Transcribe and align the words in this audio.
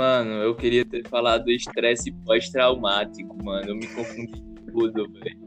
Mano, 0.00 0.30
eu 0.42 0.54
queria 0.54 0.82
ter 0.82 1.06
falado 1.06 1.44
do 1.44 1.50
estresse 1.50 2.10
pós-traumático, 2.24 3.36
mano. 3.44 3.68
Eu 3.68 3.76
me 3.76 3.86
confundi 3.86 4.32
tudo, 4.72 5.06
velho. 5.12 5.38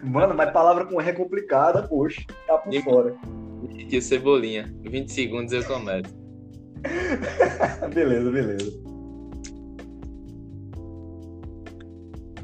Mano, 0.00 0.32
mas 0.32 0.52
palavra 0.52 0.86
com 0.86 1.00
R 1.00 1.10
é 1.10 1.12
complicada, 1.12 1.82
poxa, 1.82 2.22
tá 2.46 2.56
por 2.56 2.72
E- 2.72 2.80
fora. 2.82 3.16
O 3.64 4.00
Cebolinha. 4.00 4.72
20 4.80 5.10
segundos 5.10 5.52
eu 5.52 5.64
começo. 5.64 6.14
beleza, 7.92 8.30
beleza. 8.30 8.80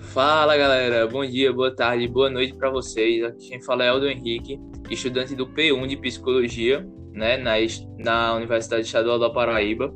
Fala 0.01 0.57
galera, 0.57 1.07
bom 1.07 1.25
dia, 1.25 1.53
boa 1.53 1.73
tarde, 1.73 2.09
boa 2.09 2.29
noite 2.29 2.57
pra 2.57 2.71
vocês. 2.71 3.23
Aqui 3.23 3.51
quem 3.51 3.63
fala 3.63 3.85
é 3.85 3.89
Aldo 3.91 4.09
Henrique, 4.09 4.59
estudante 4.91 5.37
do 5.37 5.47
P1 5.47 5.87
de 5.87 5.97
Psicologia, 5.97 6.85
né, 7.13 7.37
na, 7.37 7.53
na 8.01 8.35
Universidade 8.35 8.85
Estadual 8.85 9.21
da 9.21 9.31
Paraíba. 9.31 9.95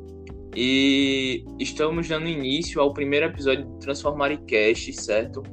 E 0.55 1.43
estamos 1.59 2.07
dando 2.07 2.27
início 2.27 2.79
ao 2.79 2.93
primeiro 2.93 3.25
episódio 3.25 3.65
do 3.65 3.77
Transformare 3.79 4.37
Cast, 4.37 4.93
certo? 4.93 5.43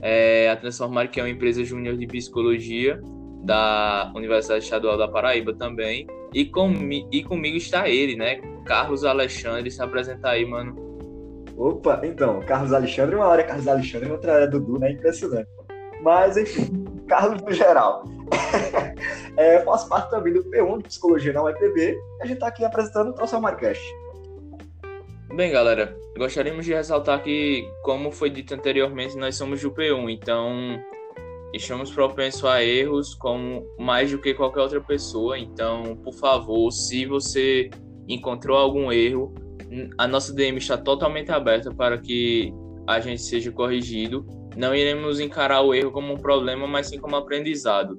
É, 0.00 0.48
a 0.50 1.06
que 1.08 1.18
é 1.18 1.22
uma 1.22 1.30
empresa 1.30 1.64
júnior 1.64 1.96
de 1.96 2.06
psicologia 2.06 3.00
da 3.42 4.12
Universidade 4.14 4.62
Estadual 4.62 4.96
da 4.96 5.08
Paraíba 5.08 5.52
também. 5.52 6.06
E, 6.32 6.44
comi 6.44 7.08
e 7.10 7.24
comigo 7.24 7.56
está 7.56 7.88
ele, 7.88 8.14
né? 8.14 8.40
Carlos 8.64 9.04
Alexandre, 9.04 9.68
se 9.68 9.82
apresenta 9.82 10.28
aí, 10.28 10.46
mano. 10.46 10.76
Opa, 11.56 12.00
então, 12.04 12.40
Carlos 12.40 12.72
Alexandre, 12.72 13.16
uma 13.16 13.26
hora 13.26 13.42
é 13.42 13.44
Carlos 13.44 13.66
Alexandre, 13.66 14.10
outra 14.10 14.32
hora 14.34 14.44
é 14.44 14.46
Dudu, 14.46 14.78
né? 14.78 14.92
Impressionante. 14.92 15.48
Mas, 16.02 16.36
enfim, 16.36 16.84
Carlos 17.08 17.42
no 17.42 17.52
geral. 17.52 18.04
é, 19.36 19.60
faço 19.60 19.88
parte 19.88 20.10
também 20.10 20.32
do 20.32 20.44
P1 20.44 20.78
de 20.78 20.84
Psicologia 20.84 21.32
na 21.32 21.42
UEPB 21.42 21.80
e 21.80 22.22
a 22.22 22.26
gente 22.26 22.38
tá 22.38 22.46
aqui 22.46 22.64
apresentando 22.64 23.10
o 23.10 23.12
Transformar 23.12 23.56
Cast. 23.56 23.82
Bem, 25.34 25.50
galera, 25.50 25.98
gostaríamos 26.14 26.66
de 26.66 26.74
ressaltar 26.74 27.22
que, 27.22 27.66
como 27.82 28.12
foi 28.12 28.28
dito 28.28 28.52
anteriormente, 28.52 29.16
nós 29.16 29.34
somos 29.34 29.62
do 29.62 29.70
P1, 29.70 30.10
então 30.10 30.78
estamos 31.54 31.90
propensos 31.90 32.44
a 32.44 32.62
erros 32.62 33.14
como 33.14 33.66
mais 33.78 34.10
do 34.10 34.18
que 34.18 34.34
qualquer 34.34 34.60
outra 34.60 34.82
pessoa. 34.82 35.38
Então, 35.38 35.96
por 36.04 36.12
favor, 36.12 36.70
se 36.70 37.06
você 37.06 37.70
encontrou 38.06 38.58
algum 38.58 38.92
erro, 38.92 39.32
a 39.96 40.06
nossa 40.06 40.34
DM 40.34 40.58
está 40.58 40.76
totalmente 40.76 41.32
aberta 41.32 41.74
para 41.74 41.96
que 41.96 42.52
a 42.86 43.00
gente 43.00 43.22
seja 43.22 43.50
corrigido. 43.50 44.26
Não 44.54 44.74
iremos 44.74 45.18
encarar 45.18 45.62
o 45.62 45.72
erro 45.74 45.92
como 45.92 46.12
um 46.12 46.18
problema, 46.18 46.66
mas 46.66 46.88
sim 46.88 46.98
como 46.98 47.16
aprendizado. 47.16 47.98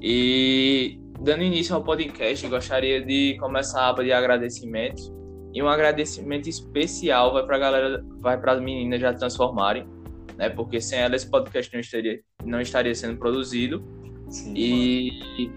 E 0.00 0.98
dando 1.20 1.42
início 1.42 1.74
ao 1.74 1.84
podcast, 1.84 2.48
gostaria 2.48 3.04
de 3.04 3.36
começar 3.38 3.82
a 3.82 3.88
aba 3.90 4.02
de 4.02 4.10
agradecimentos. 4.10 5.14
E 5.56 5.62
um 5.62 5.68
agradecimento 5.70 6.50
especial 6.50 7.32
vai 7.32 7.42
para 7.42 7.56
a 7.56 7.58
galera, 7.58 8.04
vai 8.18 8.38
para 8.38 8.52
as 8.52 8.60
meninas 8.60 9.00
já 9.00 9.14
transformarem, 9.14 9.88
né? 10.36 10.50
Porque 10.50 10.82
sem 10.82 10.98
elas 10.98 11.22
esse 11.22 11.30
podcast 11.30 11.72
não 11.72 11.80
estaria, 11.80 12.20
não 12.44 12.60
estaria 12.60 12.94
sendo 12.94 13.16
produzido. 13.16 13.82
Sim, 14.28 14.52
E 14.54 15.50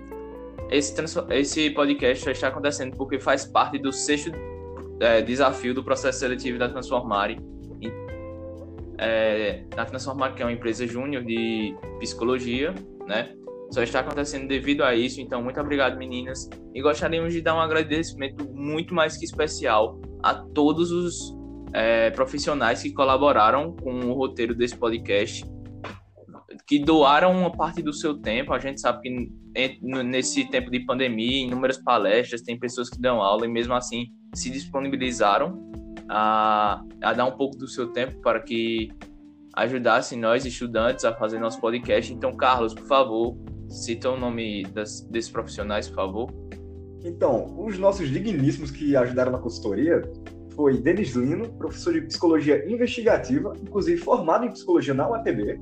esse, 0.71 0.95
esse 1.31 1.69
podcast 1.71 2.23
já 2.23 2.31
está 2.31 2.47
acontecendo 2.47 2.95
porque 2.95 3.19
faz 3.19 3.43
parte 3.43 3.77
do 3.77 3.91
sexto 3.91 4.31
é, 5.01 5.21
desafio 5.21 5.73
do 5.73 5.83
processo 5.83 6.19
seletivo 6.19 6.57
da 6.57 6.69
Transformare. 6.69 7.37
É, 8.97 9.65
a 9.75 9.83
Transformare, 9.83 10.33
que 10.33 10.41
é 10.41 10.45
uma 10.45 10.53
empresa 10.53 10.87
júnior 10.87 11.25
de 11.25 11.75
psicologia, 11.99 12.73
né? 13.05 13.35
Só 13.71 13.83
está 13.83 13.99
acontecendo 13.99 14.47
devido 14.47 14.83
a 14.83 14.95
isso. 14.95 15.21
Então, 15.21 15.43
muito 15.43 15.59
obrigado, 15.59 15.97
meninas. 15.97 16.49
E 16.73 16.81
gostaríamos 16.81 17.33
de 17.33 17.41
dar 17.41 17.55
um 17.55 17.59
agradecimento 17.59 18.49
muito 18.51 18.93
mais 18.93 19.17
que 19.17 19.25
especial 19.25 19.99
a 20.23 20.33
todos 20.33 20.91
os 20.91 21.37
é, 21.73 22.09
profissionais 22.11 22.81
que 22.81 22.91
colaboraram 22.91 23.75
com 23.75 23.91
o 23.91 24.13
roteiro 24.13 24.55
desse 24.55 24.75
podcast 24.75 25.45
que 26.69 26.77
doaram 26.77 27.31
uma 27.31 27.51
parte 27.51 27.81
do 27.81 27.91
seu 27.91 28.15
tempo. 28.15 28.53
A 28.53 28.59
gente 28.59 28.79
sabe 28.79 29.01
que 29.01 29.31
nesse 29.81 30.47
tempo 30.51 30.69
de 30.69 30.81
pandemia, 30.81 31.47
inúmeras 31.47 31.79
palestras, 31.79 32.43
tem 32.43 32.59
pessoas 32.59 32.91
que 32.91 33.01
dão 33.01 33.23
aula 33.23 33.47
e 33.47 33.49
mesmo 33.49 33.73
assim 33.73 34.05
se 34.35 34.51
disponibilizaram 34.51 35.71
a, 36.07 36.83
a 37.01 37.13
dar 37.13 37.25
um 37.25 37.31
pouco 37.31 37.57
do 37.57 37.67
seu 37.67 37.87
tempo 37.87 38.21
para 38.21 38.39
que 38.39 38.89
ajudassem 39.55 40.19
nós, 40.19 40.45
estudantes, 40.45 41.03
a 41.03 41.13
fazer 41.15 41.39
nosso 41.39 41.59
podcast. 41.59 42.13
Então, 42.13 42.37
Carlos, 42.37 42.75
por 42.75 42.85
favor, 42.85 43.35
cita 43.69 44.09
o 44.09 44.17
nome 44.17 44.63
das- 44.73 45.01
desses 45.01 45.29
profissionais, 45.31 45.87
por 45.87 45.95
favor. 45.95 46.29
Então, 47.03 47.55
os 47.57 47.77
nossos 47.77 48.09
digníssimos 48.09 48.71
que 48.71 48.95
ajudaram 48.95 49.31
na 49.31 49.37
consultoria 49.37 50.01
foi 50.55 50.77
Denis 50.81 51.13
Lino, 51.15 51.47
professor 51.53 51.93
de 51.93 52.01
psicologia 52.01 52.69
investigativa, 52.69 53.53
inclusive 53.61 54.01
formado 54.01 54.45
em 54.45 54.51
psicologia 54.51 54.93
na 54.93 55.09
UEPB, 55.09 55.57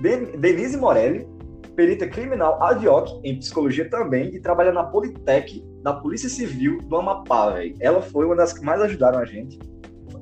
Den- 0.00 0.38
Denise 0.38 0.76
Morelli, 0.76 1.26
perita 1.74 2.06
criminal 2.06 2.62
ad 2.62 2.86
hoc 2.86 3.08
em 3.24 3.38
psicologia 3.38 3.88
também 3.90 4.34
e 4.34 4.40
trabalha 4.40 4.72
na 4.72 4.84
Politec 4.84 5.62
da 5.82 5.92
Polícia 5.94 6.28
Civil 6.28 6.78
do 6.82 6.96
Amapá, 6.96 7.50
véi. 7.50 7.74
Ela 7.80 8.00
foi 8.00 8.24
uma 8.24 8.36
das 8.36 8.52
que 8.52 8.64
mais 8.64 8.80
ajudaram 8.80 9.18
a 9.18 9.24
gente. 9.24 9.58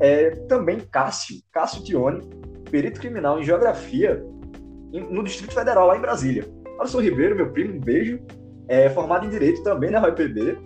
É, 0.01 0.31
também 0.49 0.81
Cássio, 0.91 1.37
Cássio 1.53 1.85
Tione, 1.85 2.23
perito 2.71 2.99
criminal 3.01 3.39
em 3.39 3.45
geografia 3.45 4.25
no 5.11 5.23
Distrito 5.23 5.53
Federal, 5.55 5.87
lá 5.87 5.97
em 5.97 6.01
Brasília. 6.01 6.45
Alisson 6.79 7.01
Ribeiro, 7.01 7.37
meu 7.37 7.51
primo, 7.51 7.75
um 7.75 7.81
beijo 7.81 8.21
é 8.69 8.89
formado 8.91 9.27
em 9.27 9.31
Direito 9.31 9.63
também 9.63 9.91
na 9.91 10.03
UEPB, 10.03 10.59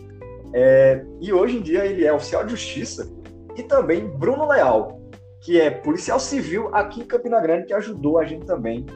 é, 0.55 1.05
e 1.21 1.33
hoje 1.33 1.57
em 1.59 1.61
dia 1.61 1.85
ele 1.85 2.05
é 2.05 2.13
oficial 2.13 2.45
de 2.45 2.53
justiça, 2.53 3.11
e 3.57 3.63
também 3.63 4.07
Bruno 4.07 4.47
Leal, 4.49 5.01
que 5.41 5.61
é 5.61 5.71
policial 5.71 6.21
civil 6.21 6.75
aqui 6.75 7.01
em 7.01 7.05
Campina 7.05 7.41
Grande, 7.41 7.67
que 7.67 7.75
ajudou 7.75 8.19
a 8.19 8.25
gente 8.25 8.47
também 8.47 8.87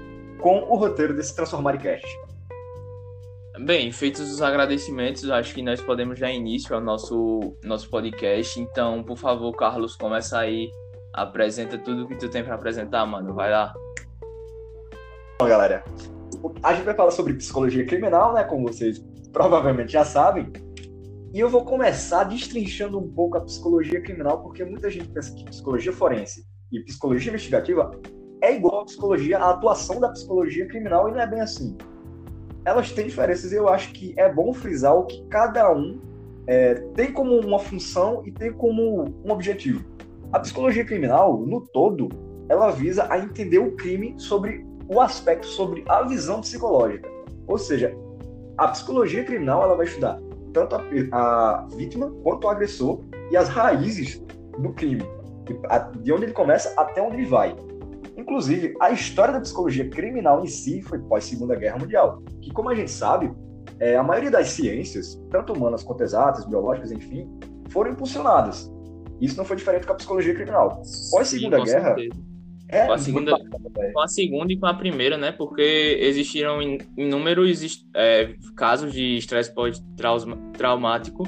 com 0.40 0.60
o 0.60 0.76
roteiro 0.76 1.14
desse 1.14 1.34
Transformar 1.34 1.76
Cast. 1.78 2.06
Bem, 3.64 3.92
feitos 3.92 4.32
os 4.32 4.40
agradecimentos, 4.40 5.28
acho 5.30 5.54
que 5.54 5.62
nós 5.62 5.80
podemos 5.80 6.18
dar 6.18 6.30
início 6.32 6.74
ao 6.74 6.80
nosso, 6.80 7.54
nosso 7.62 7.88
podcast. 7.90 8.58
Então, 8.58 9.04
por 9.04 9.16
favor, 9.16 9.52
Carlos, 9.54 9.94
começa 9.94 10.38
aí. 10.38 10.70
Apresenta 11.12 11.76
tudo 11.76 12.08
que 12.08 12.16
tu 12.16 12.28
tem 12.30 12.42
para 12.42 12.54
apresentar, 12.54 13.04
mano. 13.04 13.34
Vai 13.34 13.50
lá. 13.50 13.72
Então, 15.34 15.46
galera, 15.48 15.84
o- 15.86 16.21
a 16.62 16.74
gente 16.74 16.84
vai 16.84 16.94
falar 16.94 17.10
sobre 17.10 17.34
psicologia 17.34 17.84
criminal, 17.86 18.32
né, 18.34 18.44
como 18.44 18.66
vocês 18.66 19.04
provavelmente 19.32 19.92
já 19.92 20.04
sabem, 20.04 20.52
e 21.32 21.40
eu 21.40 21.48
vou 21.48 21.64
começar 21.64 22.24
destrinchando 22.24 22.98
um 22.98 23.08
pouco 23.08 23.38
a 23.38 23.40
psicologia 23.40 24.00
criminal, 24.02 24.42
porque 24.42 24.64
muita 24.64 24.90
gente 24.90 25.08
pensa 25.08 25.34
que 25.34 25.44
psicologia 25.46 25.92
forense 25.92 26.44
e 26.70 26.80
psicologia 26.80 27.30
investigativa 27.30 27.90
é 28.42 28.54
igual 28.54 28.80
à 28.80 28.84
psicologia, 28.84 29.38
à 29.38 29.50
atuação 29.50 30.00
da 30.00 30.10
psicologia 30.10 30.66
criminal, 30.66 31.08
e 31.08 31.12
não 31.12 31.20
é 31.20 31.26
bem 31.26 31.40
assim. 31.40 31.76
Elas 32.64 32.92
têm 32.92 33.06
diferenças 33.06 33.50
e 33.52 33.56
eu 33.56 33.68
acho 33.68 33.92
que 33.92 34.14
é 34.18 34.30
bom 34.30 34.52
frisar 34.52 34.94
o 34.94 35.06
que 35.06 35.24
cada 35.28 35.72
um 35.72 36.00
é, 36.46 36.74
tem 36.94 37.12
como 37.12 37.40
uma 37.40 37.58
função 37.58 38.22
e 38.26 38.32
tem 38.32 38.52
como 38.52 39.04
um 39.24 39.30
objetivo. 39.30 39.84
A 40.32 40.40
psicologia 40.40 40.84
criminal, 40.84 41.38
no 41.38 41.60
todo, 41.60 42.08
ela 42.48 42.70
visa 42.70 43.06
a 43.10 43.18
entender 43.18 43.58
o 43.58 43.72
crime 43.72 44.14
sobre 44.18 44.66
o 44.92 45.00
aspecto 45.00 45.46
sobre 45.46 45.84
a 45.88 46.02
visão 46.02 46.40
psicológica. 46.40 47.08
Ou 47.46 47.58
seja, 47.58 47.94
a 48.58 48.68
psicologia 48.68 49.24
criminal 49.24 49.62
ela 49.62 49.74
vai 49.74 49.86
estudar 49.86 50.20
tanto 50.52 50.76
a, 50.76 50.80
a 51.12 51.66
vítima 51.74 52.10
quanto 52.22 52.44
o 52.44 52.50
agressor 52.50 53.00
e 53.30 53.36
as 53.36 53.48
raízes 53.48 54.22
do 54.58 54.72
crime, 54.74 55.02
de- 56.02 56.12
onde 56.12 56.24
ele 56.24 56.32
começa 56.32 56.72
até 56.78 57.00
onde 57.00 57.16
ele 57.16 57.26
vai. 57.26 57.56
Inclusive, 58.16 58.74
a 58.78 58.90
história 58.90 59.32
da 59.32 59.40
psicologia 59.40 59.88
criminal 59.88 60.42
em 60.44 60.46
si 60.46 60.82
foi 60.82 60.98
pós 60.98 61.24
Segunda 61.24 61.56
Guerra 61.56 61.78
Mundial, 61.78 62.22
que 62.42 62.52
como 62.52 62.68
a 62.68 62.74
gente 62.74 62.90
sabe, 62.90 63.32
é, 63.80 63.96
a 63.96 64.02
maioria 64.02 64.30
das 64.30 64.48
ciências, 64.48 65.18
tanto 65.30 65.54
humanas 65.54 65.82
quanto 65.82 66.02
exatas, 66.02 66.44
biológicas, 66.44 66.92
enfim, 66.92 67.28
foram 67.70 67.90
impulsionadas. 67.92 68.70
Isso 69.20 69.36
não 69.38 69.44
foi 69.44 69.56
diferente 69.56 69.86
com 69.86 69.94
a 69.94 69.96
psicologia 69.96 70.34
criminal. 70.34 70.82
Pós 71.10 71.28
Segunda 71.28 71.58
Sim, 71.58 71.64
Guerra, 71.64 71.94
certeza. 71.94 72.20
É 72.72 72.86
Com 72.86 72.92
a 72.92 72.98
Segunda-. 72.98 73.36
Com 73.92 74.00
a 74.00 74.08
segunda 74.08 74.52
e 74.52 74.56
com 74.56 74.66
a 74.66 74.74
primeira, 74.74 75.16
né? 75.18 75.30
Porque 75.32 75.98
existiram 76.00 76.60
in- 76.62 76.78
inúmeros 76.96 77.84
é, 77.94 78.34
casos 78.56 78.92
de 78.92 79.16
estresse 79.16 79.54
pós-traumático 79.54 81.24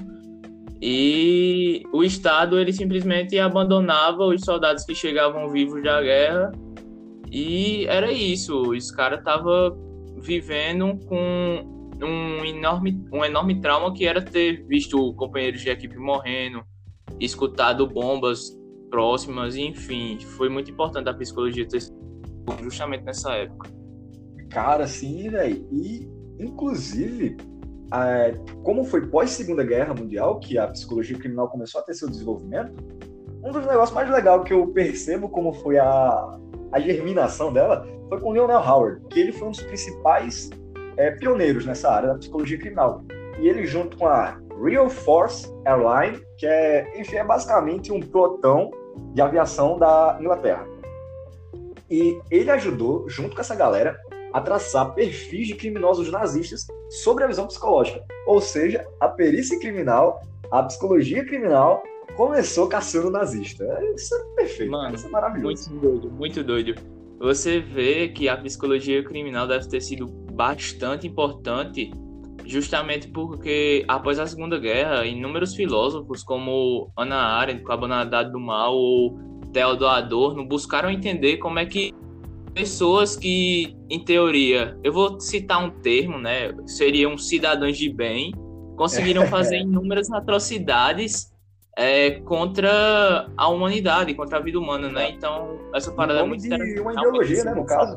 e 0.81 1.82
o 1.93 2.02
Estado 2.02 2.58
ele 2.58 2.73
simplesmente 2.73 3.38
abandonava 3.38 4.25
os 4.25 4.41
soldados 4.43 4.85
que 4.85 4.94
chegavam 4.94 5.49
vivos 5.49 5.82
da 5.82 6.02
guerra 6.02 6.52
e 7.31 7.87
era 7.87 8.12
isso. 8.12 8.70
Os 8.70 8.91
caras 8.91 9.20
estavam 9.20 9.76
vivendo 10.19 10.99
com 11.06 11.64
um 12.02 12.44
enorme, 12.44 13.02
um 13.12 13.25
enorme 13.25 13.61
trauma 13.61 13.93
que 13.94 14.06
era 14.06 14.20
ter 14.20 14.67
visto 14.67 15.14
companheiros 15.14 15.61
de 15.61 15.70
equipe 15.70 15.96
morrendo, 15.96 16.62
escutado 17.20 17.87
bombas 17.87 18.50
próximas, 18.94 19.56
enfim, 19.56 20.17
foi 20.20 20.49
muito 20.49 20.70
importante 20.70 21.08
a 21.08 21.14
psicologia 21.14 21.67
ter 21.67 21.81
justamente 22.62 23.02
nessa 23.02 23.32
época. 23.32 23.69
Cara, 24.49 24.87
sim, 24.87 25.29
velho. 25.29 25.67
E, 25.73 26.08
inclusive, 26.38 27.37
é, 27.93 28.35
como 28.62 28.85
foi 28.85 29.05
pós 29.08 29.31
Segunda 29.31 29.64
Guerra 29.64 29.93
Mundial 29.94 30.38
que 30.38 30.56
a 30.56 30.69
psicologia 30.69 31.19
criminal 31.19 31.49
começou 31.49 31.81
a 31.81 31.85
ter 31.85 31.94
seu 31.94 32.08
desenvolvimento, 32.08 32.73
um 33.43 33.50
dos 33.50 33.67
negócios 33.67 33.91
mais 33.91 34.08
legais 34.08 34.44
que 34.44 34.52
eu 34.52 34.69
percebo 34.69 35.29
como 35.29 35.52
foi 35.52 35.76
a, 35.76 36.38
a 36.70 36.79
germinação 36.79 37.52
dela 37.52 37.85
foi 38.08 38.20
com 38.20 38.31
Leonel 38.31 38.61
Howard, 38.61 39.05
que 39.08 39.19
ele 39.19 39.32
foi 39.32 39.49
um 39.49 39.50
dos 39.50 39.62
principais 39.62 40.50
é, 40.96 41.11
pioneiros 41.11 41.67
nessa 41.67 41.91
área 41.91 42.11
da 42.11 42.14
psicologia 42.14 42.58
criminal. 42.58 43.02
E 43.41 43.49
ele, 43.49 43.67
junto 43.67 43.96
com 43.96 44.06
a 44.06 44.38
Real 44.62 44.88
Force 44.88 45.52
Airline, 45.67 46.23
que 46.38 46.46
é, 46.46 47.00
enfim, 47.00 47.17
é 47.17 47.25
basicamente 47.25 47.91
um 47.91 47.99
pelotão 47.99 48.70
de 49.12 49.20
aviação 49.20 49.79
da 49.79 50.17
Inglaterra. 50.20 50.67
E 51.91 52.19
ele 52.31 52.50
ajudou, 52.50 53.08
junto 53.08 53.35
com 53.35 53.41
essa 53.41 53.55
galera, 53.55 54.00
a 54.32 54.41
traçar 54.41 54.94
perfis 54.94 55.46
de 55.46 55.55
criminosos 55.55 56.11
nazistas 56.11 56.67
sobre 56.91 57.25
a 57.25 57.26
visão 57.26 57.46
psicológica. 57.46 58.02
Ou 58.26 58.41
seja, 58.41 58.85
a 59.00 59.08
perícia 59.08 59.58
criminal, 59.61 60.20
a 60.50 60.62
psicologia 60.64 61.25
criminal 61.25 61.82
começou 62.17 62.67
caçando 62.67 63.11
nazista. 63.11 63.64
Isso 63.94 64.14
é 64.14 64.19
perfeito, 64.37 64.73
Mano, 64.73 64.94
isso 64.94 65.06
é 65.06 65.11
maravilhoso. 65.11 65.70
Muito 65.70 65.81
doido, 65.81 66.11
muito 66.11 66.44
doido. 66.44 66.75
Você 67.20 67.61
vê 67.61 68.08
que 68.08 68.29
a 68.29 68.37
psicologia 68.37 69.05
criminal 69.05 69.46
deve 69.46 69.69
ter 69.69 69.81
sido 69.81 70.06
bastante 70.06 71.06
importante 71.06 71.93
justamente 72.46 73.08
porque 73.08 73.85
após 73.88 74.19
a 74.19 74.26
Segunda 74.26 74.58
Guerra, 74.58 75.06
inúmeros 75.06 75.55
filósofos 75.55 76.23
como 76.23 76.91
Ana 76.96 77.17
Arendt, 77.17 77.62
com 77.62 77.73
a 77.73 77.76
Banalidade 77.76 78.31
do 78.31 78.41
Mal 78.41 78.76
ou 78.76 79.19
Theodor 79.52 79.91
Adorno 79.91 80.44
buscaram 80.44 80.91
entender 80.91 81.38
como 81.38 81.58
é 81.58 81.67
que 81.67 81.93
pessoas 82.52 83.17
que, 83.17 83.76
em 83.91 84.05
teoria, 84.05 84.79
eu 84.82 84.93
vou 84.93 85.19
citar 85.20 85.64
um 85.64 85.70
termo, 85.70 86.19
né, 86.19 86.55
seriam 86.67 87.19
cidadãos 87.19 87.76
de 87.76 87.93
bem, 87.93 88.32
conseguiram 88.76 89.26
fazer 89.29 89.58
inúmeras 89.58 90.11
atrocidades 90.11 91.32
é, 91.76 92.12
contra 92.20 93.29
a 93.37 93.49
humanidade, 93.49 94.14
contra 94.14 94.38
a 94.38 94.41
vida 94.41 94.58
humana, 94.58 94.88
né? 94.88 95.11
Então, 95.11 95.58
essa 95.75 95.91
parada 95.91 96.20
é 96.20 96.23
muito 96.23 96.46
interessante. 96.46 96.81
uma 96.81 96.93
ideologia, 96.93 97.44
né, 97.44 97.55
no 97.55 97.67
caso. 97.67 97.96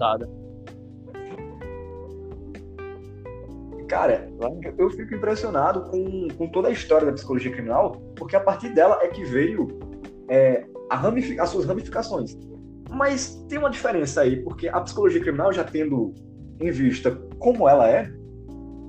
Cara, 3.88 4.30
eu 4.78 4.89
fico 4.89 5.16
impressionado 5.16 5.89
com, 5.89 6.28
com 6.38 6.48
toda 6.50 6.68
a 6.68 6.72
história 6.72 7.07
da 7.07 7.13
psicologia 7.13 7.51
criminal, 7.51 7.94
porque 8.18 8.36
a 8.36 8.39
partir 8.39 8.74
dela 8.74 9.00
é 9.01 9.07
que 9.07 9.24
veio 9.24 9.80
é, 10.30 10.66
ramific... 10.92 11.39
as 11.39 11.50
suas 11.50 11.66
ramificações. 11.66 12.38
Mas 12.89 13.36
tem 13.48 13.57
uma 13.57 13.69
diferença 13.69 14.22
aí, 14.22 14.44
porque 14.44 14.68
a 14.68 14.81
psicologia 14.81 15.22
criminal, 15.22 15.54
já 15.54 15.63
tendo 15.63 16.13
em 16.60 16.69
vista 16.69 17.12
como 17.39 17.68
ela 17.68 17.89
é, 17.89 18.12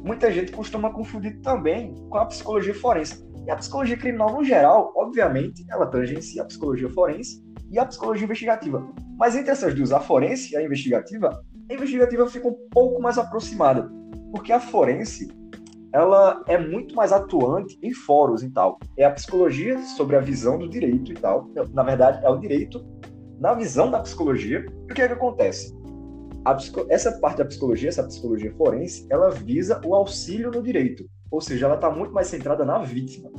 muita 0.05 0.33
gente 0.33 0.51
costuma 0.51 0.91
confundir 0.91 1.41
também 1.43 1.95
com 2.09 2.19
a 2.19 2.27
psicologia 2.27 2.75
forense. 2.75 3.25
E 3.47 3.51
a 3.51 3.57
psicologia 3.57 3.97
criminal, 3.97 4.33
no 4.33 4.45
geral, 4.45 4.93
obviamente, 4.97 5.65
ela 5.71 5.87
tangencia 5.87 6.43
a 6.43 6.45
psicologia 6.45 6.89
forense 6.91 7.41
e 7.71 7.79
a 7.79 7.87
psicologia 7.87 8.25
investigativa. 8.25 8.85
Mas 9.17 9.37
entre 9.37 9.53
essas 9.53 9.75
duas, 9.75 9.93
a 9.93 10.01
forense 10.01 10.55
e 10.55 10.57
a 10.57 10.63
investigativa, 10.63 11.41
a 11.71 11.75
investigativa 11.75 12.27
fica 12.27 12.49
um 12.49 12.57
pouco 12.71 13.01
mais 13.01 13.17
aproximada 13.17 13.98
porque 14.39 14.53
a 14.53 14.61
forense 14.61 15.29
ela 15.93 16.45
é 16.47 16.57
muito 16.57 16.95
mais 16.95 17.11
atuante 17.13 17.77
em 17.83 17.93
fóruns 17.93 18.43
e 18.45 18.51
tal. 18.51 18.79
É 18.97 19.05
a 19.05 19.11
psicologia 19.11 19.83
sobre 19.83 20.15
a 20.15 20.21
visão 20.21 20.57
do 20.57 20.69
direito 20.69 21.11
e 21.11 21.15
tal. 21.15 21.51
Na 21.73 21.83
verdade, 21.83 22.25
é 22.25 22.29
o 22.29 22.37
direito 22.37 22.87
na 23.41 23.53
visão 23.55 23.91
da 23.91 23.99
psicologia. 23.99 24.65
E 24.89 24.93
o 24.93 24.95
que 24.95 25.03
é 25.03 25.09
que 25.09 25.15
acontece? 25.15 25.77
Psico... 26.57 26.87
Essa 26.89 27.19
parte 27.19 27.39
da 27.39 27.47
psicologia, 27.47 27.89
essa 27.89 28.05
psicologia 28.05 28.55
forense, 28.55 29.09
ela 29.11 29.29
visa 29.31 29.81
o 29.85 29.93
auxílio 29.93 30.53
no 30.53 30.63
direito. 30.63 31.05
Ou 31.33 31.41
seja, 31.41 31.67
ela 31.67 31.75
está 31.75 31.91
muito 31.91 32.15
mais 32.15 32.29
centrada 32.29 32.65
na 32.65 32.79
vítima. 32.79 33.31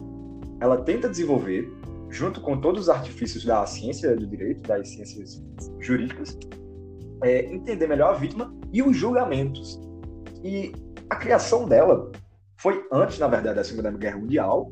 Ela 0.59 0.81
tenta 0.81 1.07
desenvolver, 1.07 1.71
junto 2.09 2.41
com 2.41 2.59
todos 2.59 2.83
os 2.83 2.89
artifícios 2.89 3.45
da 3.45 3.65
ciência 3.65 4.17
do 4.17 4.27
direito, 4.27 4.67
das 4.67 4.89
ciências 4.89 5.41
jurídicas, 5.79 6.37
é, 7.23 7.45
entender 7.45 7.87
melhor 7.87 8.15
a 8.15 8.17
vítima 8.17 8.53
e 8.73 8.83
os 8.83 8.97
julgamentos. 8.97 9.79
E 10.43 10.71
a 11.09 11.15
criação 11.15 11.67
dela 11.67 12.11
foi 12.57 12.85
antes, 12.91 13.17
na 13.19 13.27
verdade, 13.27 13.55
da 13.55 13.63
Segunda 13.63 13.89
Guerra 13.91 14.17
Mundial, 14.17 14.71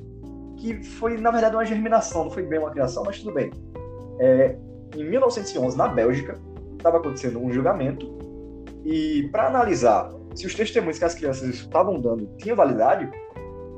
que 0.57 0.83
foi, 0.83 1.17
na 1.17 1.31
verdade, 1.31 1.55
uma 1.55 1.65
germinação, 1.65 2.25
não 2.25 2.31
foi 2.31 2.43
bem 2.43 2.59
uma 2.59 2.71
criação, 2.71 3.03
mas 3.05 3.19
tudo 3.19 3.33
bem. 3.33 3.51
É, 4.19 4.57
em 4.95 5.03
1911, 5.03 5.77
na 5.77 5.87
Bélgica, 5.87 6.39
estava 6.77 6.97
acontecendo 6.97 7.39
um 7.39 7.51
julgamento, 7.51 8.17
e 8.85 9.27
para 9.31 9.47
analisar 9.47 10.11
se 10.35 10.45
os 10.45 10.53
testemunhos 10.53 10.99
que 10.99 11.05
as 11.05 11.15
crianças 11.15 11.47
estavam 11.49 11.99
dando 11.99 12.27
tinham 12.37 12.55
validade, 12.55 13.09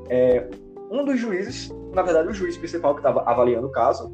é, 0.08 0.46
um 0.90 1.04
dos 1.04 1.18
juízes, 1.18 1.70
na 1.94 2.02
verdade, 2.02 2.28
o 2.28 2.34
juiz 2.34 2.56
principal 2.56 2.94
que 2.94 3.00
estava 3.00 3.22
avaliando 3.22 3.66
o 3.66 3.72
caso, 3.72 4.12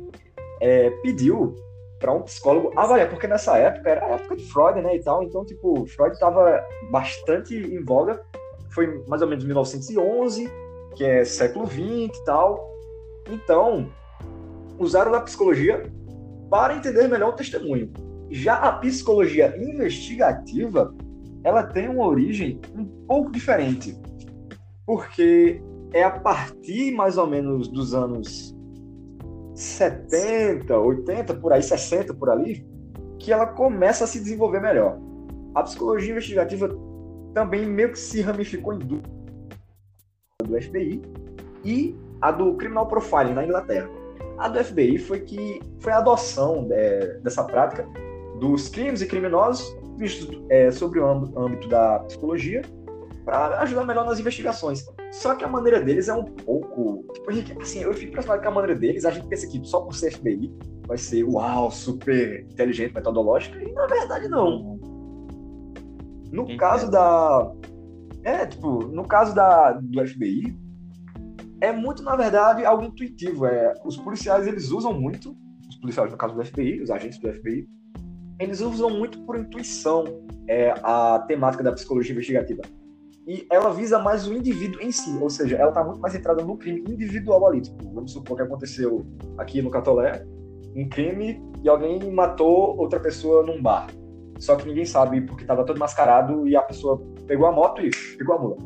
é, 0.61 0.91
pediu 1.03 1.55
para 1.99 2.13
um 2.13 2.23
psicólogo 2.23 2.73
avaliar, 2.77 3.09
porque 3.09 3.27
nessa 3.27 3.57
época 3.57 3.91
era 3.91 4.05
a 4.05 4.09
época 4.11 4.37
de 4.37 4.45
Freud, 4.53 4.83
né, 4.83 4.97
e 4.97 5.03
tal, 5.03 5.23
então, 5.23 5.45
tipo, 5.45 5.87
Freud 5.87 6.13
estava 6.13 6.63
bastante 6.91 7.57
em 7.57 7.83
voga, 7.83 8.23
foi 8.77 9.03
mais 9.09 9.23
ou 9.23 9.29
menos 9.29 9.43
1911, 9.43 10.53
que 10.95 11.03
é 11.03 11.25
século 11.25 11.67
XX 11.67 11.81
e 12.15 12.25
tal, 12.27 12.63
então, 13.29 13.91
usaram 14.79 15.15
a 15.15 15.21
psicologia 15.23 15.91
para 16.51 16.77
entender 16.77 17.09
melhor 17.09 17.31
o 17.31 17.37
testemunho. 17.37 17.91
Já 18.31 18.55
a 18.57 18.73
psicologia 18.73 19.57
investigativa, 19.57 20.95
ela 21.43 21.63
tem 21.63 21.89
uma 21.89 22.07
origem 22.07 22.61
um 22.77 22.85
pouco 23.07 23.33
diferente, 23.33 23.99
porque 24.85 25.61
é 25.93 26.03
a 26.03 26.11
partir 26.11 26.93
mais 26.93 27.17
ou 27.17 27.27
menos 27.27 27.69
dos 27.69 27.95
anos 27.95 28.55
70, 29.55 30.77
80, 30.79 31.35
por 31.35 31.53
aí, 31.53 31.63
60 31.63 32.13
por 32.13 32.29
ali, 32.29 32.67
que 33.19 33.33
ela 33.33 33.47
começa 33.47 34.05
a 34.05 34.07
se 34.07 34.21
desenvolver 34.21 34.61
melhor. 34.61 34.99
A 35.55 35.63
psicologia 35.63 36.11
investigativa 36.11 36.69
também 37.37 37.67
meio 37.67 37.93
que 37.93 37.99
se 37.99 38.23
ramificou 38.23 38.73
em 38.73 38.79
duas 38.79 39.03
do 40.43 40.63
FBI 40.63 41.03
e 41.63 41.95
a 42.23 42.31
do 42.31 42.55
criminal 42.55 42.87
profiling 42.89 43.35
na 43.35 43.45
Inglaterra. 43.45 43.91
A 44.39 44.49
do 44.49 44.65
FBI 44.65 44.97
foi 44.97 45.21
que 45.21 45.61
foi 45.81 45.93
a 45.93 45.99
adoção 45.99 46.67
é, 46.71 47.19
dessa 47.23 47.45
prática 47.45 47.87
dos 48.41 48.71
crimes 48.71 49.03
e 49.03 49.07
criminosos 49.07 49.67
vistos 49.99 50.43
é, 50.49 50.71
sobre 50.71 50.99
o 50.99 51.07
âmbito 51.07 51.69
da 51.69 51.99
psicologia 52.01 52.63
para 53.27 53.61
ajudar 53.61 53.85
melhor 53.85 54.07
nas 54.07 54.19
investigações. 54.19 54.87
Só 55.13 55.35
que 55.35 55.45
a 55.45 55.49
maneira 55.49 55.83
deles 55.83 56.09
é 56.09 56.15
um 56.15 56.25
pouco. 56.25 57.05
Tipo, 57.13 57.61
assim, 57.61 57.83
eu 57.83 57.93
fico 57.93 58.13
impressionado 58.13 58.43
com 58.43 58.49
a 58.49 58.53
maneira 58.53 58.79
deles, 58.79 59.05
a 59.05 59.11
gente 59.11 59.27
pensa 59.27 59.47
que 59.47 59.61
só 59.63 59.83
por 59.83 59.95
ser 59.95 60.13
FBI 60.13 60.57
vai 60.87 60.97
ser 60.97 61.23
uau, 61.25 61.71
super 61.71 62.47
inteligente, 62.51 62.95
metodológica, 62.95 63.63
e 63.63 63.73
na 63.73 63.87
verdade 63.87 64.27
não. 64.29 64.76
No 66.31 66.43
Entendo. 66.43 66.59
caso 66.59 66.91
da. 66.91 67.53
É, 68.25 68.47
tipo, 68.47 68.85
no 68.87 69.07
caso 69.07 69.35
da, 69.35 69.73
do 69.73 70.07
FBI, 70.07 70.59
é 71.61 71.73
muito, 71.73 72.03
na 72.03 72.17
verdade, 72.17 72.65
algo 72.65 72.85
intuitivo. 72.85 73.47
É, 73.47 73.75
os 73.85 73.97
policiais, 73.97 74.47
eles 74.47 74.71
usam 74.71 74.93
muito, 74.93 75.37
os 75.69 75.77
policiais, 75.77 76.11
no 76.11 76.17
caso 76.17 76.35
do 76.35 76.45
FBI, 76.45 76.83
os 76.83 76.91
agentes 76.91 77.19
do 77.19 77.33
FBI, 77.33 77.69
eles 78.41 78.61
usam 78.61 78.91
muito 78.91 79.21
por 79.23 79.39
intuição 79.39 80.05
é, 80.49 80.75
a 80.83 81.25
temática 81.27 81.63
da 81.63 81.73
psicologia 81.73 82.13
investigativa 82.13 82.63
e 83.27 83.45
ela 83.51 83.73
visa 83.73 83.99
mais 83.99 84.27
o 84.29 84.33
indivíduo 84.33 84.81
em 84.81 84.93
si, 84.93 85.11
ou 85.21 85.29
seja, 85.29 85.57
ela 85.57 85.71
está 85.71 85.83
muito 85.83 86.01
mais 86.01 86.15
centrada 86.15 86.45
no 86.45 86.57
crime 86.57 86.85
individual 86.89 87.49
ali. 87.49 87.61
Tipo, 87.61 87.93
vamos 87.93 88.13
supor 88.13 88.37
que 88.37 88.43
aconteceu 88.45 89.05
aqui 89.37 89.61
no 89.61 89.69
Catolé 89.69 90.25
um 90.77 90.89
crime 90.89 91.43
e 91.63 91.69
alguém 91.69 91.99
matou 92.13 92.79
outra 92.79 93.01
pessoa 93.01 93.45
num 93.45 93.61
bar. 93.61 93.89
Só 94.39 94.57
que 94.57 94.67
ninguém 94.67 94.85
sabe 94.85 95.21
porque 95.21 95.43
estava 95.43 95.65
todo 95.65 95.79
mascarado 95.79 96.47
e 96.47 96.57
a 96.57 96.63
pessoa 96.63 97.01
pegou 97.27 97.47
a 97.47 97.53
moto 97.53 97.83
e 97.83 97.91
pegou 98.17 98.37
a 98.37 98.39
mula. 98.39 98.57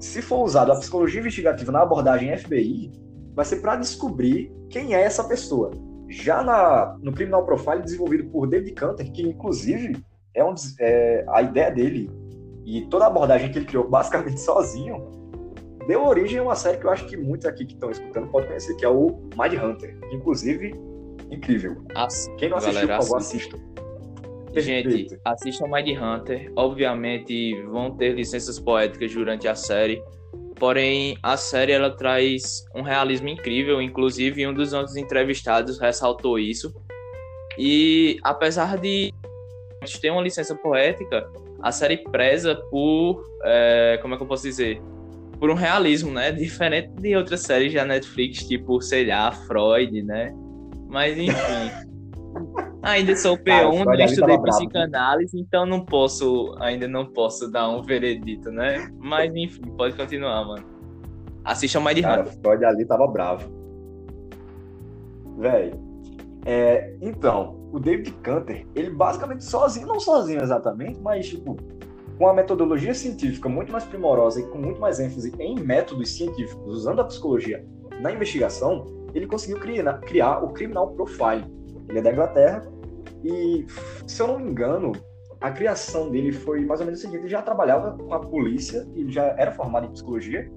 Se 0.00 0.20
for 0.20 0.44
usado 0.44 0.72
a 0.72 0.76
psicologia 0.76 1.20
investigativa 1.20 1.72
na 1.72 1.82
abordagem 1.82 2.36
FBI, 2.36 2.92
vai 3.34 3.44
ser 3.44 3.56
para 3.56 3.76
descobrir 3.76 4.52
quem 4.68 4.94
é 4.94 5.02
essa 5.02 5.24
pessoa. 5.24 5.70
Já 6.08 6.42
na, 6.42 6.96
no 7.00 7.12
Criminal 7.12 7.44
Profile 7.44 7.82
desenvolvido 7.82 8.28
por 8.30 8.46
David 8.46 8.74
Canter, 8.74 9.10
que 9.10 9.22
inclusive 9.22 10.04
é, 10.34 10.44
um, 10.44 10.54
é 10.80 11.24
a 11.28 11.42
ideia 11.42 11.70
dele 11.70 12.10
e 12.64 12.82
toda 12.86 13.04
a 13.04 13.08
abordagem 13.08 13.50
que 13.50 13.58
ele 13.58 13.66
criou 13.66 13.88
basicamente 13.88 14.40
sozinho 14.42 15.14
deu 15.86 16.04
origem 16.04 16.38
a 16.38 16.42
uma 16.42 16.56
série 16.56 16.78
que 16.78 16.86
eu 16.86 16.90
acho 16.90 17.06
que 17.06 17.16
muitos 17.16 17.46
aqui 17.46 17.64
que 17.64 17.74
estão 17.74 17.90
escutando 17.90 18.28
podem 18.28 18.48
conhecer, 18.48 18.74
que 18.76 18.84
é 18.84 18.88
o 18.88 19.08
Mind 19.36 19.62
Hunter. 19.62 19.98
Inclusive, 20.12 20.74
incrível. 21.30 21.84
Quem 22.38 22.48
não 22.48 22.58
assistiu, 22.58 22.86
galera, 22.86 22.98
por 22.98 23.16
assista. 23.16 23.58
Gente, 24.56 25.18
assistam 25.24 25.66
Mind 25.66 25.98
Hunter. 25.98 26.52
Obviamente 26.54 27.60
vão 27.64 27.96
ter 27.96 28.14
licenças 28.14 28.58
poéticas 28.58 29.12
durante 29.12 29.48
a 29.48 29.54
série. 29.54 30.02
Porém, 30.56 31.18
a 31.22 31.36
série 31.36 31.72
ela 31.72 31.90
traz 31.90 32.64
um 32.74 32.82
realismo 32.82 33.28
incrível. 33.28 33.82
Inclusive, 33.82 34.46
um 34.46 34.54
dos 34.54 34.72
nossos 34.72 34.96
entrevistados 34.96 35.78
ressaltou 35.80 36.38
isso. 36.38 36.72
E 37.58 38.18
apesar 38.22 38.78
de 38.78 39.12
ter 40.00 40.10
uma 40.10 40.22
licença 40.22 40.54
poética, 40.54 41.28
a 41.60 41.72
série 41.72 41.98
preza 41.98 42.54
por, 42.70 43.24
é, 43.44 43.98
como 44.00 44.14
é 44.14 44.16
que 44.16 44.22
eu 44.22 44.26
posso 44.26 44.44
dizer, 44.44 44.80
por 45.38 45.50
um 45.50 45.54
realismo, 45.54 46.12
né? 46.12 46.30
Diferente 46.32 46.90
de 47.00 47.16
outras 47.16 47.40
séries 47.40 47.72
da 47.74 47.84
Netflix, 47.84 48.46
tipo, 48.46 48.80
sei 48.80 49.06
lá, 49.06 49.32
Freud, 49.32 50.02
né? 50.02 50.32
Mas 50.94 51.18
enfim. 51.18 51.34
ainda 52.80 53.16
sou 53.16 53.36
P1, 53.36 53.84
não 53.84 54.04
estudei 54.04 54.38
psicanálise, 54.38 55.36
então 55.40 55.66
não 55.66 55.84
posso, 55.84 56.54
ainda 56.60 56.86
não 56.86 57.04
posso 57.04 57.50
dar 57.50 57.68
um 57.68 57.82
veredito, 57.82 58.52
né? 58.52 58.88
Mas 59.00 59.34
enfim, 59.34 59.62
pode 59.76 59.96
continuar, 59.96 60.44
mano. 60.44 60.64
Assistam 61.44 61.80
mais 61.80 61.96
de 61.96 62.02
Cara, 62.02 62.24
Freud 62.24 62.64
ali 62.64 62.84
tava 62.86 63.08
bravo. 63.08 63.50
Véi. 65.36 65.72
É, 66.46 66.94
então, 67.02 67.68
o 67.72 67.80
David 67.80 68.12
Canter, 68.22 68.64
ele 68.72 68.90
basicamente 68.90 69.42
sozinho, 69.42 69.88
não 69.88 69.98
sozinho 69.98 70.40
exatamente, 70.40 71.00
mas 71.00 71.28
tipo, 71.28 71.56
com 72.16 72.28
a 72.28 72.32
metodologia 72.32 72.94
científica 72.94 73.48
muito 73.48 73.72
mais 73.72 73.82
primorosa 73.82 74.40
e 74.40 74.44
com 74.44 74.58
muito 74.58 74.80
mais 74.80 75.00
ênfase 75.00 75.34
em 75.40 75.56
métodos 75.58 76.16
científicos, 76.16 76.72
usando 76.72 77.00
a 77.00 77.04
psicologia 77.04 77.66
na 78.00 78.12
investigação, 78.12 79.03
ele 79.14 79.26
conseguiu 79.26 79.58
criar, 79.58 79.98
criar 80.00 80.44
o 80.44 80.52
Criminal 80.52 80.92
Profile. 80.94 81.44
Ele 81.88 81.98
é 81.98 82.02
da 82.02 82.12
Inglaterra 82.12 82.62
e, 83.22 83.66
se 84.06 84.20
eu 84.20 84.28
não 84.28 84.38
me 84.38 84.50
engano, 84.50 84.92
a 85.40 85.50
criação 85.50 86.10
dele 86.10 86.32
foi 86.32 86.64
mais 86.64 86.80
ou 86.80 86.86
menos 86.86 87.00
o 87.00 87.02
seguinte: 87.02 87.20
ele 87.20 87.28
já 87.28 87.42
trabalhava 87.42 87.96
com 87.96 88.12
a 88.12 88.20
polícia, 88.20 88.86
ele 88.94 89.10
já 89.10 89.24
era 89.38 89.52
formado 89.52 89.86
em 89.86 89.92
psicologia, 89.92 90.50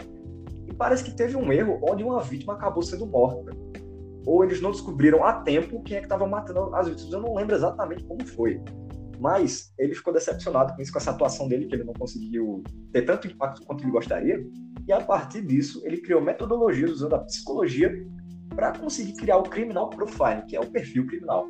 e 0.67 0.73
parece 0.73 1.03
que 1.03 1.15
teve 1.15 1.35
um 1.35 1.51
erro 1.51 1.79
onde 1.89 2.03
uma 2.03 2.21
vítima 2.21 2.53
acabou 2.53 2.81
sendo 2.81 3.05
morta. 3.05 3.51
Ou 4.25 4.43
eles 4.43 4.61
não 4.61 4.71
descobriram 4.71 5.23
a 5.23 5.41
tempo 5.41 5.81
quem 5.83 5.97
é 5.97 5.99
que 5.99 6.05
estava 6.05 6.27
matando 6.27 6.75
as 6.75 6.89
vítimas. 6.89 7.13
Eu 7.13 7.21
não 7.21 7.33
lembro 7.33 7.55
exatamente 7.55 8.03
como 8.03 8.25
foi. 8.25 8.61
Mas 9.19 9.73
ele 9.79 9.95
ficou 9.95 10.13
decepcionado 10.13 10.75
com 10.75 10.81
isso, 10.81 10.91
com 10.91 10.99
essa 10.99 11.11
atuação 11.11 11.47
dele, 11.47 11.65
que 11.65 11.75
ele 11.75 11.85
não 11.85 11.93
conseguiu 11.93 12.61
ter 12.91 13.03
tanto 13.03 13.27
impacto 13.27 13.65
quanto 13.65 13.83
ele 13.83 13.91
gostaria. 13.91 14.45
E 14.85 14.91
a 14.91 14.99
partir 15.01 15.41
disso, 15.41 15.81
ele 15.85 15.97
criou 15.97 16.21
metodologias 16.21 16.91
usando 16.91 17.15
a 17.15 17.19
psicologia 17.19 17.91
para 18.57 18.71
conseguir 18.71 19.13
criar 19.13 19.37
o 19.37 19.43
criminal 19.43 19.87
profile, 19.91 20.41
que 20.47 20.55
é 20.55 20.59
o 20.59 20.65
perfil 20.65 21.05
criminal. 21.05 21.47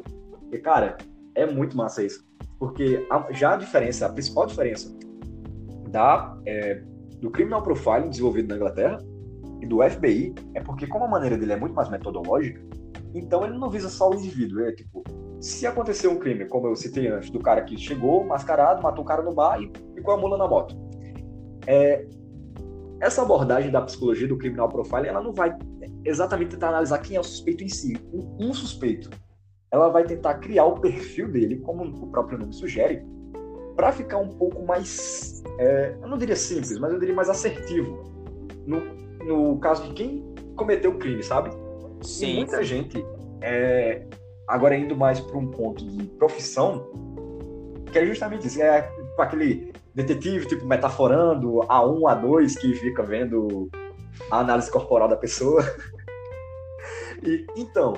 E, 0.51 0.57
cara, 0.57 0.97
é 1.35 1.45
muito 1.45 1.77
massa 1.77 2.03
isso. 2.03 2.27
Porque 2.59 3.07
a, 3.09 3.31
já 3.31 3.53
a 3.53 3.55
diferença, 3.55 4.05
a 4.05 4.09
principal 4.09 4.45
diferença 4.45 4.93
da, 5.89 6.37
é, 6.45 6.83
do 7.21 7.31
criminal 7.31 7.63
profile 7.63 8.09
desenvolvido 8.09 8.49
na 8.49 8.57
Inglaterra 8.57 8.97
e 9.61 9.65
do 9.65 9.81
FBI 9.89 10.35
é 10.53 10.59
porque, 10.59 10.85
como 10.85 11.05
a 11.05 11.07
maneira 11.07 11.37
dele 11.37 11.53
é 11.53 11.55
muito 11.55 11.73
mais 11.73 11.89
metodológica, 11.89 12.61
então 13.15 13.45
ele 13.45 13.57
não 13.57 13.69
visa 13.69 13.87
só 13.87 14.09
o 14.09 14.15
indivíduo. 14.15 14.65
É 14.65 14.73
tipo, 14.73 15.01
se 15.39 15.65
acontecer 15.65 16.09
um 16.09 16.19
crime, 16.19 16.45
como 16.49 16.67
eu 16.67 16.75
citei 16.75 17.07
antes, 17.07 17.29
do 17.29 17.39
cara 17.39 17.61
que 17.61 17.77
chegou 17.77 18.25
mascarado, 18.25 18.83
matou 18.83 19.05
o 19.05 19.07
cara 19.07 19.23
no 19.23 19.33
bar 19.33 19.61
e 19.61 19.71
ficou 19.95 20.13
a 20.13 20.17
mula 20.17 20.37
na 20.37 20.45
moto. 20.45 20.75
É, 21.65 22.05
essa 22.99 23.21
abordagem 23.21 23.71
da 23.71 23.81
psicologia 23.81 24.27
do 24.27 24.37
criminal 24.37 24.67
profile, 24.67 25.07
ela 25.07 25.21
não 25.21 25.31
vai 25.31 25.57
exatamente 26.07 26.51
tentar 26.51 26.69
analisar 26.69 26.99
quem 26.99 27.17
é 27.17 27.19
o 27.19 27.23
suspeito 27.23 27.63
em 27.63 27.69
si, 27.69 27.97
um, 28.13 28.47
um 28.47 28.53
suspeito. 28.53 29.09
Ela 29.71 29.89
vai 29.89 30.05
tentar 30.05 30.35
criar 30.35 30.65
o 30.65 30.79
perfil 30.79 31.29
dele, 31.29 31.57
como 31.57 31.83
o 31.83 32.07
próprio 32.09 32.37
nome 32.37 32.53
sugere, 32.53 33.05
para 33.75 33.91
ficar 33.91 34.17
um 34.17 34.29
pouco 34.29 34.65
mais, 34.65 35.43
é, 35.59 35.97
eu 36.01 36.07
não 36.07 36.17
diria 36.17 36.35
simples, 36.35 36.79
mas 36.79 36.91
eu 36.93 36.99
diria 36.99 37.13
mais 37.13 37.29
assertivo 37.29 38.03
no, 38.65 38.79
no 39.25 39.59
caso 39.59 39.83
de 39.83 39.93
quem 39.93 40.35
cometeu 40.55 40.91
o 40.91 40.97
crime, 40.97 41.21
sabe? 41.21 41.51
Sim. 42.01 42.31
E 42.31 42.35
muita 42.37 42.63
gente 42.63 43.05
é, 43.41 44.07
Agora, 44.47 44.77
indo 44.77 44.95
mais 44.95 45.19
para 45.19 45.37
um 45.37 45.47
ponto 45.47 45.85
de 45.85 46.05
profissão, 46.11 46.87
que 47.91 47.99
é 47.99 48.05
justamente 48.05 48.47
isso, 48.47 48.61
é 48.61 48.81
tipo 48.81 49.21
aquele 49.21 49.73
detetive, 49.93 50.47
tipo, 50.47 50.65
metaforando 50.65 51.59
A1, 51.67 51.99
A2, 52.01 52.57
que 52.57 52.73
fica 52.75 53.03
vendo 53.03 53.69
a 54.31 54.39
análise 54.39 54.71
corporal 54.71 55.09
da 55.09 55.17
pessoa. 55.17 55.61
e, 57.23 57.45
então, 57.55 57.93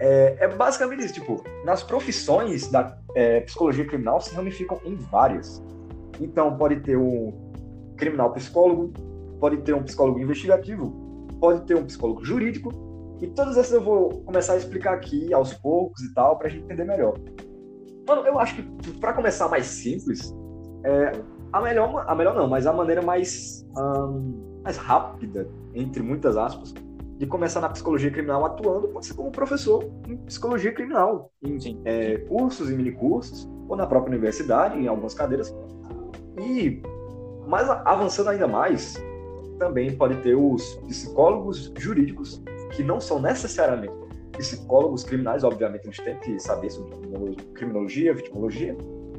é, 0.00 0.36
é, 0.40 0.48
basicamente 0.48 1.04
isso, 1.04 1.14
tipo, 1.14 1.42
nas 1.64 1.82
profissões 1.82 2.68
da 2.68 2.98
é, 3.14 3.40
psicologia 3.40 3.86
criminal 3.86 4.20
se 4.20 4.34
ramificam 4.34 4.80
em 4.84 4.94
várias. 4.94 5.62
Então, 6.20 6.56
pode 6.56 6.80
ter 6.80 6.96
um 6.96 7.32
criminal 7.96 8.32
psicólogo, 8.32 8.92
pode 9.40 9.58
ter 9.58 9.74
um 9.74 9.82
psicólogo 9.82 10.18
investigativo, 10.18 11.26
pode 11.40 11.64
ter 11.66 11.76
um 11.76 11.84
psicólogo 11.84 12.24
jurídico, 12.24 12.70
e 13.20 13.26
todas 13.28 13.56
essas 13.56 13.72
eu 13.72 13.82
vou 13.82 14.10
começar 14.24 14.54
a 14.54 14.56
explicar 14.56 14.94
aqui 14.94 15.32
aos 15.32 15.54
poucos 15.54 16.02
e 16.02 16.12
tal, 16.14 16.38
pra 16.38 16.48
gente 16.48 16.64
entender 16.64 16.84
melhor. 16.84 17.14
Mano, 18.06 18.26
eu 18.26 18.38
acho 18.38 18.56
que 18.56 18.92
para 19.00 19.14
começar 19.14 19.48
mais 19.48 19.66
simples, 19.66 20.34
é, 20.84 21.12
a 21.52 21.60
melhor, 21.60 22.04
a 22.06 22.14
melhor 22.14 22.34
não, 22.34 22.46
mas 22.46 22.66
a 22.66 22.72
maneira 22.72 23.00
mais, 23.00 23.66
mais 24.62 24.76
rápida, 24.76 25.48
entre 25.74 26.02
muitas 26.02 26.36
aspas, 26.36 26.74
de 27.18 27.26
começar 27.26 27.60
na 27.60 27.68
psicologia 27.68 28.10
criminal 28.10 28.44
atuando 28.44 28.88
pode 28.88 29.06
ser 29.06 29.14
como 29.14 29.30
professor 29.30 29.84
em 30.06 30.16
psicologia 30.18 30.72
criminal, 30.72 31.30
em 31.42 31.80
é, 31.84 32.18
cursos 32.18 32.70
e 32.70 32.74
minicursos, 32.74 33.48
ou 33.68 33.76
na 33.76 33.86
própria 33.86 34.10
universidade, 34.10 34.78
em 34.78 34.86
algumas 34.86 35.14
cadeiras. 35.14 35.54
E, 36.38 36.82
mais 37.46 37.68
avançando 37.68 38.30
ainda 38.30 38.46
mais, 38.46 39.02
também 39.58 39.96
pode 39.96 40.16
ter 40.16 40.34
os 40.34 40.74
psicólogos 40.86 41.72
jurídicos 41.78 42.42
que 42.72 42.82
não 42.82 43.00
são 43.00 43.20
necessariamente 43.20 43.94
psicólogos 44.32 45.02
criminais, 45.02 45.42
obviamente 45.42 45.86
eles 45.86 45.98
têm 45.98 46.18
que 46.18 46.38
saber 46.38 46.70
sobre 46.70 46.94
criminologia, 47.54 48.14
vitimologia, 48.14 48.76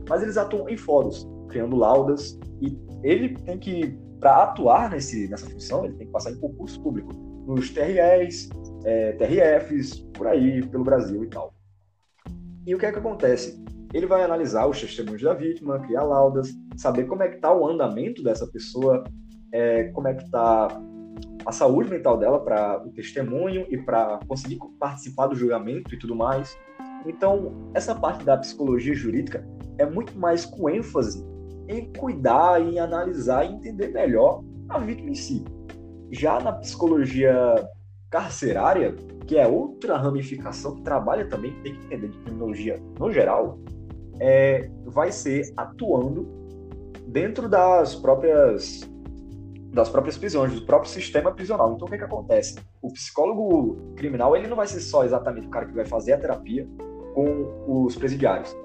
mas 0.08 0.22
eles 0.22 0.38
atuam 0.38 0.70
em 0.70 0.77
fóruns, 0.77 1.27
criando 1.50 1.75
laudas, 1.75 2.39
e 2.62 2.77
ele 3.04 3.36
tem 3.39 3.58
que, 3.58 3.98
para 4.20 4.44
atuar 4.44 4.92
nesse, 4.92 5.27
nessa 5.27 5.50
função, 5.50 5.86
ele 5.86 5.96
tem 5.96 6.06
que 6.06 6.13
passar 6.13 6.32
em 6.32 6.39
concurso 6.39 6.80
público, 6.82 7.12
nos 7.48 7.70
TREs, 7.70 8.50
é, 8.84 9.13
TRFs, 9.13 10.01
por 10.13 10.27
aí, 10.27 10.66
pelo 10.68 10.84
Brasil 10.84 11.24
e 11.24 11.30
tal. 11.30 11.54
E 12.66 12.75
o 12.75 12.77
que 12.77 12.86
é 12.86 12.92
que 12.92 13.00
acontece? 13.00 13.63
Ele 13.94 14.06
vai 14.06 14.22
analisar 14.22 14.68
os 14.68 14.80
testemunhos 14.80 15.22
da 15.22 15.34
vítima, 15.34 15.80
criar 15.80 16.04
laudas, 16.04 16.54
saber 16.75 17.06
como 17.06 17.24
é 17.24 17.30
que 17.30 17.36
está 17.36 17.54
o 17.54 17.66
andamento 17.66 18.22
dessa 18.22 18.46
pessoa, 18.48 19.06
é, 19.54 19.86
como 19.86 20.10
é 20.10 20.13
que 20.13 20.24
está 20.24 20.68
a 21.46 21.51
saúde 21.54 21.89
mental 21.89 22.18
dela 22.18 22.44
para 22.44 22.86
o 22.86 22.92
testemunho 22.92 23.66
e 23.70 23.77
para 23.77 24.20
conseguir 24.27 24.60
participar 24.77 25.27
do 25.27 25.36
julgamento 25.36 25.96
e 25.96 25.98
tudo 25.98 26.13
mais. 26.13 26.58
Então, 27.06 27.72
essa 27.74 27.96
parte 27.96 28.25
da 28.25 28.36
psicologia 28.36 28.94
jurídica 28.94 29.48
é 29.77 29.86
muito 29.86 30.18
mais 30.20 30.46
com 30.46 30.70
ênfase 30.70 31.25
em 31.70 31.92
cuidar, 31.94 32.62
em 32.62 32.80
analisar 32.80 33.46
e 33.46 33.54
entender 33.54 33.89
melhor 33.89 34.44
a 34.68 34.80
vítima 34.80 35.12
em 35.12 35.16
si. 35.16 35.46
Já 36.11 36.39
na 36.39 36.53
psicologia 36.53 37.33
carcerária, 38.09 38.95
que 39.25 39.37
é 39.37 39.47
outra 39.47 39.97
ramificação 39.97 40.75
que 40.75 40.81
trabalha 40.81 41.27
também, 41.29 41.53
tem 41.61 41.75
que 41.75 41.85
entender 41.85 42.07
de 42.09 42.17
criminologia 42.19 42.81
no 42.97 43.11
geral, 43.11 43.59
é, 44.19 44.69
vai 44.85 45.11
ser 45.11 45.51
atuando 45.55 46.27
dentro 47.07 47.47
das 47.47 47.95
próprias 47.95 48.87
das 49.71 49.89
próprias 49.89 50.17
prisões, 50.17 50.53
do 50.53 50.65
próprio 50.65 50.89
sistema 50.89 51.31
prisional. 51.31 51.73
Então, 51.73 51.87
o 51.87 51.91
que, 51.91 51.97
que 51.97 52.03
acontece? 52.03 52.55
O 52.81 52.91
psicólogo 52.91 53.93
criminal 53.95 54.35
ele 54.35 54.47
não 54.47 54.55
vai 54.55 54.65
ser 54.65 54.79
só 54.79 55.03
exatamente 55.03 55.45
o 55.45 55.49
cara 55.51 55.67
que 55.67 55.73
vai 55.73 55.85
fazer 55.85 56.13
a 56.13 56.17
terapia 56.17 56.67
com 57.13 57.85
os 57.85 57.95
presidiários. 57.95 58.55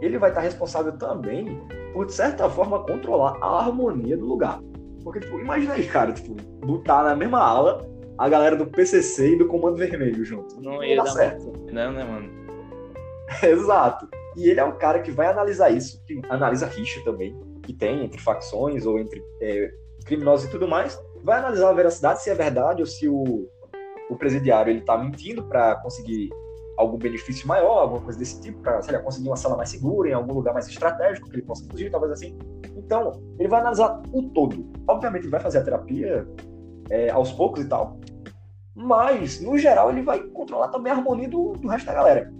Ele 0.00 0.18
vai 0.18 0.30
estar 0.30 0.42
responsável 0.42 0.92
também 0.96 1.60
por, 1.92 2.06
de 2.06 2.12
certa 2.12 2.48
forma, 2.48 2.84
controlar 2.84 3.38
a 3.40 3.58
harmonia 3.58 4.16
do 4.16 4.26
lugar. 4.26 4.60
Porque, 5.06 5.20
tipo, 5.20 5.38
imagina 5.38 5.74
aí, 5.74 5.86
cara, 5.86 6.12
tipo, 6.12 6.34
botar 6.66 7.04
na 7.04 7.14
mesma 7.14 7.38
ala 7.38 7.88
a 8.18 8.28
galera 8.28 8.56
do 8.56 8.66
PCC 8.66 9.34
e 9.34 9.38
do 9.38 9.46
Comando 9.46 9.76
Vermelho 9.76 10.24
junto. 10.24 10.56
Não, 10.56 10.72
não 10.72 10.82
ia 10.82 10.96
dar 10.96 11.06
certo. 11.06 11.52
Não, 11.70 11.92
né, 11.92 12.02
mano? 12.02 12.28
Exato. 13.40 14.08
E 14.36 14.50
ele 14.50 14.58
é 14.58 14.64
o 14.64 14.72
cara 14.72 14.98
que 14.98 15.12
vai 15.12 15.28
analisar 15.28 15.70
isso, 15.70 16.02
que 16.04 16.20
analisa 16.28 16.66
rixa 16.66 17.00
também, 17.04 17.38
que 17.62 17.72
tem 17.72 18.04
entre 18.04 18.20
facções 18.20 18.84
ou 18.84 18.98
entre 18.98 19.22
é, 19.40 19.72
criminosos 20.04 20.48
e 20.48 20.50
tudo 20.50 20.66
mais, 20.66 21.00
vai 21.22 21.38
analisar 21.38 21.70
a 21.70 21.72
veracidade 21.72 22.20
se 22.24 22.28
é 22.28 22.34
verdade 22.34 22.82
ou 22.82 22.86
se 22.86 23.08
o, 23.08 23.48
o 24.10 24.16
presidiário 24.16 24.72
ele 24.72 24.80
está 24.80 24.98
mentindo 24.98 25.44
para 25.44 25.76
conseguir 25.76 26.30
algum 26.76 26.98
benefício 26.98 27.46
maior, 27.46 27.78
alguma 27.78 28.00
coisa 28.00 28.18
desse 28.18 28.40
tipo, 28.40 28.58
para 28.60 28.98
conseguir 28.98 29.28
uma 29.28 29.36
sala 29.36 29.56
mais 29.56 29.68
segura, 29.68 30.10
em 30.10 30.14
algum 30.14 30.34
lugar 30.34 30.52
mais 30.52 30.66
estratégico 30.66 31.30
que 31.30 31.36
ele 31.36 31.42
possa 31.42 31.64
fugir, 31.70 31.92
talvez 31.92 32.12
assim. 32.12 32.36
Então, 32.86 33.12
ele 33.38 33.48
vai 33.48 33.60
analisar 33.60 34.00
o 34.12 34.22
todo. 34.30 34.64
Obviamente, 34.88 35.24
ele 35.24 35.30
vai 35.30 35.40
fazer 35.40 35.58
a 35.58 35.64
terapia 35.64 36.26
é, 36.88 37.10
aos 37.10 37.32
poucos 37.32 37.64
e 37.64 37.68
tal, 37.68 37.98
mas, 38.76 39.40
no 39.40 39.58
geral, 39.58 39.90
ele 39.90 40.02
vai 40.02 40.20
controlar 40.20 40.68
também 40.68 40.92
a 40.92 40.96
harmonia 40.96 41.28
do, 41.28 41.52
do 41.54 41.66
resto 41.66 41.86
da 41.86 41.94
galera. 41.94 42.32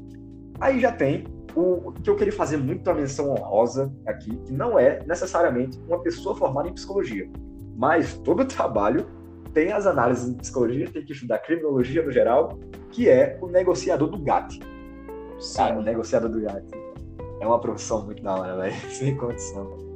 Aí 0.60 0.78
já 0.78 0.92
tem 0.92 1.24
o, 1.54 1.88
o 1.88 1.92
que 1.92 2.08
eu 2.08 2.14
queria 2.14 2.32
fazer 2.32 2.58
muito 2.58 2.88
a 2.90 2.94
menção 2.94 3.30
honrosa 3.30 3.92
aqui, 4.06 4.36
que 4.44 4.52
não 4.52 4.78
é 4.78 5.02
necessariamente 5.06 5.80
uma 5.88 5.98
pessoa 6.02 6.36
formada 6.36 6.68
em 6.68 6.74
psicologia. 6.74 7.28
Mas 7.74 8.14
todo 8.18 8.44
trabalho 8.44 9.06
tem 9.54 9.72
as 9.72 9.86
análises 9.86 10.30
de 10.30 10.36
psicologia, 10.36 10.90
tem 10.90 11.04
que 11.04 11.12
estudar 11.12 11.38
criminologia 11.38 12.02
no 12.04 12.12
geral, 12.12 12.58
que 12.90 13.08
é 13.08 13.38
o 13.40 13.46
negociador 13.48 14.08
do 14.08 14.18
GAT. 14.18 14.60
Sim. 15.38 15.56
Cara, 15.56 15.78
o 15.78 15.82
negociador 15.82 16.30
do 16.30 16.40
GAT 16.40 16.64
é 17.40 17.46
uma 17.46 17.58
profissão 17.58 18.04
muito 18.04 18.22
da 18.22 18.34
hora, 18.34 18.56
velho. 18.58 18.76
Sem 18.92 19.16
condição. 19.16 19.95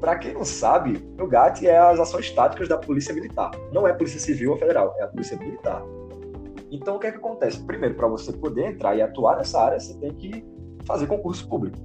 Para 0.00 0.16
quem 0.16 0.32
não 0.32 0.44
sabe, 0.44 1.06
o 1.20 1.26
GAT 1.26 1.66
é 1.66 1.76
as 1.76 2.00
ações 2.00 2.30
táticas 2.30 2.68
da 2.68 2.78
Polícia 2.78 3.14
Militar. 3.14 3.50
Não 3.70 3.86
é 3.86 3.92
Polícia 3.92 4.18
Civil 4.18 4.52
ou 4.52 4.56
Federal, 4.56 4.94
é 4.98 5.02
a 5.02 5.08
Polícia 5.08 5.36
Militar. 5.36 5.82
Então, 6.70 6.96
o 6.96 6.98
que 6.98 7.08
é 7.08 7.12
que 7.12 7.18
acontece? 7.18 7.62
Primeiro, 7.64 7.94
para 7.96 8.08
você 8.08 8.32
poder 8.32 8.72
entrar 8.72 8.96
e 8.96 9.02
atuar 9.02 9.36
nessa 9.36 9.60
área, 9.60 9.78
você 9.78 9.98
tem 9.98 10.14
que 10.14 10.44
fazer 10.86 11.06
concurso 11.06 11.46
público. 11.48 11.76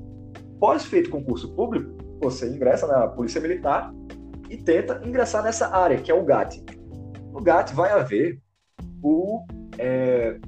Pós 0.59 0.85
feito 0.85 1.09
concurso 1.09 1.53
público, 1.53 1.91
você 2.21 2.47
ingressa 2.47 2.87
na 2.87 3.07
Polícia 3.07 3.41
Militar 3.41 3.93
e 4.49 4.55
tenta 4.55 5.01
ingressar 5.03 5.43
nessa 5.43 5.75
área, 5.75 5.97
que 5.97 6.09
é 6.09 6.13
o 6.13 6.23
GAT. 6.23 6.63
No 7.33 7.41
GAT 7.41 7.73
vai 7.73 7.91
haver 7.91 8.39
o 9.03 9.43
é, 9.77 10.39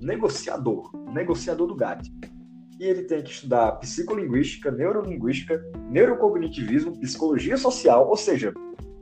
negociador, 0.00 0.90
negociador 1.12 1.68
do 1.68 1.76
GAT. 1.76 2.02
E 2.80 2.84
ele 2.86 3.02
tem 3.02 3.22
que 3.22 3.30
estudar 3.30 3.72
psicolinguística, 3.72 4.70
neurolinguística, 4.70 5.62
neurocognitivismo, 5.90 6.98
psicologia 6.98 7.58
social, 7.58 8.08
ou 8.08 8.16
seja, 8.16 8.54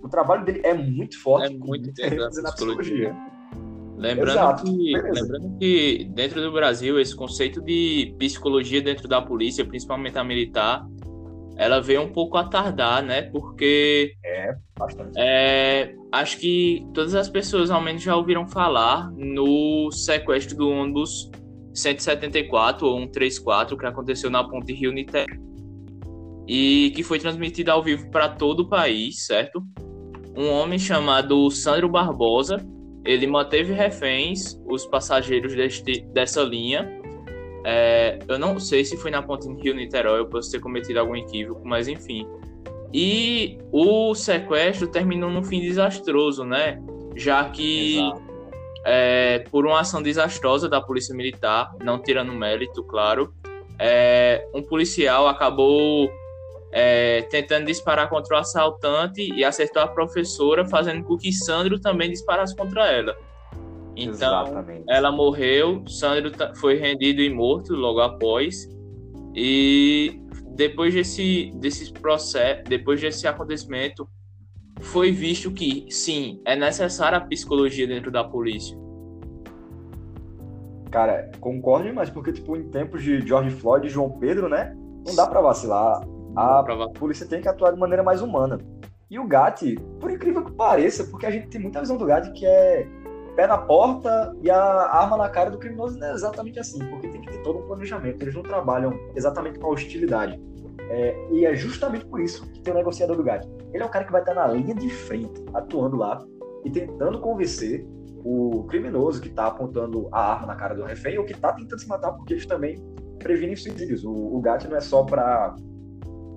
o 0.02 0.08
trabalho 0.08 0.44
dele 0.44 0.62
é 0.64 0.74
muito 0.74 1.16
forte 1.22 1.54
é 1.54 1.56
muito 1.56 1.92
na 2.42 2.50
psicologia. 2.50 3.14
Lembrando 3.96 4.64
que, 4.64 4.92
lembrando 4.92 5.58
que 5.60 6.10
dentro 6.12 6.42
do 6.42 6.50
Brasil, 6.50 6.98
esse 6.98 7.14
conceito 7.14 7.60
de 7.62 8.16
psicologia 8.18 8.82
dentro 8.82 9.06
da 9.06 9.22
polícia, 9.22 9.64
principalmente 9.64 10.18
a 10.18 10.24
militar, 10.24 10.84
ela 11.56 11.80
veio 11.80 12.02
um 12.02 12.12
pouco 12.12 12.36
a 12.36 12.44
tardar, 12.44 13.00
né? 13.00 13.22
Porque. 13.22 14.16
É, 14.24 14.56
bastante. 14.76 15.12
É, 15.16 15.94
acho 16.10 16.36
que 16.38 16.84
todas 16.92 17.14
as 17.14 17.28
pessoas 17.28 17.70
ao 17.70 17.80
menos 17.80 18.02
já 18.02 18.16
ouviram 18.16 18.44
falar 18.48 19.08
no 19.12 19.90
sequestro 19.92 20.56
do 20.56 20.68
ônibus 20.68 21.30
174 21.78 22.86
ou 22.86 22.98
134 23.00 23.76
que 23.76 23.86
aconteceu 23.86 24.30
na 24.30 24.42
ponte 24.42 24.72
Rio 24.72 24.92
Niterói 24.92 25.38
e 26.46 26.92
que 26.94 27.02
foi 27.02 27.18
transmitido 27.18 27.70
ao 27.70 27.82
vivo 27.82 28.10
para 28.10 28.28
todo 28.28 28.60
o 28.60 28.68
país, 28.68 29.26
certo? 29.26 29.62
Um 30.36 30.50
homem 30.50 30.78
chamado 30.78 31.50
Sandro 31.50 31.88
Barbosa, 31.88 32.56
ele 33.04 33.26
manteve 33.26 33.72
reféns 33.72 34.58
os 34.66 34.86
passageiros 34.86 35.54
deste, 35.54 36.00
dessa 36.12 36.42
linha 36.42 36.98
é, 37.64 38.18
eu 38.26 38.38
não 38.38 38.58
sei 38.58 38.84
se 38.84 38.96
foi 38.96 39.10
na 39.10 39.22
ponte 39.22 39.46
Rio-Niterói, 39.46 40.20
eu 40.20 40.26
posso 40.26 40.50
ter 40.50 40.60
cometido 40.60 41.00
algum 41.00 41.16
equívoco, 41.16 41.60
mas 41.66 41.88
enfim. 41.88 42.26
E 42.94 43.58
o 43.70 44.14
sequestro 44.14 44.88
terminou 44.88 45.30
num 45.30 45.42
fim 45.42 45.60
desastroso, 45.60 46.44
né? 46.44 46.82
Já 47.14 47.48
que, 47.50 47.98
é, 48.84 49.40
por 49.50 49.66
uma 49.66 49.80
ação 49.80 50.02
desastrosa 50.02 50.68
da 50.68 50.80
Polícia 50.80 51.14
Militar, 51.14 51.70
não 51.82 52.00
tirando 52.00 52.32
mérito, 52.32 52.82
claro, 52.84 53.32
é, 53.78 54.46
um 54.54 54.62
policial 54.62 55.28
acabou 55.28 56.10
é, 56.72 57.22
tentando 57.30 57.66
disparar 57.66 58.08
contra 58.08 58.36
o 58.36 58.38
assaltante 58.38 59.32
e 59.32 59.44
acertou 59.44 59.82
a 59.82 59.88
professora, 59.88 60.66
fazendo 60.66 61.04
com 61.04 61.16
que 61.16 61.32
Sandro 61.32 61.78
também 61.80 62.10
disparasse 62.10 62.54
contra 62.54 62.86
ela. 62.86 63.16
Então, 63.96 64.12
Exatamente. 64.12 64.84
ela 64.88 65.10
morreu, 65.10 65.82
Sandro 65.88 66.32
foi 66.56 66.74
rendido 66.76 67.20
e 67.20 67.30
morto 67.30 67.74
logo 67.74 68.00
após. 68.00 68.68
E 69.34 70.20
depois 70.54 70.94
desse, 70.94 71.50
desse 71.54 71.92
processo, 71.92 72.62
depois 72.64 73.00
desse 73.00 73.26
acontecimento, 73.26 74.08
foi 74.80 75.10
visto 75.10 75.50
que, 75.50 75.86
sim, 75.90 76.40
é 76.44 76.56
necessária 76.56 77.18
a 77.18 77.20
psicologia 77.20 77.86
dentro 77.86 78.10
da 78.10 78.24
polícia. 78.24 78.76
Cara, 80.90 81.30
concordo 81.40 81.92
mas 81.94 82.08
porque, 82.08 82.32
tipo, 82.32 82.56
em 82.56 82.68
tempos 82.70 83.02
de 83.02 83.20
George 83.26 83.50
Floyd 83.50 83.86
e 83.86 83.90
João 83.90 84.10
Pedro, 84.10 84.48
né? 84.48 84.74
Não 85.06 85.14
dá 85.14 85.26
para 85.26 85.40
vacilar. 85.40 86.00
A 86.36 86.62
polícia 86.98 87.26
tem 87.26 87.40
que 87.40 87.48
atuar 87.48 87.72
de 87.72 87.78
maneira 87.78 88.02
mais 88.02 88.22
humana. 88.22 88.58
E 89.10 89.18
o 89.18 89.26
GAT, 89.26 89.74
por 90.00 90.10
incrível 90.10 90.44
que 90.44 90.52
pareça, 90.52 91.04
porque 91.04 91.26
a 91.26 91.30
gente 91.30 91.48
tem 91.48 91.60
muita 91.60 91.80
visão 91.80 91.96
do 91.96 92.04
GAT 92.04 92.30
que 92.32 92.44
é 92.44 92.86
pé 93.34 93.46
na 93.46 93.56
porta 93.56 94.36
e 94.42 94.50
a 94.50 94.60
arma 94.60 95.16
na 95.16 95.28
cara 95.28 95.50
do 95.50 95.58
criminoso 95.58 95.98
não 95.98 96.08
é 96.08 96.12
exatamente 96.12 96.58
assim, 96.58 96.78
porque 96.90 97.08
tem 97.08 97.20
que 97.20 97.30
ter 97.30 97.42
todo 97.42 97.60
um 97.60 97.66
planejamento. 97.66 98.20
Eles 98.22 98.34
não 98.34 98.42
trabalham 98.42 98.98
exatamente 99.14 99.58
com 99.58 99.66
a 99.66 99.70
hostilidade. 99.70 100.38
É, 100.90 101.28
e 101.30 101.46
é 101.46 101.54
justamente 101.54 102.04
por 102.06 102.20
isso 102.20 102.46
que 102.50 102.60
tem 102.60 102.72
o 102.72 102.76
negociador 102.76 103.16
do 103.16 103.22
GAT. 103.22 103.46
Ele 103.72 103.82
é 103.82 103.86
o 103.86 103.88
cara 103.88 104.04
que 104.04 104.12
vai 104.12 104.20
estar 104.20 104.34
na 104.34 104.46
linha 104.46 104.74
de 104.74 104.88
frente, 104.88 105.44
atuando 105.54 105.96
lá 105.96 106.24
e 106.64 106.70
tentando 106.70 107.20
convencer 107.20 107.86
o 108.24 108.64
criminoso 108.64 109.20
que 109.20 109.28
está 109.28 109.46
apontando 109.46 110.08
a 110.12 110.32
arma 110.32 110.48
na 110.48 110.56
cara 110.56 110.74
do 110.74 110.84
refém 110.84 111.18
ou 111.18 111.24
que 111.24 111.32
está 111.32 111.52
tentando 111.52 111.78
se 111.78 111.88
matar, 111.88 112.12
porque 112.12 112.34
eles 112.34 112.46
também 112.46 112.76
previnem 113.18 113.56
suicídios. 113.56 114.04
O, 114.04 114.12
o 114.12 114.40
GAT 114.40 114.66
não 114.68 114.76
é 114.76 114.80
só 114.80 115.04
para 115.04 115.54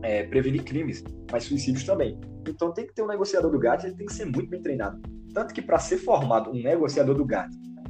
é, 0.03 0.23
prevenir 0.23 0.63
crimes, 0.63 1.03
mas 1.31 1.45
suicídios 1.45 1.83
também. 1.83 2.19
Então 2.47 2.71
tem 2.71 2.85
que 2.85 2.93
ter 2.93 3.01
um 3.01 3.07
negociador 3.07 3.51
do 3.51 3.59
GAT, 3.59 3.83
ele 3.85 3.95
tem 3.95 4.05
que 4.05 4.13
ser 4.13 4.25
muito 4.25 4.49
bem 4.49 4.61
treinado. 4.61 5.01
Tanto 5.33 5.53
que 5.53 5.61
para 5.61 5.79
ser 5.79 5.97
formado 5.97 6.51
um 6.51 6.61
negociador 6.61 7.15
do 7.15 7.25
GAT, 7.25 7.49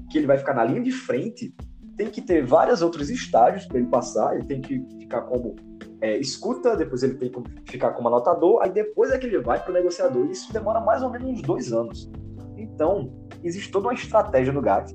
que 0.10 0.18
ele 0.18 0.28
vai 0.28 0.38
ficar 0.38 0.54
na 0.54 0.64
linha 0.64 0.82
de 0.82 0.92
frente, 0.92 1.54
tem 1.98 2.10
que 2.10 2.22
ter 2.22 2.46
vários 2.46 2.82
outros 2.82 3.10
estágios 3.10 3.66
para 3.66 3.80
ele 3.80 3.88
passar. 3.88 4.36
Ele 4.36 4.46
tem 4.46 4.62
que 4.62 4.84
ficar 5.00 5.22
como 5.22 5.56
é, 6.02 6.18
escuta, 6.18 6.76
depois 6.76 7.04
ele 7.04 7.14
tem 7.14 7.32
que 7.32 7.72
ficar 7.72 7.92
como 7.92 8.08
anotador, 8.08 8.62
aí 8.62 8.72
depois 8.72 9.12
é 9.12 9.18
que 9.18 9.28
ele 9.28 9.40
vai 9.40 9.62
para 9.62 9.70
o 9.70 9.74
negociador. 9.74 10.26
Isso 10.26 10.52
demora 10.52 10.80
mais 10.80 11.04
ou 11.04 11.10
menos 11.10 11.30
uns 11.30 11.42
dois 11.42 11.72
anos. 11.72 12.12
Então, 12.58 13.14
existe 13.44 13.72
toda 13.72 13.88
uma 13.88 13.94
estratégia 13.94 14.52
no 14.52 14.62
GAT 14.62 14.94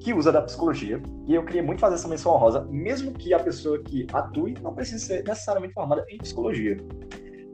que 0.00 0.14
usa 0.14 0.30
da 0.30 0.40
psicologia, 0.40 1.02
e 1.26 1.34
eu 1.34 1.44
queria 1.44 1.64
muito 1.64 1.80
fazer 1.80 1.96
essa 1.96 2.06
menção 2.06 2.32
honrosa, 2.32 2.64
mesmo 2.70 3.12
que 3.12 3.34
a 3.34 3.40
pessoa 3.40 3.82
que 3.82 4.06
atue 4.12 4.54
não 4.62 4.72
precise 4.72 5.04
ser 5.04 5.24
necessariamente 5.24 5.74
formada 5.74 6.04
em 6.08 6.18
psicologia. 6.18 6.76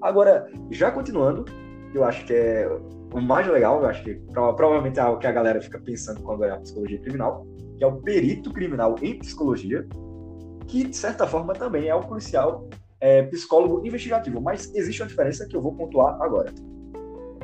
Agora, 0.02 0.46
já 0.70 0.90
continuando, 0.90 1.46
eu 1.94 2.04
acho 2.04 2.26
que 2.26 2.34
é 2.34 2.68
o 3.14 3.20
mais 3.22 3.46
legal, 3.46 3.80
eu 3.80 3.86
acho 3.86 4.04
que 4.04 4.16
provavelmente 4.32 5.00
é 5.00 5.04
o 5.06 5.16
que 5.16 5.26
a 5.26 5.32
galera 5.32 5.62
fica 5.62 5.80
pensando 5.80 6.20
quando 6.22 6.44
é 6.44 6.50
a 6.50 6.58
psicologia 6.58 6.98
criminal, 7.00 7.46
que 7.78 7.84
é 7.84 7.86
o 7.86 8.02
perito 8.02 8.52
criminal 8.52 8.96
em 9.00 9.18
psicologia, 9.18 9.86
que 10.66 10.84
de 10.84 10.96
certa 10.96 11.26
forma 11.26 11.54
também 11.54 11.88
é 11.88 11.94
o 11.94 12.02
policial 12.02 12.68
é, 13.02 13.22
psicólogo 13.24 13.84
investigativo, 13.84 14.40
mas 14.40 14.72
existe 14.74 15.02
uma 15.02 15.08
diferença 15.08 15.44
que 15.46 15.56
eu 15.56 15.60
vou 15.60 15.74
pontuar 15.74 16.22
agora. 16.22 16.52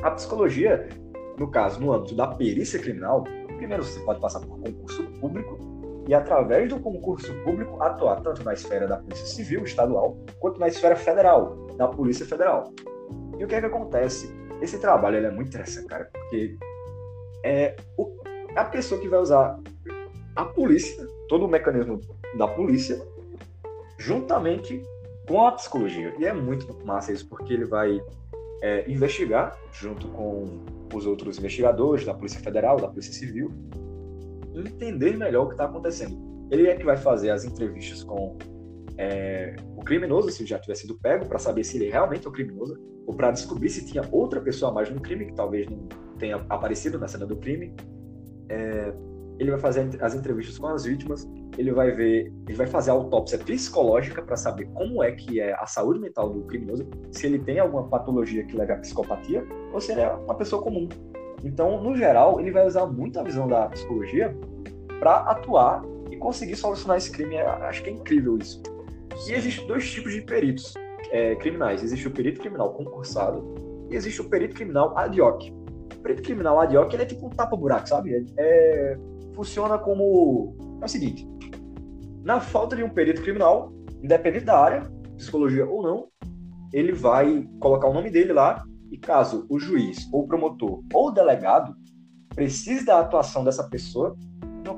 A 0.02 0.12
psicologia, 0.12 0.88
no 1.36 1.50
caso, 1.50 1.80
no 1.80 1.92
âmbito 1.92 2.14
da 2.14 2.28
perícia 2.28 2.78
criminal, 2.78 3.24
primeiro 3.56 3.82
você 3.82 3.98
pode 4.00 4.20
passar 4.20 4.38
por 4.40 4.60
concurso 4.60 5.02
público 5.20 5.58
e, 6.06 6.14
através 6.14 6.68
do 6.68 6.78
concurso 6.78 7.34
público, 7.42 7.82
atuar 7.82 8.20
tanto 8.22 8.44
na 8.44 8.54
esfera 8.54 8.86
da 8.86 8.98
Polícia 8.98 9.26
Civil 9.26 9.64
estadual 9.64 10.16
quanto 10.38 10.60
na 10.60 10.68
esfera 10.68 10.94
federal, 10.94 11.66
da 11.76 11.88
Polícia 11.88 12.24
Federal. 12.24 12.72
E 13.36 13.44
o 13.44 13.48
que 13.48 13.56
é 13.56 13.60
que 13.60 13.66
acontece? 13.66 14.32
Esse 14.62 14.78
trabalho 14.78 15.16
é 15.16 15.30
muito 15.30 15.48
interessante, 15.48 15.88
cara, 15.88 16.08
porque 16.12 16.56
é 17.44 17.74
o, 17.96 18.16
a 18.54 18.64
pessoa 18.64 19.00
que 19.00 19.08
vai 19.08 19.18
usar 19.18 19.58
a 20.36 20.44
polícia, 20.44 21.04
todo 21.28 21.46
o 21.46 21.48
mecanismo 21.48 22.00
da 22.36 22.46
polícia, 22.46 23.00
juntamente 23.98 24.80
com 25.28 25.46
a 25.46 25.52
psicologia. 25.52 26.14
E 26.18 26.24
é 26.24 26.32
muito 26.32 26.74
massa 26.84 27.12
isso, 27.12 27.28
porque 27.28 27.52
ele 27.52 27.66
vai 27.66 28.00
é, 28.62 28.90
investigar 28.90 29.56
junto 29.70 30.08
com 30.08 30.64
os 30.92 31.06
outros 31.06 31.38
investigadores 31.38 32.04
da 32.04 32.14
Polícia 32.14 32.40
Federal, 32.40 32.78
da 32.78 32.88
Polícia 32.88 33.12
Civil, 33.12 33.52
entender 34.54 35.16
melhor 35.16 35.44
o 35.44 35.46
que 35.48 35.54
está 35.54 35.66
acontecendo. 35.66 36.18
Ele 36.50 36.66
é 36.66 36.74
que 36.74 36.84
vai 36.84 36.96
fazer 36.96 37.30
as 37.30 37.44
entrevistas 37.44 38.02
com 38.02 38.38
é, 38.96 39.54
o 39.76 39.84
criminoso, 39.84 40.30
se 40.30 40.44
já 40.46 40.58
tiver 40.58 40.74
sido 40.74 40.98
pego, 40.98 41.26
para 41.26 41.38
saber 41.38 41.62
se 41.62 41.76
ele 41.76 41.90
realmente 41.90 42.26
é 42.26 42.28
o 42.28 42.32
criminoso, 42.32 42.76
ou 43.06 43.14
para 43.14 43.30
descobrir 43.30 43.68
se 43.68 43.86
tinha 43.86 44.02
outra 44.10 44.40
pessoa 44.40 44.70
a 44.70 44.74
mais 44.74 44.90
no 44.90 45.00
crime, 45.00 45.26
que 45.26 45.34
talvez 45.34 45.68
não 45.68 45.86
tenha 46.18 46.36
aparecido 46.48 46.98
na 46.98 47.06
cena 47.06 47.26
do 47.26 47.36
crime. 47.36 47.74
É, 48.48 48.92
ele 49.38 49.50
vai 49.50 49.60
fazer 49.60 50.02
as 50.02 50.14
entrevistas 50.14 50.58
com 50.58 50.66
as 50.66 50.84
vítimas, 50.84 51.28
ele 51.58 51.72
vai 51.72 51.90
ver, 51.90 52.32
ele 52.46 52.56
vai 52.56 52.68
fazer 52.68 52.90
a 52.90 52.94
autópsia 52.94 53.36
psicológica 53.36 54.22
para 54.22 54.36
saber 54.36 54.66
como 54.74 55.02
é 55.02 55.10
que 55.10 55.40
é 55.40 55.52
a 55.54 55.66
saúde 55.66 55.98
mental 55.98 56.30
do 56.30 56.42
criminoso, 56.42 56.86
se 57.10 57.26
ele 57.26 57.40
tem 57.40 57.58
alguma 57.58 57.88
patologia 57.88 58.44
que 58.44 58.56
leva 58.56 58.74
à 58.74 58.76
psicopatia, 58.76 59.44
ou 59.72 59.80
se 59.80 59.90
ele 59.90 60.02
é 60.02 60.08
uma 60.08 60.36
pessoa 60.36 60.62
comum. 60.62 60.88
Então, 61.42 61.82
no 61.82 61.96
geral, 61.96 62.40
ele 62.40 62.52
vai 62.52 62.64
usar 62.64 62.86
muito 62.86 63.18
a 63.18 63.24
visão 63.24 63.48
da 63.48 63.66
psicologia 63.66 64.36
para 65.00 65.16
atuar 65.22 65.82
e 66.10 66.16
conseguir 66.16 66.54
solucionar 66.54 66.96
esse 66.96 67.10
crime. 67.10 67.38
Acho 67.38 67.82
que 67.82 67.90
é 67.90 67.92
incrível 67.92 68.38
isso. 68.38 68.62
E 69.26 69.32
existem 69.32 69.66
dois 69.66 69.90
tipos 69.90 70.12
de 70.12 70.22
peritos 70.22 70.74
é, 71.10 71.34
criminais. 71.36 71.82
Existe 71.82 72.06
o 72.06 72.10
perito 72.10 72.40
criminal 72.40 72.72
concursado 72.72 73.44
e 73.90 73.96
existe 73.96 74.20
o 74.20 74.28
perito 74.28 74.54
criminal 74.54 74.96
ad 74.96 75.20
hoc. 75.20 75.42
O 75.96 76.02
perito 76.02 76.22
criminal 76.22 76.60
ad 76.60 76.76
hoc 76.76 76.92
ele 76.92 77.02
é 77.02 77.06
tipo 77.06 77.26
um 77.26 77.30
tapa-buraco, 77.30 77.88
sabe? 77.88 78.14
É, 78.14 78.24
é, 78.38 78.98
funciona 79.34 79.76
como... 79.78 80.56
É 80.80 80.84
o 80.84 80.88
seguinte, 80.88 81.28
na 82.22 82.40
falta 82.40 82.76
de 82.76 82.82
um 82.82 82.88
perito 82.88 83.22
criminal, 83.22 83.72
independente 84.02 84.44
da 84.44 84.58
área, 84.58 84.90
psicologia 85.16 85.66
ou 85.66 85.82
não, 85.82 86.08
ele 86.72 86.92
vai 86.92 87.48
colocar 87.60 87.88
o 87.88 87.92
nome 87.92 88.10
dele 88.10 88.32
lá 88.32 88.64
e 88.90 88.98
caso 88.98 89.46
o 89.48 89.58
juiz, 89.58 90.08
ou 90.12 90.26
promotor, 90.26 90.82
ou 90.92 91.12
delegado 91.12 91.74
precise 92.34 92.84
da 92.84 93.00
atuação 93.00 93.42
dessa 93.42 93.64
pessoa, 93.64 94.16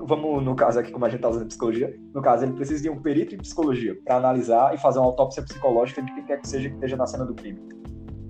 vamos 0.07 0.43
no 0.43 0.55
caso 0.55 0.79
aqui, 0.79 0.91
como 0.91 1.05
a 1.05 1.09
gente 1.09 1.19
está 1.19 1.29
usando 1.29 1.47
psicologia, 1.47 1.95
no 2.15 2.23
caso, 2.23 2.45
ele 2.45 2.53
precisa 2.53 2.83
de 2.83 2.89
um 2.89 3.01
perito 3.01 3.35
em 3.35 3.39
psicologia 3.39 3.99
para 4.05 4.17
analisar 4.17 4.75
e 4.75 4.79
fazer 4.79 4.99
uma 4.99 5.07
autópsia 5.07 5.43
psicológica 5.43 6.03
de 6.03 6.13
quem 6.15 6.25
quer 6.25 6.41
que 6.41 6.49
seja 6.49 6.69
que 6.69 6.75
esteja 6.77 6.97
na 6.97 7.07
cena 7.07 7.25
do 7.25 7.35
crime. 7.35 7.61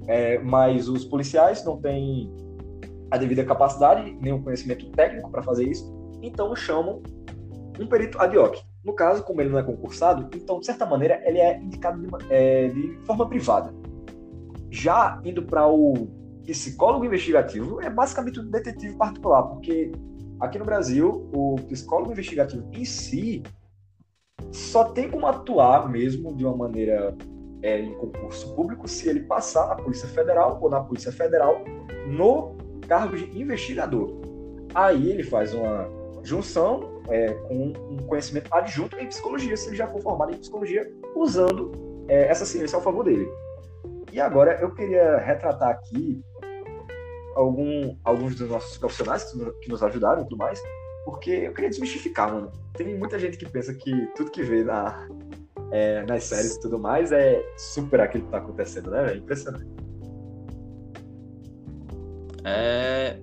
é, 0.08 0.38
mas 0.38 0.88
os 0.88 1.04
policiais 1.04 1.64
não 1.64 1.80
têm 1.80 2.32
a 3.10 3.16
devida 3.16 3.44
capacidade, 3.44 4.16
nem 4.20 4.32
o 4.32 4.42
conhecimento 4.42 4.88
técnico 4.92 5.30
para 5.30 5.42
fazer 5.42 5.68
isso, 5.68 5.92
então 6.22 6.54
chamam 6.54 7.02
um 7.78 7.86
perito 7.86 8.18
ad 8.20 8.36
hoc. 8.36 8.58
No 8.84 8.94
caso, 8.94 9.22
como 9.22 9.40
ele 9.40 9.50
não 9.50 9.58
é 9.58 9.62
concursado, 9.62 10.28
então, 10.34 10.58
de 10.58 10.66
certa 10.66 10.86
maneira, 10.86 11.20
ele 11.24 11.38
é 11.38 11.60
indicado 11.60 12.00
de, 12.00 12.08
é, 12.30 12.68
de 12.68 12.98
forma 13.04 13.28
privada. 13.28 13.74
Já 14.70 15.20
indo 15.24 15.42
para 15.42 15.66
o 15.66 16.08
psicólogo 16.46 17.04
investigativo, 17.04 17.80
é 17.80 17.90
basicamente 17.90 18.40
um 18.40 18.50
detetive 18.50 18.96
particular, 18.96 19.42
porque 19.42 19.92
aqui 20.40 20.58
no 20.58 20.64
Brasil, 20.64 21.28
o 21.34 21.56
psicólogo 21.68 22.12
investigativo 22.12 22.66
em 22.72 22.84
si 22.84 23.42
só 24.50 24.84
tem 24.84 25.10
como 25.10 25.26
atuar 25.26 25.88
mesmo 25.88 26.34
de 26.34 26.44
uma 26.44 26.56
maneira 26.56 27.14
é, 27.62 27.80
em 27.80 27.92
concurso 27.94 28.54
público 28.54 28.88
se 28.88 29.08
ele 29.08 29.20
passar 29.20 29.68
na 29.68 29.76
Polícia 29.76 30.08
Federal 30.08 30.58
ou 30.60 30.70
na 30.70 30.80
Polícia 30.80 31.12
Federal 31.12 31.62
no 32.08 32.56
cargo 32.88 33.16
de 33.16 33.40
investigador. 33.40 34.10
Aí 34.74 35.10
ele 35.10 35.22
faz 35.22 35.54
uma 35.54 35.88
junção 36.22 36.89
é, 37.08 37.32
com 37.32 37.72
um 37.90 37.96
conhecimento 38.06 38.52
adjunto 38.52 38.98
em 38.98 39.06
psicologia, 39.06 39.56
se 39.56 39.68
ele 39.68 39.76
já 39.76 39.86
for 39.86 40.00
formado 40.00 40.32
em 40.32 40.38
psicologia, 40.38 40.90
usando 41.14 41.72
é, 42.08 42.28
essa 42.28 42.44
ciência 42.44 42.76
ao 42.76 42.82
favor 42.82 43.04
dele. 43.04 43.28
E 44.12 44.20
agora 44.20 44.58
eu 44.60 44.74
queria 44.74 45.18
retratar 45.18 45.70
aqui 45.70 46.20
algum, 47.34 47.96
alguns 48.04 48.34
dos 48.34 48.48
nossos 48.48 48.76
profissionais 48.76 49.24
que 49.62 49.68
nos 49.68 49.82
ajudaram 49.82 50.22
e 50.22 50.24
tudo 50.24 50.36
mais, 50.36 50.60
porque 51.04 51.30
eu 51.30 51.52
queria 51.52 51.70
desmistificar, 51.70 52.32
mano. 52.32 52.52
Tem 52.74 52.96
muita 52.96 53.18
gente 53.18 53.38
que 53.38 53.48
pensa 53.48 53.72
que 53.74 54.06
tudo 54.16 54.30
que 54.30 54.42
vê 54.42 54.64
na, 54.64 55.08
é, 55.70 56.02
nas 56.02 56.24
séries 56.24 56.56
e 56.56 56.60
tudo 56.60 56.78
mais 56.78 57.12
é 57.12 57.42
super 57.56 58.00
aquilo 58.00 58.24
que 58.24 58.30
tá 58.30 58.38
acontecendo, 58.38 58.90
né? 58.90 59.12
É 59.12 59.16
impressionante. 59.16 59.66
É, 62.44 63.18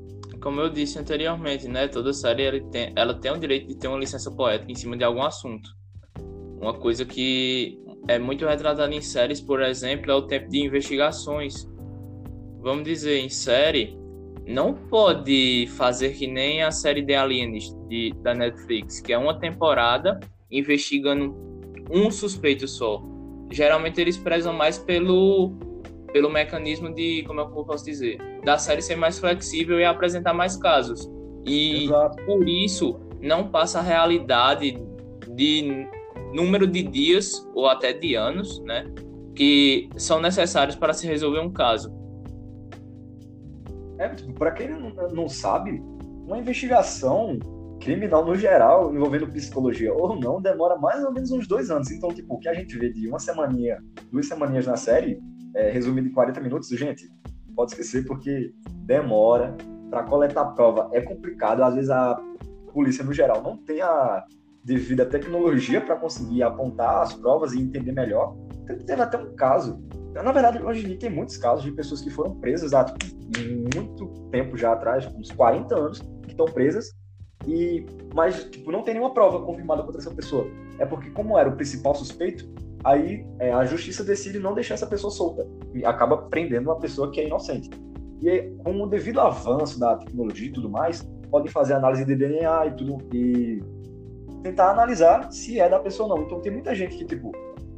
como 0.47 0.61
eu 0.61 0.69
disse 0.69 0.97
anteriormente, 0.97 1.67
né? 1.67 1.89
Toda 1.89 2.13
série 2.13 2.43
ela 2.43 2.61
tem, 2.71 2.93
ela 2.95 3.13
tem 3.13 3.29
o 3.29 3.37
direito 3.37 3.67
de 3.67 3.75
ter 3.75 3.89
uma 3.89 3.99
licença 3.99 4.31
poética 4.31 4.71
em 4.71 4.75
cima 4.75 4.95
de 4.95 5.03
algum 5.03 5.21
assunto. 5.21 5.69
Uma 6.61 6.73
coisa 6.73 7.03
que 7.03 7.77
é 8.07 8.17
muito 8.17 8.45
retratada 8.45 8.95
em 8.95 9.01
séries, 9.01 9.41
por 9.41 9.61
exemplo, 9.61 10.09
é 10.09 10.15
o 10.15 10.21
tempo 10.21 10.47
de 10.47 10.59
investigações. 10.59 11.69
Vamos 12.61 12.85
dizer, 12.85 13.19
em 13.19 13.27
série, 13.27 13.99
não 14.47 14.73
pode 14.73 15.67
fazer 15.75 16.11
que 16.11 16.27
nem 16.27 16.63
a 16.63 16.71
série 16.71 17.01
de 17.01 17.13
Aliens 17.13 17.75
de, 17.89 18.13
da 18.21 18.33
Netflix, 18.33 19.01
que 19.01 19.11
é 19.11 19.17
uma 19.17 19.37
temporada 19.37 20.17
investigando 20.49 21.35
um 21.91 22.09
suspeito 22.09 22.69
só. 22.69 23.03
Geralmente 23.51 23.99
eles 23.99 24.15
prezam 24.15 24.53
mais 24.53 24.77
pelo, 24.77 25.57
pelo 26.17 26.31
mecanismo 26.31 26.91
de, 26.91 27.23
como 27.27 27.41
eu 27.41 27.47
posso 27.47 27.85
dizer, 27.85 28.17
da 28.43 28.57
série 28.57 28.81
ser 28.81 28.95
mais 28.95 29.19
flexível 29.19 29.79
e 29.79 29.85
apresentar 29.85 30.33
mais 30.33 30.57
casos. 30.57 31.07
E 31.45 31.83
Exato. 31.83 32.25
por 32.25 32.49
isso 32.49 32.99
não 33.21 33.47
passa 33.49 33.77
a 33.77 33.83
realidade 33.83 34.75
de 35.35 35.87
número 36.33 36.65
de 36.65 36.81
dias 36.81 37.47
ou 37.53 37.67
até 37.67 37.93
de 37.93 38.15
anos, 38.15 38.59
né, 38.61 38.91
que 39.35 39.89
são 39.95 40.19
necessários 40.19 40.75
para 40.75 40.91
se 40.91 41.05
resolver 41.05 41.39
um 41.39 41.51
caso. 41.51 41.93
É, 43.99 44.09
para 44.39 44.53
quem 44.53 44.69
não, 44.69 44.89
não 45.13 45.29
sabe, 45.29 45.83
uma 46.25 46.39
investigação 46.39 47.37
criminal 47.79 48.25
no 48.25 48.35
geral, 48.35 48.91
envolvendo 48.91 49.27
psicologia 49.27 49.93
ou 49.93 50.19
não, 50.19 50.41
demora 50.41 50.77
mais 50.79 51.03
ou 51.03 51.13
menos 51.13 51.29
uns 51.29 51.47
dois 51.47 51.69
anos. 51.69 51.91
Então, 51.91 52.09
tipo, 52.09 52.33
o 52.33 52.39
que 52.39 52.49
a 52.49 52.55
gente 52.55 52.75
vê 52.75 52.91
de 52.91 53.07
uma 53.07 53.19
semaninha, 53.19 53.77
duas 54.11 54.27
semaninhas 54.27 54.65
na 54.65 54.75
série, 54.75 55.19
é, 55.57 55.71
resumido 55.71 56.07
em 56.07 56.11
40 56.11 56.39
minutos, 56.39 56.69
gente, 56.69 57.09
pode 57.55 57.71
esquecer 57.71 58.05
porque 58.05 58.53
demora 58.85 59.57
para 59.89 60.03
coletar 60.03 60.45
prova. 60.51 60.87
É 60.93 61.01
complicado, 61.01 61.63
às 61.63 61.73
vezes 61.73 61.89
a 61.89 62.21
polícia 62.71 63.03
no 63.03 63.11
geral 63.11 63.41
não 63.41 63.57
tem 63.57 63.81
a 63.81 64.23
devida 64.63 65.05
tecnologia 65.05 65.81
para 65.81 65.95
conseguir 65.95 66.43
apontar 66.43 67.01
as 67.01 67.13
provas 67.15 67.53
e 67.53 67.61
entender 67.61 67.91
melhor. 67.91 68.35
Teve 68.85 69.01
até 69.01 69.17
um 69.17 69.33
caso. 69.35 69.81
Na 70.13 70.31
verdade, 70.31 70.61
hoje 70.61 70.83
em 70.83 70.89
dia 70.89 70.99
tem 70.99 71.09
muitos 71.09 71.37
casos 71.37 71.63
de 71.63 71.71
pessoas 71.71 72.01
que 72.01 72.09
foram 72.09 72.35
presas 72.39 72.73
há 72.73 72.85
muito 73.75 74.07
tempo 74.29 74.57
já 74.57 74.73
atrás, 74.73 75.07
uns 75.15 75.31
40 75.31 75.75
anos, 75.75 75.99
que 76.23 76.31
estão 76.31 76.45
presas 76.45 76.91
e, 77.47 77.85
mas, 78.13 78.43
tipo, 78.45 78.71
não 78.71 78.83
tem 78.83 78.93
nenhuma 78.95 79.13
prova 79.13 79.43
confirmada 79.43 79.83
contra 79.83 80.01
essa 80.01 80.11
pessoa. 80.11 80.47
É 80.79 80.85
porque, 80.85 81.09
como 81.11 81.37
era 81.37 81.49
o 81.49 81.55
principal 81.55 81.95
suspeito, 81.95 82.47
aí 82.87 83.25
é, 83.39 83.51
a 83.51 83.65
justiça 83.65 84.03
decide 84.03 84.39
não 84.39 84.53
deixar 84.53 84.75
essa 84.75 84.87
pessoa 84.87 85.11
solta 85.11 85.45
e 85.73 85.85
acaba 85.85 86.17
prendendo 86.17 86.69
uma 86.69 86.79
pessoa 86.79 87.11
que 87.11 87.19
é 87.19 87.27
inocente. 87.27 87.69
E 88.21 88.29
aí, 88.29 88.51
com 88.63 88.81
o 88.81 88.87
devido 88.87 89.19
avanço 89.19 89.79
da 89.79 89.95
tecnologia 89.97 90.47
e 90.47 90.51
tudo 90.51 90.69
mais, 90.69 91.07
podem 91.29 91.51
fazer 91.51 91.73
análise 91.73 92.05
de 92.05 92.15
DNA 92.15 92.67
e 92.67 92.71
tudo 92.71 92.97
e 93.13 93.61
tentar 94.41 94.71
analisar 94.71 95.31
se 95.31 95.59
é 95.59 95.69
da 95.69 95.79
pessoa 95.79 96.09
ou 96.09 96.15
não. 96.15 96.25
Então, 96.25 96.41
tem 96.41 96.51
muita 96.51 96.73
gente 96.73 96.97
que, 96.97 97.05
tipo, 97.05 97.31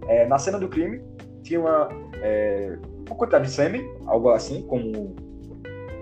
é, 0.08 0.28
na 0.28 0.38
cena 0.38 0.60
do 0.60 0.70
crime 0.70 1.02
tinha 1.44 1.60
uma, 1.60 1.90
é, 2.22 2.78
uma 3.08 3.16
quantidade 3.16 3.46
de 3.46 3.52
sêmen, 3.52 3.84
algo 4.06 4.30
assim, 4.30 4.62
como 4.62 5.16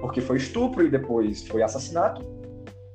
porque 0.02 0.22
foi 0.22 0.38
estupro 0.38 0.86
e 0.86 0.91
depois 0.91 1.48
foi 1.48 1.63
assassinato 1.63 2.22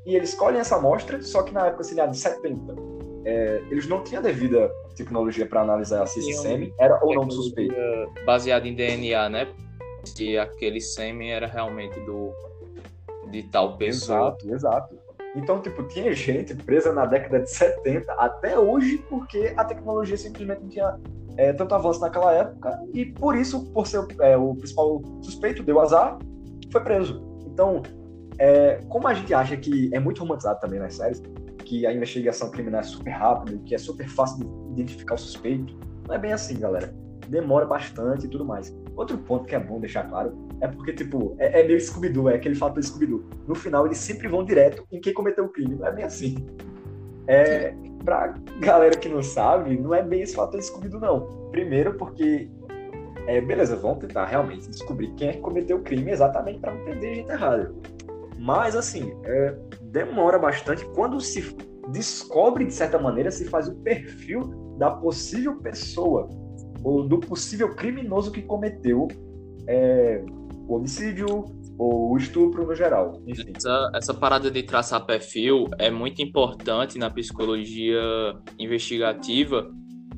e 0.04 0.16
eles 0.16 0.30
escolhem 0.30 0.60
essa 0.60 0.76
amostra, 0.76 1.22
só 1.22 1.42
que 1.42 1.54
na 1.54 1.66
época, 1.66 1.82
assim, 1.82 1.94
de 1.94 2.18
70, 2.18 2.74
é, 3.24 3.62
eles 3.70 3.86
não 3.86 4.02
tinham 4.02 4.22
devida 4.22 4.70
tecnologia 4.96 5.46
para 5.46 5.62
analisar 5.62 6.06
se 6.06 6.20
esse 6.20 6.32
sêmen 6.34 6.72
era 6.78 6.98
ou 7.02 7.14
não 7.14 7.30
suspeito. 7.30 7.74
Baseado 8.24 8.66
em 8.66 8.74
DNA, 8.74 9.28
né? 9.28 9.48
Se 10.04 10.36
aquele 10.36 10.80
sêmen 10.80 11.32
era 11.32 11.46
realmente 11.46 11.98
do 12.00 12.32
de 13.30 13.42
tal 13.44 13.76
pessoa. 13.76 14.18
Exato, 14.18 14.54
exato. 14.54 15.02
Então, 15.34 15.60
tipo, 15.60 15.82
tinha 15.84 16.12
gente 16.12 16.54
presa 16.54 16.92
na 16.92 17.06
década 17.06 17.40
de 17.40 17.50
70 17.50 18.12
até 18.12 18.58
hoje 18.58 18.98
porque 19.08 19.54
a 19.56 19.64
tecnologia 19.64 20.16
simplesmente 20.16 20.60
não 20.60 20.68
tinha 20.68 21.00
é, 21.38 21.52
tanto 21.52 21.74
avanço 21.74 22.00
naquela 22.00 22.34
época 22.34 22.78
e 22.92 23.06
por 23.06 23.34
isso, 23.34 23.64
por 23.72 23.86
ser 23.86 24.04
é, 24.20 24.36
o 24.36 24.54
principal 24.54 25.00
suspeito, 25.22 25.62
deu 25.62 25.80
azar, 25.80 26.18
foi 26.70 26.82
preso. 26.82 27.22
Então, 27.46 27.82
é, 28.38 28.80
como 28.88 29.08
a 29.08 29.14
gente 29.14 29.32
acha 29.32 29.56
que 29.56 29.90
é 29.94 29.98
muito 29.98 30.18
romantizado 30.20 30.60
também 30.60 30.78
nas 30.78 30.94
séries, 30.94 31.22
que 31.62 31.86
a 31.86 31.92
investigação 31.92 32.50
criminal 32.50 32.80
é 32.80 32.84
super 32.84 33.10
rápida, 33.10 33.58
que 33.64 33.74
é 33.74 33.78
super 33.78 34.08
fácil 34.08 34.38
de 34.38 34.72
identificar 34.72 35.14
o 35.14 35.18
suspeito, 35.18 35.76
não 36.06 36.14
é 36.14 36.18
bem 36.18 36.32
assim, 36.32 36.58
galera. 36.58 36.94
Demora 37.28 37.64
bastante 37.64 38.26
e 38.26 38.28
tudo 38.28 38.44
mais. 38.44 38.76
Outro 38.96 39.16
ponto 39.18 39.46
que 39.46 39.54
é 39.54 39.58
bom 39.58 39.80
deixar 39.80 40.08
claro 40.08 40.36
é 40.60 40.68
porque, 40.68 40.92
tipo, 40.92 41.34
é, 41.38 41.60
é 41.60 41.66
meio 41.66 41.80
Scooby-Doo, 41.80 42.28
é 42.28 42.34
aquele 42.34 42.54
fator 42.54 42.82
Scooby-Doo. 42.82 43.24
No 43.46 43.54
final, 43.54 43.86
eles 43.86 43.98
sempre 43.98 44.28
vão 44.28 44.44
direto 44.44 44.84
em 44.92 45.00
quem 45.00 45.14
cometeu 45.14 45.44
o 45.44 45.48
crime. 45.48 45.76
Não 45.76 45.86
é 45.86 45.92
bem 45.92 46.04
assim. 46.04 46.46
É, 47.26 47.74
pra 48.04 48.34
galera 48.60 48.96
que 48.96 49.08
não 49.08 49.22
sabe, 49.22 49.78
não 49.78 49.94
é 49.94 50.02
bem 50.02 50.22
esse 50.22 50.34
fator 50.34 50.60
Scooby-Doo, 50.60 51.00
não. 51.00 51.50
Primeiro, 51.50 51.94
porque 51.94 52.50
é, 53.26 53.40
beleza, 53.40 53.76
vão 53.76 53.94
tentar 53.94 54.26
realmente 54.26 54.68
descobrir 54.68 55.12
quem 55.14 55.28
é 55.28 55.32
que 55.32 55.40
cometeu 55.40 55.76
o 55.76 55.82
crime 55.82 56.10
exatamente 56.10 56.58
para 56.58 56.74
não 56.74 56.84
prender 56.84 57.14
gente 57.16 57.30
errada. 57.30 57.72
Mas, 58.42 58.74
assim, 58.74 59.12
é, 59.24 59.56
demora 59.82 60.36
bastante. 60.36 60.84
Quando 60.96 61.20
se 61.20 61.56
descobre, 61.92 62.64
de 62.64 62.74
certa 62.74 62.98
maneira, 62.98 63.30
se 63.30 63.44
faz 63.44 63.68
o 63.68 63.74
perfil 63.76 64.40
da 64.78 64.90
possível 64.90 65.60
pessoa 65.60 66.28
ou 66.82 67.06
do 67.06 67.20
possível 67.20 67.72
criminoso 67.76 68.32
que 68.32 68.42
cometeu 68.42 69.06
é, 69.68 70.24
o 70.66 70.74
homicídio 70.74 71.44
ou 71.78 72.10
o 72.10 72.16
estupro 72.16 72.66
no 72.66 72.74
geral. 72.74 73.22
Enfim. 73.28 73.52
Essa, 73.56 73.90
essa 73.94 74.12
parada 74.12 74.50
de 74.50 74.64
traçar 74.64 75.06
perfil 75.06 75.68
é 75.78 75.88
muito 75.88 76.20
importante 76.20 76.98
na 76.98 77.08
psicologia 77.08 78.02
investigativa, 78.58 79.70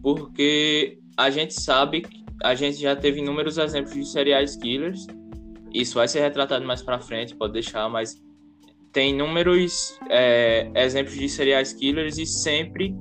porque 0.02 0.98
a 1.14 1.28
gente 1.28 1.60
sabe, 1.60 2.06
a 2.42 2.54
gente 2.54 2.80
já 2.80 2.96
teve 2.96 3.20
inúmeros 3.20 3.58
exemplos 3.58 3.94
de 3.94 4.06
serial 4.06 4.42
killers 4.62 5.06
isso 5.74 5.96
vai 5.96 6.06
ser 6.06 6.20
retratado 6.20 6.64
mais 6.64 6.80
para 6.80 7.00
frente, 7.00 7.34
pode 7.34 7.52
deixar, 7.52 7.88
mas 7.88 8.22
tem 8.92 9.10
inúmeros 9.10 9.98
é, 10.08 10.70
exemplos 10.76 11.16
de 11.16 11.28
serial 11.28 11.62
killers 11.78 12.16
e 12.16 12.24
sempre, 12.24 12.94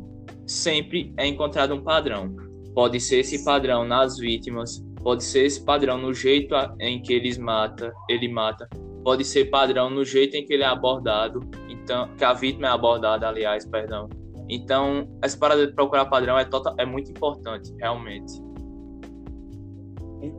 sempre 0.47 1.13
é 1.17 1.27
encontrado 1.27 1.75
um 1.75 1.83
padrão. 1.83 2.36
Pode 2.73 2.99
ser 2.99 3.19
esse 3.19 3.45
padrão 3.45 3.86
nas 3.86 4.17
vítimas, 4.17 4.83
pode 5.03 5.23
ser 5.23 5.45
esse 5.45 5.63
padrão 5.63 5.99
no 5.99 6.12
jeito 6.12 6.55
em 6.79 6.99
que 6.99 7.13
eles 7.13 7.38
mata, 7.38 7.93
ele 8.09 8.27
mata, 8.27 8.67
pode 9.03 9.23
ser 9.23 9.45
padrão 9.51 9.91
no 9.91 10.03
jeito 10.03 10.36
em 10.36 10.43
que 10.43 10.53
ele 10.53 10.63
é 10.63 10.67
abordado, 10.67 11.41
então 11.69 12.09
que 12.17 12.23
a 12.25 12.33
vítima 12.33 12.67
é 12.67 12.71
abordada, 12.71 13.27
aliás, 13.27 13.63
perdão. 13.67 14.09
Então, 14.49 15.07
essa 15.21 15.38
parada 15.38 15.67
de 15.67 15.73
procurar 15.73 16.05
padrão 16.05 16.38
é, 16.39 16.43
total, 16.43 16.73
é 16.79 16.86
muito 16.86 17.12
importante, 17.12 17.71
realmente 17.79 18.41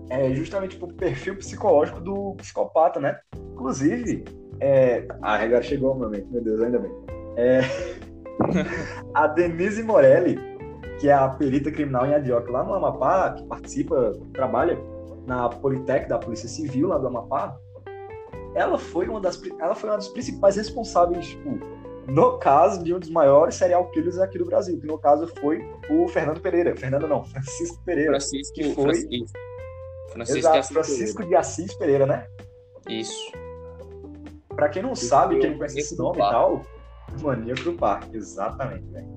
é 0.09 0.33
justamente 0.33 0.73
tipo, 0.73 0.87
o 0.87 0.95
perfil 0.95 1.37
psicológico 1.37 2.01
do 2.01 2.35
psicopata, 2.37 3.01
né? 3.01 3.19
Inclusive, 3.53 4.25
é... 4.61 5.07
ah, 5.23 5.35
agora 5.35 5.63
chegou 5.63 5.93
o 5.93 5.99
momento, 5.99 6.29
meu 6.31 6.43
Deus, 6.43 6.61
ainda 6.63 6.79
bem. 6.79 6.93
É... 7.37 7.61
a 9.15 9.27
Denise 9.27 9.83
Morelli, 9.83 10.39
que 10.99 11.09
é 11.09 11.13
a 11.13 11.29
perita 11.29 11.71
criminal 11.71 12.07
em 12.07 12.15
Adioc 12.15 12.49
lá 12.49 12.63
no 12.63 12.75
Amapá, 12.75 13.33
que 13.33 13.45
participa, 13.47 14.13
trabalha, 14.33 14.79
na 15.27 15.49
Politec 15.49 16.09
da 16.09 16.19
Polícia 16.19 16.49
Civil 16.49 16.89
lá 16.89 16.99
do 16.99 17.07
Amapá, 17.07 17.57
ela 18.55 18.79
foi 18.79 19.09
uma 19.09 19.21
das, 19.21 19.41
ela 19.59 19.75
foi 19.75 19.91
uma 19.91 19.97
das 19.97 20.09
principais 20.09 20.57
responsáveis, 20.57 21.27
tipo, 21.27 21.59
no 22.07 22.39
caso 22.39 22.85
de 22.85 22.95
um 22.95 22.99
dos 22.99 23.11
maiores 23.11 23.55
serial 23.55 23.91
killers 23.91 24.19
aqui 24.19 24.39
do 24.39 24.45
Brasil, 24.45 24.79
que 24.79 24.87
no 24.87 24.99
caso 24.99 25.27
foi 25.41 25.67
o 25.91 26.07
Fernando 26.09 26.41
Pereira. 26.41 26.77
Fernando 26.77 27.09
não, 27.09 27.25
Francisco 27.25 27.83
Pereira. 27.85 28.13
Francisco, 28.13 28.55
que 28.55 28.75
foi... 28.75 28.85
Francisco. 28.85 29.39
Francisco, 30.15 30.39
Exato, 30.39 30.55
de 30.55 30.59
Assis 30.59 30.73
Francisco 30.73 31.19
Pereira. 31.19 31.29
de 31.29 31.37
Assis 31.37 31.75
Pereira, 31.75 32.07
né? 32.07 32.27
Isso. 32.89 33.33
Pra 34.49 34.69
quem 34.69 34.83
não 34.83 34.95
sabe, 34.95 35.39
quem 35.39 35.57
conhece 35.57 35.79
esse 35.79 35.99
nome 35.99 36.19
e 36.19 36.21
tal, 36.21 36.63
Maníaco 37.23 37.63
do 37.63 37.73
Parque, 37.75 38.17
exatamente, 38.17 38.87
velho. 38.91 39.09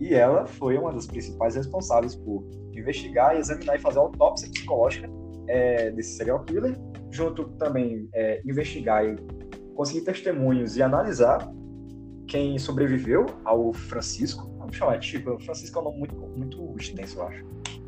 E 0.00 0.14
ela 0.14 0.46
foi 0.46 0.78
uma 0.78 0.92
das 0.92 1.06
principais 1.06 1.54
responsáveis 1.54 2.16
por 2.16 2.42
investigar, 2.72 3.36
examinar 3.36 3.76
e 3.76 3.78
fazer 3.78 3.98
a 3.98 4.02
autópsia 4.02 4.48
psicológica 4.50 5.08
é, 5.46 5.90
desse 5.90 6.16
serial 6.16 6.42
killer, 6.44 6.74
junto 7.10 7.44
também 7.58 8.08
é, 8.14 8.40
investigar 8.46 9.04
e 9.04 9.16
conseguir 9.74 10.02
testemunhos 10.02 10.76
e 10.76 10.82
analisar 10.82 11.46
quem 12.26 12.58
sobreviveu 12.58 13.26
ao 13.44 13.72
Francisco. 13.72 14.50
Vamos 14.58 14.76
chamar 14.76 14.98
de 14.98 15.06
Chico. 15.06 15.30
O 15.32 15.40
Francisco 15.40 15.78
é 15.78 15.82
um 15.82 15.84
nome 15.84 15.98
muito, 15.98 16.14
muito 16.16 16.76
extenso, 16.78 17.18
eu 17.18 17.26
acho. 17.26 17.44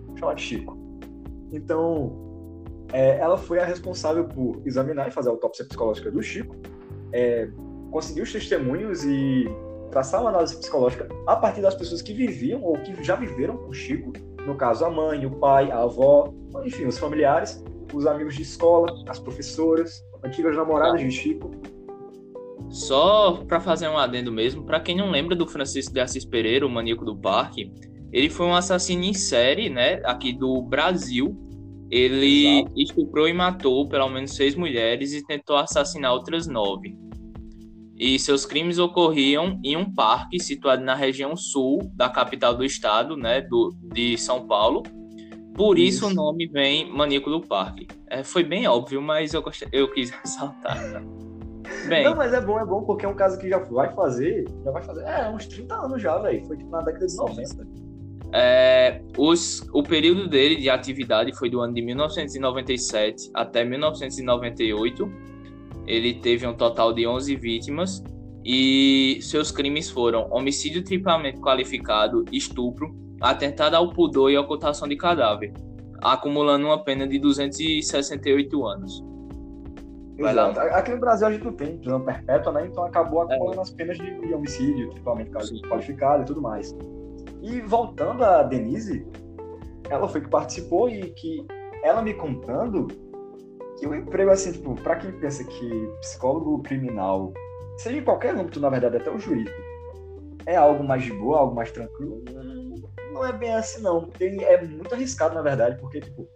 Vamos 0.07 0.21
chamar 0.21 0.35
de 0.35 0.43
Chico. 0.43 0.77
Então, 1.53 2.32
é, 2.93 3.19
ela 3.19 3.39
foi 3.39 3.59
a 3.59 3.65
responsável 3.65 4.25
por 4.25 4.61
examinar 4.65 5.09
e 5.09 5.11
fazer 5.11 5.29
a 5.29 5.33
autópsia 5.33 5.65
psicológica 5.65 6.11
do 6.11 6.23
Chico, 6.23 6.55
é, 7.13 7.49
conseguir 7.91 8.23
os 8.23 8.33
testemunhos 8.33 9.05
e 9.05 9.47
traçar 9.91 10.21
uma 10.21 10.31
análise 10.31 10.57
psicológica 10.57 11.09
a 11.27 11.37
partir 11.37 11.61
das 11.61 11.75
pessoas 11.75 12.01
que 12.01 12.13
viviam 12.13 12.63
ou 12.63 12.75
que 12.79 13.03
já 13.05 13.15
viveram 13.15 13.57
com 13.57 13.69
o 13.69 13.75
Chico, 13.75 14.13
no 14.47 14.57
caso 14.57 14.85
a 14.85 14.91
mãe, 14.91 15.25
o 15.27 15.31
pai, 15.31 15.71
a 15.71 15.83
avó, 15.83 16.33
enfim, 16.65 16.87
os 16.87 16.99
familiares, 16.99 17.63
os 17.93 18.07
amigos 18.07 18.35
de 18.35 18.43
escola, 18.43 18.93
as 19.07 19.19
professoras, 19.19 20.05
antigas 20.25 20.57
namoradas 20.57 21.01
de 21.01 21.11
Chico. 21.11 21.51
Só 22.71 23.45
para 23.47 23.61
fazer 23.61 23.89
um 23.89 23.99
adendo 23.99 24.33
mesmo, 24.33 24.65
para 24.65 24.81
quem 24.81 24.97
não 24.97 25.11
lembra 25.11 25.37
do 25.37 25.47
Francisco 25.47 25.93
de 25.93 26.01
Assis 26.01 26.25
Pereira, 26.25 26.67
o 26.67 26.71
maníaco 26.71 27.05
do 27.05 27.15
parque, 27.15 27.71
ele 28.11 28.31
foi 28.31 28.47
um 28.47 28.55
assassino 28.55 29.05
em 29.05 29.13
série, 29.13 29.69
né, 29.69 30.01
aqui 30.05 30.33
do 30.33 30.63
Brasil. 30.63 31.37
Ele 31.93 32.61
Exato. 32.61 32.73
estuprou 32.81 33.29
e 33.29 33.33
matou 33.33 33.87
pelo 33.87 34.09
menos 34.09 34.35
seis 34.35 34.55
mulheres 34.55 35.13
e 35.13 35.25
tentou 35.25 35.57
assassinar 35.57 36.13
outras 36.13 36.47
nove 36.47 36.97
e 38.03 38.19
seus 38.19 38.45
crimes 38.45 38.81
ocorriam 38.81 39.61
em 39.63 39.77
um 39.77 39.95
parque 39.95 40.41
situado 40.41 40.83
na 40.83 40.93
região 40.93 41.37
sul 41.37 41.79
da 41.95 42.09
capital 42.09 42.53
do 42.53 42.65
estado, 42.65 43.17
né, 43.17 43.41
do, 43.43 43.73
de 43.95 44.19
São 44.19 44.45
Paulo. 44.45 44.83
Por 45.55 45.79
isso, 45.79 46.07
isso 46.07 46.09
o 46.09 46.15
nome 46.15 46.49
vem 46.49 46.91
Maníaco 46.91 47.31
do 47.31 47.41
Parque. 47.41 47.87
É, 48.09 48.25
foi 48.25 48.43
bem 48.43 48.67
óbvio, 48.67 49.01
mas 49.01 49.33
eu, 49.35 49.45
eu 49.71 49.89
quis 49.93 50.11
ressaltar. 50.21 50.79
Bem, 51.89 52.03
não, 52.05 52.17
mas 52.17 52.33
é 52.33 52.41
bom, 52.41 52.59
é 52.59 52.67
bom, 52.67 52.83
porque 52.83 53.07
é 53.07 53.09
um 53.09 53.15
caso 53.15 53.39
que 53.39 53.49
já 53.49 53.59
vai 53.59 53.95
fazer, 53.95 54.47
já 54.65 54.71
vai 54.73 54.83
fazer, 54.83 55.05
é, 55.05 55.31
uns 55.31 55.47
30 55.47 55.75
anos 55.75 56.03
já, 56.03 56.19
velho. 56.19 56.45
Foi 56.47 56.57
tipo 56.57 56.71
na 56.71 56.81
década 56.81 57.07
de 57.07 57.17
90. 57.17 57.82
É, 58.35 59.03
os, 59.19 59.69
o 59.75 59.83
período 59.83 60.27
dele 60.27 60.57
de 60.57 60.71
atividade 60.71 61.37
foi 61.37 61.51
do 61.51 61.61
ano 61.61 61.75
de 61.75 61.83
1997 61.83 63.31
até 63.35 63.63
1998 63.63 65.33
ele 65.87 66.15
teve 66.15 66.47
um 66.47 66.55
total 66.55 66.93
de 66.93 67.07
11 67.07 67.37
vítimas 67.37 68.03
e 68.45 69.19
seus 69.23 69.51
crimes 69.51 69.91
foram 69.91 70.29
homicídio 70.31 70.83
triplamente 70.83 71.39
qualificado, 71.41 72.25
estupro, 72.33 72.95
atentado 73.21 73.75
ao 73.75 73.91
pudor 73.91 74.31
e 74.31 74.39
ocultação 74.39 74.89
de 74.89 74.97
cadáver, 74.97 75.53
acumulando 76.01 76.67
uma 76.67 76.83
pena 76.83 77.07
de 77.07 77.19
268 77.19 78.67
anos. 78.67 79.05
Vai 80.19 80.33
Exato. 80.33 80.59
Lá. 80.59 80.65
Aqui 80.77 80.93
no 80.93 81.01
Brasil 81.01 81.27
a 81.27 81.33
gente 81.33 81.45
não 81.45 81.53
tem 81.53 81.79
prisão 81.79 82.01
perpétua, 82.01 82.53
né? 82.53 82.67
Então 82.67 82.85
acabou 82.85 83.23
acumulando 83.23 83.59
é. 83.59 83.63
as 83.63 83.71
penas 83.71 83.97
de 83.97 84.35
homicídio, 84.35 84.91
triplamente 84.91 85.31
qualificado 85.31 86.23
e 86.23 86.27
tudo 86.27 86.41
mais. 86.41 86.77
E 87.43 87.61
voltando 87.61 88.25
a 88.25 88.45
Denise, 88.45 89.05
ela 89.91 90.09
foi 90.09 90.21
que 90.21 90.31
participou 90.31 90.89
e 90.89 91.11
que 91.11 91.45
ela 91.83 92.01
me 92.01 92.15
contando 92.15 92.87
que 93.79 93.87
o 93.87 93.95
emprego, 93.95 94.31
assim, 94.31 94.53
tipo, 94.53 94.77
pra 94.77 94.95
quem 94.95 95.11
pensa 95.19 95.43
que 95.43 95.91
psicólogo 96.01 96.63
criminal, 96.63 97.33
seja 97.79 97.99
em 97.99 98.05
qualquer 98.05 98.37
âmbito, 98.37 98.61
na 98.61 98.71
verdade, 98.71 98.97
até 98.97 99.11
o 99.11 99.19
jurídico, 99.19 99.57
é 100.47 100.55
algo 100.55 100.85
mais 100.85 101.03
de 101.03 101.13
boa, 101.13 101.41
algo 101.41 101.55
mais 101.55 101.73
tranquilo, 101.73 102.23
não 103.13 103.27
é 103.27 103.33
bem 103.33 103.53
assim, 103.55 103.83
não. 103.83 104.07
Porque 104.07 104.25
é 104.25 104.65
muito 104.65 104.95
arriscado, 104.95 105.35
na 105.35 105.43
verdade, 105.43 105.81
porque, 105.81 106.01
tipo, 106.01 106.29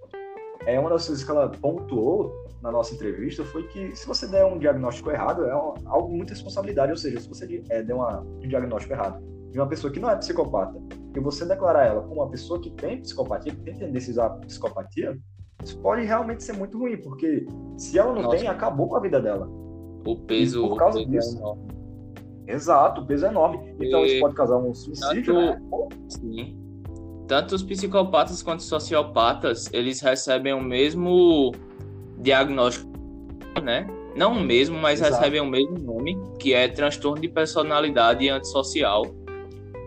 é 0.67 0.79
uma 0.79 0.91
das 0.91 1.07
coisas 1.07 1.25
que 1.25 1.31
ela 1.31 1.49
pontuou 1.49 2.45
na 2.61 2.73
nossa 2.73 2.95
entrevista 2.95 3.45
foi 3.45 3.63
que 3.69 3.95
se 3.95 4.07
você 4.09 4.27
der 4.27 4.45
um 4.45 4.59
diagnóstico 4.59 5.11
errado, 5.11 5.45
é 5.45 5.53
algo 5.53 6.09
muito 6.09 6.31
responsabilidade. 6.31 6.91
Ou 6.91 6.99
seja, 6.99 7.21
se 7.21 7.29
você 7.29 7.63
é, 7.71 7.83
der 7.83 7.95
uma, 7.95 8.21
um 8.21 8.49
diagnóstico 8.49 8.93
errado 8.93 9.36
de 9.51 9.59
uma 9.59 9.67
pessoa 9.67 9.93
que 9.93 10.01
não 10.01 10.11
é 10.11 10.17
psicopata 10.17 10.79
e 11.15 11.21
você 11.21 11.47
declarar 11.47 11.87
ela 11.87 12.03
como 12.03 12.21
uma 12.21 12.31
pessoa 12.31 12.61
que 12.61 12.71
tem 12.71 13.01
psicopatia, 13.01 13.55
que 13.55 13.63
tem 13.63 13.75
tendências 13.75 14.19
à 14.19 14.31
psicopatia, 14.31 15.19
isso 15.65 15.79
pode 15.79 16.05
realmente 16.05 16.45
ser 16.45 16.53
muito 16.53 16.79
ruim, 16.79 16.99
porque 16.99 17.47
se 17.77 17.99
ela 17.99 18.13
não 18.13 18.23
Nossa. 18.23 18.37
tem, 18.37 18.47
acabou 18.47 18.89
com 18.89 18.97
a 18.97 19.01
vida 19.01 19.21
dela. 19.21 19.49
O 20.07 20.17
peso, 20.17 20.65
e 20.65 20.69
por 20.69 20.77
causa 20.77 21.05
disso. 21.05 21.41
É 22.47 22.55
Exato, 22.55 23.01
o 23.01 23.07
peso 23.07 23.27
é 23.27 23.29
enorme. 23.29 23.75
Então 23.81 24.05
e... 24.05 24.07
isso 24.07 24.21
pode 24.21 24.35
causar 24.35 24.59
um 24.59 24.73
suicídio, 24.73 25.35
Tanto... 25.35 25.61
né? 25.61 25.89
Sim. 26.09 26.67
Tanto 27.27 27.55
os 27.57 27.63
psicopatas 27.63 28.43
quanto 28.43 28.61
os 28.61 28.67
sociopatas, 28.67 29.69
eles 29.73 30.01
recebem 30.01 30.53
o 30.53 30.63
mesmo 30.63 31.53
diagnóstico, 32.19 32.89
né? 33.63 33.87
Não 34.17 34.33
o 34.33 34.41
mesmo, 34.41 34.79
mas 34.79 35.01
Exato. 35.01 35.17
recebem 35.17 35.41
o 35.41 35.47
mesmo 35.47 35.79
nome, 35.79 36.17
que 36.39 36.55
é 36.55 36.69
transtorno 36.69 37.21
de 37.21 37.29
personalidade 37.29 38.29
antissocial. 38.29 39.05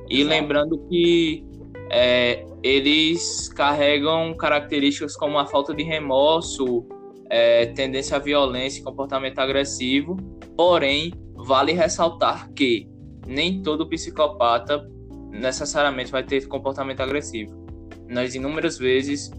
E 0.10 0.22
Exato. 0.22 0.30
lembrando 0.30 0.88
que 0.90 1.46
é, 1.92 2.46
eles 2.64 3.50
carregam 3.50 4.36
características 4.36 5.16
como 5.16 5.38
a 5.38 5.46
falta 5.46 5.74
de 5.74 5.84
remorso, 5.84 6.86
é, 7.30 7.68
tendência 7.68 8.18
à 8.18 8.20
violência 8.20 8.82
e 8.82 8.84
comportamento 8.84 9.40
agressivo. 9.40 10.18
Porém, 10.58 11.14
vale 11.36 11.72
ressaltar 11.72 12.52
que 12.54 12.88
nem 13.28 13.62
todo 13.62 13.88
psicopata 13.88 14.86
necessariamente 15.32 16.12
vai 16.12 16.24
ter 16.24 16.48
comportamento 16.48 17.02
agressivo. 17.02 17.66
Nós 18.08 18.34
inúmeras 18.34 18.78
vezes 18.78 19.32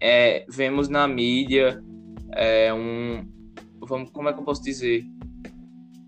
é, 0.00 0.44
vemos 0.48 0.88
na 0.88 1.08
mídia 1.08 1.82
é, 2.34 2.72
um, 2.72 3.26
vamos, 3.80 4.10
como 4.10 4.28
é 4.28 4.32
que 4.32 4.40
eu 4.40 4.44
posso 4.44 4.62
dizer, 4.62 5.04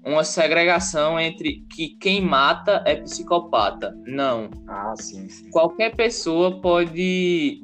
uma 0.04 0.22
segregação 0.22 1.18
entre 1.18 1.64
que 1.74 1.96
quem 1.96 2.20
mata 2.20 2.82
é 2.86 2.96
psicopata. 2.96 3.96
Não. 4.06 4.50
Ah, 4.68 4.94
sim, 4.96 5.28
sim. 5.28 5.50
Qualquer 5.50 5.96
pessoa 5.96 6.60
pode, 6.60 7.62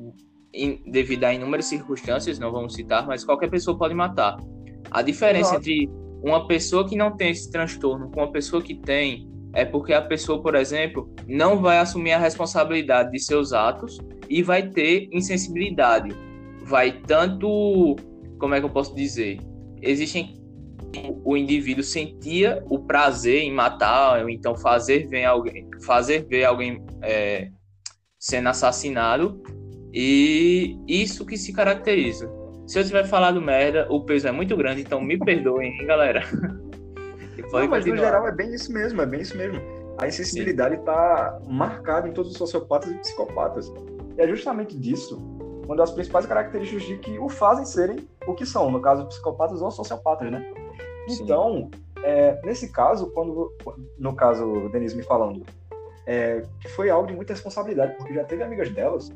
devido 0.86 1.24
a 1.24 1.34
inúmeras 1.34 1.66
circunstâncias, 1.66 2.38
não 2.38 2.50
vamos 2.50 2.74
citar, 2.74 3.06
mas 3.06 3.24
qualquer 3.24 3.50
pessoa 3.50 3.76
pode 3.76 3.94
matar. 3.94 4.38
A 4.90 5.02
diferença 5.02 5.56
Exato. 5.56 5.70
entre 5.70 5.90
uma 6.22 6.46
pessoa 6.46 6.88
que 6.88 6.96
não 6.96 7.14
tem 7.16 7.30
esse 7.30 7.50
transtorno 7.50 8.10
com 8.10 8.20
uma 8.20 8.32
pessoa 8.32 8.62
que 8.62 8.74
tem 8.74 9.28
é 9.52 9.64
porque 9.64 9.92
a 9.92 10.02
pessoa, 10.02 10.40
por 10.40 10.54
exemplo, 10.54 11.12
não 11.26 11.60
vai 11.60 11.78
assumir 11.78 12.12
a 12.12 12.18
responsabilidade 12.18 13.10
de 13.10 13.18
seus 13.18 13.52
atos 13.52 13.98
e 14.28 14.42
vai 14.42 14.68
ter 14.68 15.08
insensibilidade. 15.12 16.14
Vai 16.64 16.92
tanto, 17.02 17.96
como 18.38 18.54
é 18.54 18.60
que 18.60 18.66
eu 18.66 18.70
posso 18.70 18.94
dizer? 18.94 19.40
Existem 19.82 20.39
o 21.24 21.36
indivíduo 21.36 21.84
sentia 21.84 22.62
o 22.68 22.78
prazer 22.78 23.42
em 23.42 23.52
matar, 23.52 24.22
ou 24.22 24.28
então 24.28 24.56
fazer 24.56 25.06
ver 25.06 25.24
alguém, 25.24 25.68
fazer 25.84 26.26
ver 26.26 26.44
alguém 26.44 26.84
é, 27.02 27.48
sendo 28.18 28.48
assassinado, 28.48 29.42
e 29.92 30.78
isso 30.86 31.24
que 31.24 31.36
se 31.36 31.52
caracteriza. 31.52 32.30
Se 32.66 32.78
eu 32.78 32.84
tiver 32.84 33.04
falado 33.04 33.40
merda, 33.40 33.86
o 33.90 34.04
peso 34.04 34.28
é 34.28 34.32
muito 34.32 34.56
grande, 34.56 34.82
então 34.82 35.00
me 35.00 35.18
perdoem, 35.18 35.72
hein, 35.72 35.86
galera. 35.86 36.22
Não, 37.52 37.68
mas 37.68 37.84
no 37.84 37.96
geral 37.96 38.28
é 38.28 38.32
bem 38.32 38.54
isso 38.54 38.72
mesmo, 38.72 39.00
é 39.00 39.06
bem 39.06 39.20
isso 39.20 39.36
mesmo. 39.36 39.60
A 39.98 40.06
insensibilidade 40.06 40.76
está 40.76 41.40
marcada 41.48 42.08
em 42.08 42.12
todos 42.12 42.32
os 42.32 42.38
sociopatas 42.38 42.90
e 42.90 42.94
psicopatas. 42.94 43.72
E 44.16 44.20
é 44.20 44.28
justamente 44.28 44.78
disso 44.78 45.18
uma 45.64 45.76
das 45.76 45.90
principais 45.90 46.26
características 46.26 46.82
de 46.84 46.98
que 46.98 47.18
o 47.18 47.28
fazem 47.28 47.64
serem 47.64 48.08
o 48.26 48.34
que 48.34 48.44
são, 48.44 48.70
no 48.70 48.80
caso, 48.80 49.06
psicopatas 49.06 49.62
ou 49.62 49.70
sociopatas, 49.70 50.30
né? 50.30 50.52
Então, 51.08 51.70
é, 52.02 52.40
nesse 52.44 52.70
caso, 52.72 53.10
quando 53.10 53.52
no 53.98 54.14
caso 54.14 54.68
Denise 54.70 54.96
me 54.96 55.02
falando, 55.02 55.44
é, 56.06 56.42
que 56.60 56.68
foi 56.68 56.90
algo 56.90 57.06
de 57.06 57.14
muita 57.14 57.32
responsabilidade, 57.32 57.96
porque 57.96 58.14
já 58.14 58.24
teve 58.24 58.42
amigas 58.42 58.70
delas 58.70 59.10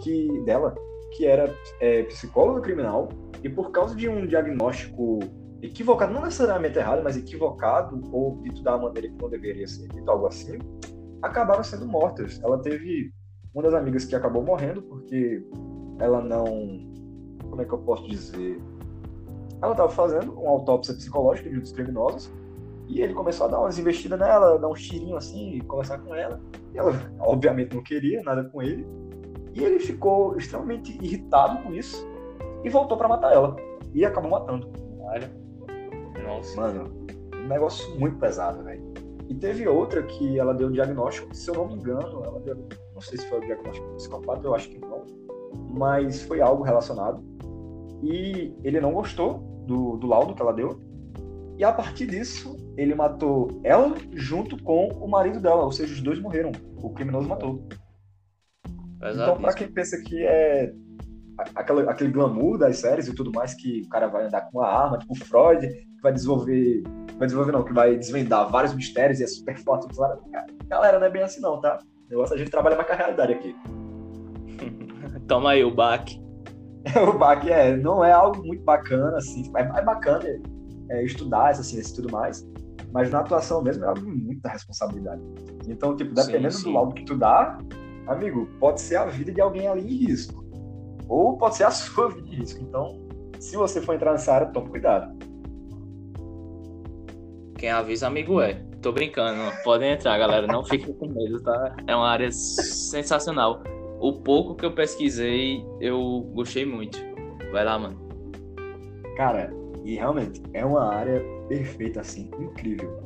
que 0.00 0.28
dela 0.44 0.74
que 1.12 1.26
era 1.26 1.54
é, 1.80 2.02
psicóloga 2.04 2.60
criminal 2.60 3.08
e 3.42 3.48
por 3.48 3.70
causa 3.70 3.94
de 3.94 4.08
um 4.08 4.26
diagnóstico 4.26 5.20
equivocado, 5.62 6.12
não 6.12 6.22
necessariamente 6.22 6.78
errado, 6.78 7.02
mas 7.02 7.16
equivocado 7.16 8.00
ou 8.12 8.40
dito 8.42 8.62
da 8.62 8.76
maneira 8.76 9.08
que 9.08 9.14
não 9.14 9.30
deveria 9.30 9.66
ser 9.66 9.88
dito, 9.88 10.10
algo 10.10 10.26
assim, 10.26 10.58
acabaram 11.22 11.64
sendo 11.64 11.86
mortas. 11.86 12.40
Ela 12.42 12.58
teve 12.58 13.10
uma 13.54 13.62
das 13.62 13.74
amigas 13.74 14.04
que 14.04 14.14
acabou 14.14 14.42
morrendo 14.42 14.82
porque 14.82 15.42
ela 15.98 16.20
não 16.20 16.94
como 17.48 17.62
é 17.62 17.64
que 17.64 17.72
eu 17.72 17.78
posso 17.78 18.06
dizer? 18.08 18.60
Ela 19.62 19.72
estava 19.72 19.88
fazendo 19.90 20.32
uma 20.32 20.50
autópsia 20.50 20.94
psicológica 20.94 21.48
de 21.48 21.56
um 21.56 21.60
dos 21.60 21.72
criminosos 21.72 22.30
e 22.88 23.00
ele 23.00 23.14
começou 23.14 23.46
a 23.46 23.50
dar 23.50 23.60
umas 23.60 23.78
investidas 23.78 24.18
nela, 24.18 24.58
dar 24.58 24.68
um 24.68 24.74
tirinho 24.74 25.16
assim, 25.16 25.58
conversar 25.66 25.98
com 25.98 26.14
ela. 26.14 26.40
E 26.72 26.78
ela, 26.78 26.92
obviamente, 27.20 27.74
não 27.74 27.82
queria 27.82 28.22
nada 28.22 28.44
com 28.44 28.62
ele. 28.62 28.86
E 29.54 29.64
ele 29.64 29.78
ficou 29.78 30.36
extremamente 30.36 30.96
irritado 31.02 31.62
com 31.62 31.74
isso 31.74 32.06
e 32.62 32.68
voltou 32.68 32.96
para 32.96 33.08
matar 33.08 33.32
ela. 33.32 33.56
E 33.92 34.04
acabou 34.04 34.30
matando. 34.30 34.70
Olha. 35.00 35.30
Nossa. 36.22 36.60
Mano, 36.60 37.06
um 37.34 37.48
negócio 37.48 37.98
muito 37.98 38.18
pesado, 38.18 38.62
velho. 38.62 38.82
E 39.28 39.34
teve 39.34 39.66
outra 39.66 40.02
que 40.02 40.38
ela 40.38 40.54
deu 40.54 40.70
diagnóstico, 40.70 41.34
se 41.34 41.50
eu 41.50 41.54
não 41.54 41.66
me 41.66 41.74
engano, 41.74 42.22
ela 42.24 42.38
deu, 42.40 42.56
não 42.94 43.00
sei 43.00 43.18
se 43.18 43.28
foi 43.28 43.38
o 43.38 43.40
diagnóstico 43.40 43.88
psicopata, 43.96 44.46
eu 44.46 44.54
acho 44.54 44.68
que 44.68 44.78
não, 44.78 45.04
mas 45.70 46.22
foi 46.22 46.40
algo 46.40 46.62
relacionado. 46.62 47.24
E 48.02 48.54
ele 48.62 48.80
não 48.80 48.92
gostou 48.92 49.42
do, 49.66 49.96
do 49.96 50.06
laudo 50.06 50.34
que 50.34 50.42
ela 50.42 50.52
deu. 50.52 50.80
E 51.58 51.64
a 51.64 51.72
partir 51.72 52.06
disso, 52.06 52.56
ele 52.76 52.94
matou 52.94 53.60
ela 53.64 53.94
junto 54.12 54.62
com 54.62 54.88
o 54.88 55.08
marido 55.08 55.40
dela, 55.40 55.64
ou 55.64 55.72
seja, 55.72 55.92
os 55.92 56.00
dois 56.00 56.20
morreram. 56.20 56.52
O 56.76 56.90
criminoso 56.90 57.28
matou. 57.28 57.66
Então, 58.96 59.38
para 59.38 59.54
quem 59.54 59.68
pensa 59.68 59.96
que 60.02 60.24
é 60.24 60.72
aquele, 61.54 61.88
aquele 61.88 62.10
glamour 62.10 62.58
das 62.58 62.78
séries 62.78 63.08
e 63.08 63.14
tudo 63.14 63.32
mais, 63.32 63.54
que 63.54 63.82
o 63.82 63.88
cara 63.88 64.06
vai 64.08 64.26
andar 64.26 64.42
com 64.42 64.58
uma 64.58 64.68
arma, 64.68 64.98
tipo 64.98 65.14
Freud, 65.14 65.66
que 65.66 66.02
vai 66.02 66.12
desenvolver. 66.12 66.82
Vai 67.18 67.26
desenvolver, 67.26 67.52
não, 67.52 67.64
que 67.64 67.72
vai 67.72 67.96
desvendar 67.96 68.50
vários 68.50 68.74
mistérios 68.74 69.20
e 69.20 69.24
é 69.24 69.26
super 69.26 69.56
forte. 69.58 69.86
Galera, 70.68 70.98
não 70.98 71.06
é 71.06 71.10
bem 71.10 71.22
assim, 71.22 71.40
não, 71.40 71.60
tá? 71.60 71.78
O 72.06 72.10
negócio 72.10 72.34
a 72.34 72.38
gente 72.38 72.50
trabalha 72.50 72.76
mais 72.76 72.86
com 72.86 72.92
a 72.92 72.96
realidade 72.96 73.32
aqui. 73.32 73.56
Toma 75.26 75.52
aí 75.52 75.64
o 75.64 75.74
baque. 75.74 76.25
o 77.08 77.18
baque 77.18 77.50
é, 77.50 77.76
não 77.76 78.04
é 78.04 78.12
algo 78.12 78.44
muito 78.44 78.62
bacana, 78.62 79.16
assim. 79.16 79.50
É, 79.56 79.62
é 79.62 79.82
bacana 79.82 80.24
é, 80.90 81.04
estudar 81.04 81.50
essa 81.50 81.62
ciência 81.62 81.92
e 81.92 81.96
tudo 81.96 82.12
mais. 82.12 82.46
Mas 82.92 83.10
na 83.10 83.20
atuação 83.20 83.62
mesmo 83.62 83.84
é 83.84 83.88
algo 83.88 84.00
de 84.00 84.06
muita 84.06 84.48
responsabilidade. 84.48 85.20
Então, 85.66 85.96
tipo, 85.96 86.14
dependendo 86.14 86.52
sim, 86.52 86.58
sim. 86.58 86.64
do 86.64 86.74
laudo 86.74 86.94
que 86.94 87.04
tu 87.04 87.16
dá, 87.16 87.58
amigo, 88.06 88.48
pode 88.60 88.80
ser 88.80 88.96
a 88.96 89.06
vida 89.06 89.32
de 89.32 89.40
alguém 89.40 89.66
ali 89.66 89.82
em 89.82 90.06
risco. 90.06 90.44
Ou 91.08 91.36
pode 91.36 91.56
ser 91.56 91.64
a 91.64 91.70
sua 91.72 92.08
vida 92.08 92.28
em 92.28 92.36
risco. 92.36 92.62
Então, 92.62 93.00
se 93.40 93.56
você 93.56 93.80
for 93.80 93.94
entrar 93.94 94.12
nessa 94.12 94.32
área, 94.32 94.46
tome 94.48 94.70
cuidado. 94.70 95.16
Quem 97.58 97.70
avisa, 97.70 98.06
amigo 98.06 98.40
é. 98.40 98.54
Tô 98.80 98.92
brincando, 98.92 99.40
podem 99.64 99.92
entrar, 99.92 100.16
galera. 100.18 100.46
Não 100.46 100.64
fiquem 100.64 100.92
com 100.94 101.08
medo, 101.08 101.42
tá? 101.42 101.74
É 101.86 101.96
uma 101.96 102.08
área 102.08 102.30
sensacional. 102.30 103.62
O 104.00 104.12
pouco 104.20 104.54
que 104.54 104.64
eu 104.64 104.74
pesquisei, 104.74 105.64
eu 105.80 106.20
gostei 106.34 106.66
muito. 106.66 106.98
Vai 107.50 107.64
lá, 107.64 107.78
mano. 107.78 107.98
Cara, 109.16 109.50
e 109.84 109.94
realmente 109.94 110.42
é 110.52 110.64
uma 110.64 110.92
área 110.92 111.22
perfeita, 111.48 112.00
assim, 112.00 112.30
incrível. 112.38 113.00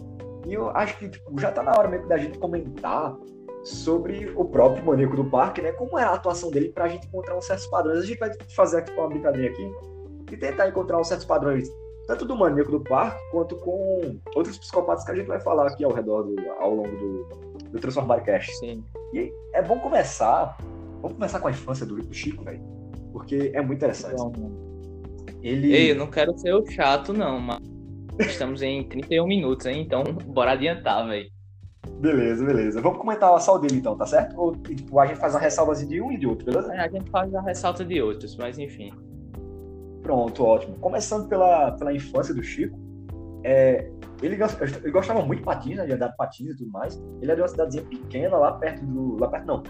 E 0.46 0.54
eu 0.54 0.70
acho 0.70 0.98
que 0.98 1.08
tipo, 1.08 1.38
já 1.38 1.52
tá 1.52 1.62
na 1.62 1.72
hora 1.72 1.88
mesmo 1.88 2.08
da 2.08 2.16
gente 2.16 2.38
comentar 2.38 3.16
sobre 3.62 4.32
o 4.34 4.44
próprio 4.44 4.84
maníaco 4.84 5.16
do 5.16 5.24
parque, 5.24 5.60
né? 5.60 5.72
Como 5.72 5.98
é 5.98 6.02
a 6.02 6.14
atuação 6.14 6.50
dele 6.50 6.70
pra 6.70 6.88
gente 6.88 7.06
encontrar 7.06 7.36
uns 7.36 7.46
certos 7.46 7.66
padrões. 7.66 7.98
A 7.98 8.06
gente 8.06 8.18
vai 8.18 8.30
fazer 8.54 8.78
aqui 8.78 8.92
uma 8.92 9.08
brincadeira 9.08 9.52
aqui 9.52 9.70
e 10.32 10.36
tentar 10.36 10.68
encontrar 10.68 10.98
uns 10.98 11.08
certos 11.08 11.26
padrões, 11.26 11.68
tanto 12.06 12.24
do 12.24 12.36
maníaco 12.36 12.70
do 12.70 12.80
parque, 12.80 13.20
quanto 13.30 13.56
com 13.56 14.18
outros 14.34 14.58
psicopatas 14.58 15.04
que 15.04 15.10
a 15.10 15.14
gente 15.14 15.26
vai 15.26 15.40
falar 15.40 15.66
aqui 15.66 15.84
ao 15.84 15.92
redor 15.92 16.22
do, 16.22 16.36
ao 16.58 16.74
longo 16.74 16.96
do, 16.96 17.24
do 17.70 17.78
Transformar 17.78 18.20
Cast. 18.20 18.56
Sim. 18.58 18.82
E 19.12 19.32
é 19.52 19.62
bom 19.62 19.78
começar. 19.78 20.56
Vamos 21.00 21.14
começar 21.14 21.40
com 21.40 21.48
a 21.48 21.50
infância 21.50 21.86
do, 21.86 21.96
do 21.96 22.14
Chico, 22.14 22.44
velho. 22.44 22.60
Porque 23.12 23.50
é 23.54 23.60
muito 23.60 23.78
interessante. 23.78 24.14
Ele... 25.42 25.72
Ei, 25.72 25.92
eu 25.92 25.96
não 25.96 26.06
quero 26.06 26.36
ser 26.38 26.54
o 26.54 26.64
chato, 26.66 27.12
não, 27.12 27.40
mas 27.40 27.58
estamos 28.18 28.62
em 28.62 28.84
31 28.84 29.26
minutos, 29.26 29.66
hein? 29.66 29.82
Então, 29.82 30.04
bora 30.04 30.52
adiantar, 30.52 31.06
velho. 31.06 31.30
Beleza, 32.00 32.44
beleza. 32.44 32.80
Vamos 32.80 32.98
comentar 32.98 33.38
só 33.40 33.56
o 33.56 33.58
dele 33.58 33.76
então, 33.76 33.96
tá 33.96 34.06
certo? 34.06 34.38
Ou 34.38 34.54
tipo, 34.56 34.98
a 34.98 35.06
gente 35.06 35.18
faz 35.18 35.34
uma 35.34 35.40
ressalva 35.40 35.74
de 35.74 36.00
um 36.00 36.12
e 36.12 36.18
de 36.18 36.26
outro, 36.26 36.44
beleza? 36.44 36.72
É, 36.74 36.80
a 36.80 36.88
gente 36.88 37.10
faz 37.10 37.34
a 37.34 37.40
ressalva 37.40 37.84
de 37.84 38.00
outros, 38.02 38.36
mas 38.36 38.58
enfim. 38.58 38.90
Pronto, 40.02 40.44
ótimo. 40.44 40.76
Começando 40.76 41.28
pela, 41.28 41.72
pela 41.72 41.92
infância 41.92 42.34
do 42.34 42.42
Chico, 42.42 42.78
é, 43.44 43.90
ele, 44.22 44.36
ele, 44.36 44.90
gostava 44.90 45.24
muito 45.24 45.40
de 45.40 45.44
patins, 45.44 45.76
né, 45.76 45.86
de 45.86 45.92
andar 45.92 46.08
de 46.08 46.16
patins 46.16 46.50
e 46.50 46.56
tudo 46.56 46.70
mais. 46.70 46.96
Ele 47.20 47.30
era 47.30 47.36
de 47.36 47.42
uma 47.42 47.48
cidadezinha 47.48 47.84
pequena, 47.84 48.36
lá 48.36 48.52
perto 48.52 48.84
do. 48.84 49.16
Lá 49.18 49.28
perto 49.28 49.46
não. 49.46 49.62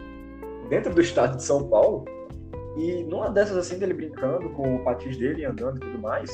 Dentro 0.70 0.94
do 0.94 1.00
estado 1.02 1.36
de 1.36 1.42
São 1.42 1.68
Paulo. 1.68 2.06
E 2.78 3.04
numa 3.04 3.28
dessas 3.28 3.56
assim, 3.58 3.78
dele 3.78 3.92
brincando 3.92 4.48
com 4.50 4.76
o 4.76 4.84
patins 4.84 5.18
dele, 5.18 5.44
andando 5.44 5.76
e 5.76 5.80
tudo 5.80 5.98
mais, 5.98 6.30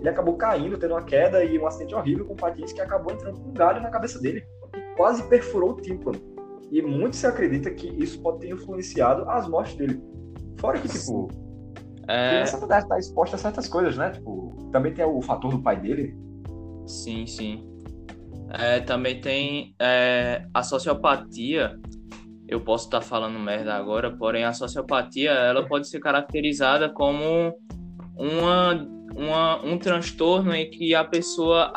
ele 0.00 0.08
acabou 0.08 0.36
caindo, 0.36 0.76
tendo 0.76 0.94
uma 0.94 1.02
queda 1.02 1.44
e 1.44 1.58
um 1.58 1.66
acidente 1.66 1.94
horrível 1.94 2.24
com 2.24 2.32
o 2.32 2.36
patins 2.36 2.72
que 2.72 2.80
acabou 2.80 3.12
entrando 3.12 3.38
com 3.38 3.50
um 3.50 3.52
galho 3.52 3.80
na 3.80 3.90
cabeça 3.90 4.18
dele 4.18 4.44
e 4.74 4.96
quase 4.96 5.22
perfurou 5.28 5.70
o 5.70 5.80
tímpano. 5.80 6.18
E 6.72 6.82
muito 6.82 7.14
se 7.14 7.26
acredita 7.26 7.70
que 7.70 7.88
isso 8.02 8.20
pode 8.20 8.40
ter 8.40 8.48
influenciado 8.50 9.28
as 9.30 9.46
mortes 9.46 9.76
dele. 9.76 10.02
Fora 10.58 10.80
que, 10.80 10.88
tipo, 10.88 11.28
é... 12.08 12.30
criança 12.30 12.66
deve 12.66 12.82
estar 12.82 12.98
exposta 12.98 13.36
a 13.36 13.38
certas 13.38 13.68
coisas, 13.68 13.96
né? 13.96 14.10
Tipo, 14.10 14.56
também 14.72 14.92
tem 14.92 15.04
o 15.04 15.20
fator 15.20 15.50
do 15.50 15.62
pai 15.62 15.78
dele. 15.78 16.16
Sim, 16.86 17.26
sim. 17.26 17.68
É, 18.50 18.80
também 18.80 19.20
tem 19.20 19.74
é, 19.80 20.46
a 20.54 20.62
sociopatia. 20.62 21.78
Eu 22.48 22.60
posso 22.60 22.84
estar 22.84 23.00
falando 23.00 23.38
merda 23.38 23.74
agora, 23.74 24.10
porém 24.10 24.44
a 24.44 24.52
sociopatia 24.52 25.30
ela 25.30 25.66
pode 25.66 25.88
ser 25.88 25.98
caracterizada 25.98 26.88
como 26.88 27.58
uma, 28.16 28.88
uma, 29.16 29.64
um 29.64 29.76
transtorno 29.78 30.54
em 30.54 30.70
que 30.70 30.94
a 30.94 31.04
pessoa 31.04 31.72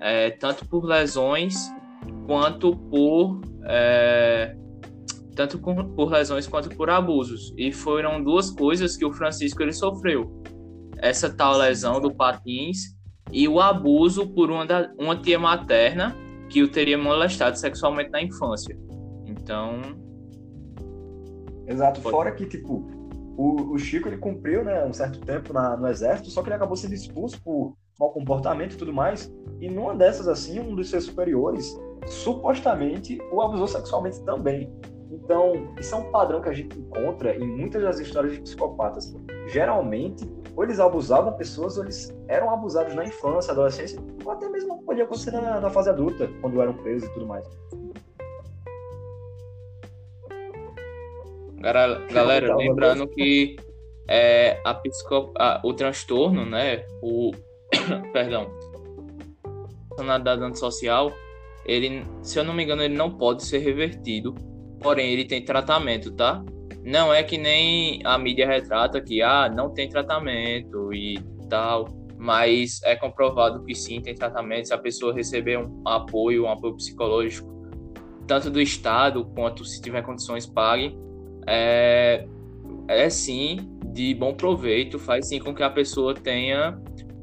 é, 0.00 0.30
tanto 0.30 0.64
por 0.66 0.84
lesões 0.84 1.54
quanto 2.26 2.74
por 2.74 3.42
é, 3.64 4.56
tanto 5.36 5.58
por 5.58 6.10
lesões 6.10 6.46
quanto 6.46 6.70
por 6.70 6.88
abusos. 6.88 7.52
E 7.56 7.70
foram 7.70 8.24
duas 8.24 8.50
coisas 8.50 8.96
que 8.96 9.04
o 9.04 9.12
Francisco 9.12 9.62
ele 9.62 9.74
sofreu. 9.74 10.42
Essa 10.96 11.28
tal 11.30 11.58
lesão 11.58 12.00
do 12.00 12.12
patins 12.12 12.96
e 13.30 13.46
o 13.46 13.60
abuso 13.60 14.26
por 14.30 14.50
uma, 14.50 14.66
da, 14.66 14.90
uma 14.98 15.14
tia 15.14 15.38
materna 15.38 16.16
que 16.48 16.62
o 16.62 16.68
teria 16.68 16.96
molestado 16.96 17.58
sexualmente 17.58 18.10
na 18.10 18.22
infância 18.22 18.74
então 19.52 19.80
exato 21.66 22.00
pode... 22.00 22.14
fora 22.14 22.32
que 22.32 22.46
tipo 22.46 22.86
o, 23.36 23.72
o 23.72 23.78
Chico 23.78 24.08
ele 24.08 24.18
cumpriu 24.18 24.64
né 24.64 24.84
um 24.84 24.92
certo 24.92 25.20
tempo 25.20 25.52
na, 25.52 25.76
no 25.76 25.86
exército 25.86 26.30
só 26.30 26.42
que 26.42 26.48
ele 26.48 26.56
acabou 26.56 26.76
sendo 26.76 26.94
expulso 26.94 27.40
por 27.42 27.74
mau 27.98 28.10
comportamento 28.10 28.74
e 28.74 28.76
tudo 28.76 28.92
mais. 28.92 29.32
E 29.60 29.68
numa 29.68 29.94
dessas, 29.94 30.28
assim, 30.28 30.60
um 30.60 30.74
dos 30.74 30.88
seus 30.88 31.04
superiores 31.04 31.76
supostamente 32.06 33.18
o 33.32 33.42
abusou 33.42 33.66
sexualmente 33.66 34.22
também. 34.22 34.72
Então, 35.10 35.74
isso 35.78 35.94
é 35.94 35.98
um 35.98 36.10
padrão 36.10 36.40
que 36.40 36.48
a 36.48 36.52
gente 36.52 36.78
encontra 36.78 37.34
em 37.34 37.46
muitas 37.46 37.82
das 37.82 37.98
histórias 37.98 38.34
de 38.34 38.40
psicopatas. 38.40 39.14
Geralmente, 39.48 40.24
ou 40.54 40.64
eles 40.64 40.78
abusavam 40.78 41.32
pessoas, 41.32 41.76
ou 41.76 41.84
eles 41.84 42.14
eram 42.28 42.50
abusados 42.50 42.94
na 42.94 43.04
infância, 43.04 43.52
adolescência, 43.52 43.98
ou 44.24 44.30
até 44.30 44.48
mesmo 44.48 44.82
podia 44.82 45.04
acontecer 45.04 45.30
na, 45.32 45.60
na 45.60 45.70
fase 45.70 45.90
adulta, 45.90 46.28
quando 46.40 46.60
eram 46.60 46.74
presos 46.74 47.08
e 47.08 47.12
tudo 47.14 47.26
mais. 47.26 47.46
Galera, 52.12 52.56
lembrando 52.56 53.06
que 53.08 53.56
é, 54.08 54.60
a 54.64 54.74
psico, 54.74 55.32
a, 55.36 55.60
o 55.64 55.74
transtorno, 55.74 56.46
né, 56.46 56.84
o, 57.02 57.32
perdão, 58.12 58.50
da 60.22 60.32
antissocial, 60.34 61.12
ele, 61.66 62.04
se 62.22 62.38
eu 62.38 62.44
não 62.44 62.54
me 62.54 62.64
engano, 62.64 62.82
ele 62.82 62.96
não 62.96 63.10
pode 63.10 63.44
ser 63.44 63.58
revertido, 63.58 64.34
porém 64.80 65.12
ele 65.12 65.24
tem 65.24 65.44
tratamento, 65.44 66.12
tá? 66.12 66.42
Não 66.84 67.12
é 67.12 67.22
que 67.22 67.36
nem 67.36 68.00
a 68.04 68.16
mídia 68.16 68.46
retrata 68.46 69.00
que 69.00 69.20
ah, 69.20 69.50
não 69.54 69.70
tem 69.70 69.88
tratamento 69.88 70.92
e 70.94 71.18
tal, 71.50 71.86
mas 72.16 72.80
é 72.84 72.96
comprovado 72.96 73.64
que 73.64 73.74
sim 73.74 74.00
tem 74.00 74.14
tratamento. 74.14 74.68
Se 74.68 74.74
a 74.74 74.78
pessoa 74.78 75.12
receber 75.12 75.58
um 75.58 75.82
apoio, 75.86 76.44
um 76.44 76.50
apoio 76.50 76.76
psicológico, 76.76 77.48
tanto 78.26 78.48
do 78.50 78.60
Estado 78.60 79.26
quanto 79.34 79.64
se 79.64 79.80
tiver 79.82 80.02
condições 80.02 80.46
pague, 80.46 80.96
é, 81.48 82.26
é 82.86 83.08
sim 83.08 83.78
de 83.86 84.14
bom 84.14 84.34
proveito, 84.34 84.98
faz 84.98 85.26
sim 85.26 85.38
com 85.38 85.54
que 85.54 85.62
a 85.62 85.70
pessoa 85.70 86.14
tenha 86.14 86.78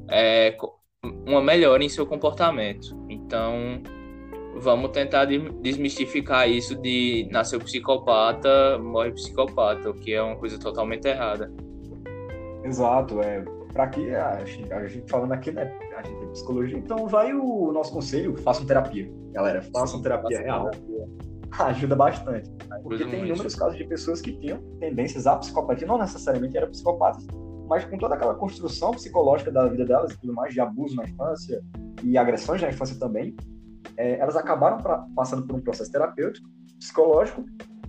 é, 0.10 0.58
uma 1.28 1.42
melhora 1.42 1.84
em 1.84 1.90
seu 1.90 2.06
comportamento. 2.08 2.98
Então, 3.08 3.82
vamos 4.56 4.90
tentar 4.92 5.26
desmistificar 5.26 6.50
isso 6.50 6.76
de 6.76 7.28
nasceu 7.32 7.60
psicopata, 7.60 8.80
morre 8.80 9.12
psicopata, 9.12 9.92
o 9.92 9.94
que 9.94 10.14
é 10.14 10.22
uma 10.22 10.36
coisa 10.38 10.60
totalmente 10.60 11.08
errada. 11.08 11.52
Exato, 12.64 13.22
é. 13.22 13.44
Para 13.74 13.88
que 13.88 14.16
a 14.16 14.44
gente, 14.46 14.74
a 14.74 14.88
gente 14.88 15.12
falando 15.12 15.34
aqui, 15.34 15.52
né? 15.52 15.72
A 15.98 16.02
gente 16.02 16.18
tem 16.18 16.30
psicologia, 16.30 16.78
então 16.78 17.08
vai 17.08 17.34
o 17.34 17.72
nosso 17.72 17.92
conselho, 17.92 18.36
façam 18.38 18.66
terapia, 18.66 19.10
galera, 19.34 19.62
façam 19.62 20.02
terapia 20.02 20.40
real. 20.40 20.72
Terapia. 20.72 21.08
ajuda 21.66 21.96
bastante. 21.96 22.50
Porque 22.84 23.04
ajuda 23.04 23.10
tem 23.10 23.20
muito. 23.20 23.26
inúmeros 23.26 23.56
casos 23.56 23.78
de 23.78 23.86
pessoas 23.86 24.22
que 24.22 24.34
tinham 24.40 24.60
tendências 24.80 25.28
à 25.28 25.36
psicopatia, 25.38 25.88
não 25.88 25.98
necessariamente 25.98 26.58
eram 26.58 26.70
psicopatas, 26.70 27.26
mas 27.68 27.86
com 27.86 27.98
toda 27.98 28.16
aquela 28.16 28.36
construção 28.36 28.92
psicológica 28.92 29.52
da 29.52 29.68
vida 29.68 29.86
delas 29.86 30.12
e 30.12 30.20
tudo 30.20 30.34
mais, 30.34 30.54
de 30.54 30.60
abuso 30.60 30.96
na 30.96 31.04
infância 31.04 31.62
e 32.04 32.18
agressões 32.18 32.62
na 32.62 32.70
infância 32.70 32.98
também, 33.00 33.36
é, 33.98 34.20
elas 34.20 34.36
acabaram 34.36 34.78
pra, 34.78 35.06
passando 35.16 35.46
por 35.46 35.56
um 35.56 35.62
processo 35.62 35.92
terapêutico, 35.92 36.48
psicológico, 36.80 37.44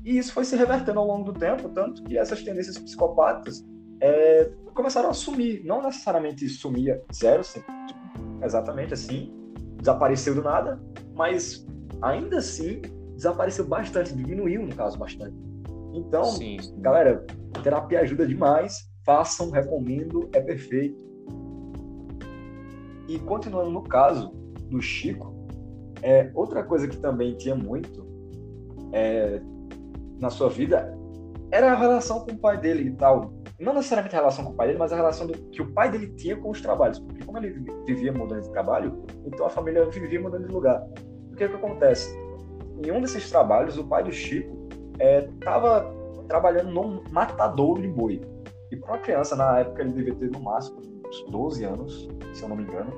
e 0.05 0.19
isso 0.19 0.33
foi 0.33 0.45
se 0.45 0.57
revertendo 0.57 1.01
ao 1.01 1.07
longo 1.07 1.33
do 1.33 1.39
tempo, 1.39 1.69
tanto 1.69 2.03
que 2.05 2.17
essas 2.17 2.43
tendências 2.43 2.79
psicopatas 2.79 3.65
é, 4.01 4.51
começaram 4.73 5.11
a 5.11 5.15
sumir, 5.15 5.65
não 5.65 5.83
necessariamente 5.83 6.49
sumia 6.49 7.03
zero, 7.13 7.41
assim, 7.41 7.61
tipo, 7.61 8.45
exatamente 8.45 8.95
assim, 8.95 9.33
desapareceu 9.79 10.35
do 10.35 10.43
nada, 10.43 10.81
mas 11.15 11.67
ainda 12.01 12.39
assim 12.39 12.81
desapareceu 13.17 13.67
bastante, 13.67 14.15
diminuiu 14.15 14.63
no 14.63 14.75
caso 14.75 14.99
bastante. 14.99 15.37
Então, 15.93 16.25
sim, 16.25 16.59
sim. 16.61 16.81
galera, 16.81 17.25
terapia 17.63 18.01
ajuda 18.01 18.27
demais, 18.27 18.91
façam, 19.05 19.51
recomendo, 19.51 20.29
é 20.33 20.41
perfeito. 20.41 21.05
E 23.09 23.19
continuando 23.21 23.71
no 23.71 23.83
caso 23.83 24.31
do 24.69 24.81
Chico, 24.81 25.35
é, 26.03 26.31
outra 26.35 26.63
coisa 26.63 26.87
que 26.87 26.97
também 26.99 27.37
tinha 27.37 27.55
muito 27.55 28.07
é, 28.93 29.41
na 30.19 30.31
sua 30.31 30.49
vida 30.49 30.97
era 31.51 31.73
a 31.73 31.77
relação 31.77 32.21
com 32.21 32.33
o 32.33 32.39
pai 32.39 32.61
dele 32.61 32.89
e 32.89 32.93
tal 32.93 33.33
não 33.59 33.73
necessariamente 33.73 34.15
a 34.15 34.19
relação 34.19 34.45
com 34.45 34.51
o 34.53 34.55
pai 34.55 34.67
dele, 34.67 34.79
mas 34.79 34.93
a 34.93 34.97
relação 34.97 35.27
do, 35.27 35.33
que 35.33 35.63
o 35.63 35.73
pai 35.73 35.91
dele 35.91 36.09
tinha 36.09 36.37
com 36.37 36.51
os 36.51 36.61
trabalhos. 36.61 36.99
Porque 36.99 37.25
como 37.25 37.39
ele 37.39 37.65
vivia 37.87 38.13
mudando 38.13 38.43
de 38.43 38.51
trabalho, 38.51 39.03
então 39.25 39.47
a 39.47 39.51
família 39.51 39.89
vivia 39.89 40.21
mudando 40.21 40.47
de 40.47 40.53
lugar. 40.53 40.87
O 41.33 41.37
que, 41.37 41.45
é 41.45 41.49
que 41.49 41.55
acontece? 41.55 42.15
Em 42.85 42.91
um 42.91 43.01
desses 43.01 43.31
trabalhos, 43.31 43.79
o 43.79 43.85
pai 43.85 44.05
do 44.05 44.13
Chico 44.13 44.69
estava 44.99 45.95
é, 46.23 46.29
trabalhando 46.29 46.71
num 46.71 47.03
matadouro 47.11 47.81
de 47.81 47.89
boi. 47.89 48.21
E 48.71 48.77
para 48.77 48.93
uma 48.93 48.99
criança, 48.99 49.37
na 49.37 49.61
época, 49.61 49.83
ele 49.83 49.93
devia 49.93 50.15
ter 50.15 50.31
no 50.31 50.41
máximo 50.41 50.81
uns 51.07 51.31
12 51.31 51.65
anos, 51.65 52.09
se 52.35 52.43
eu 52.43 52.49
não 52.49 52.57
me 52.57 52.65
engano. 52.65 52.93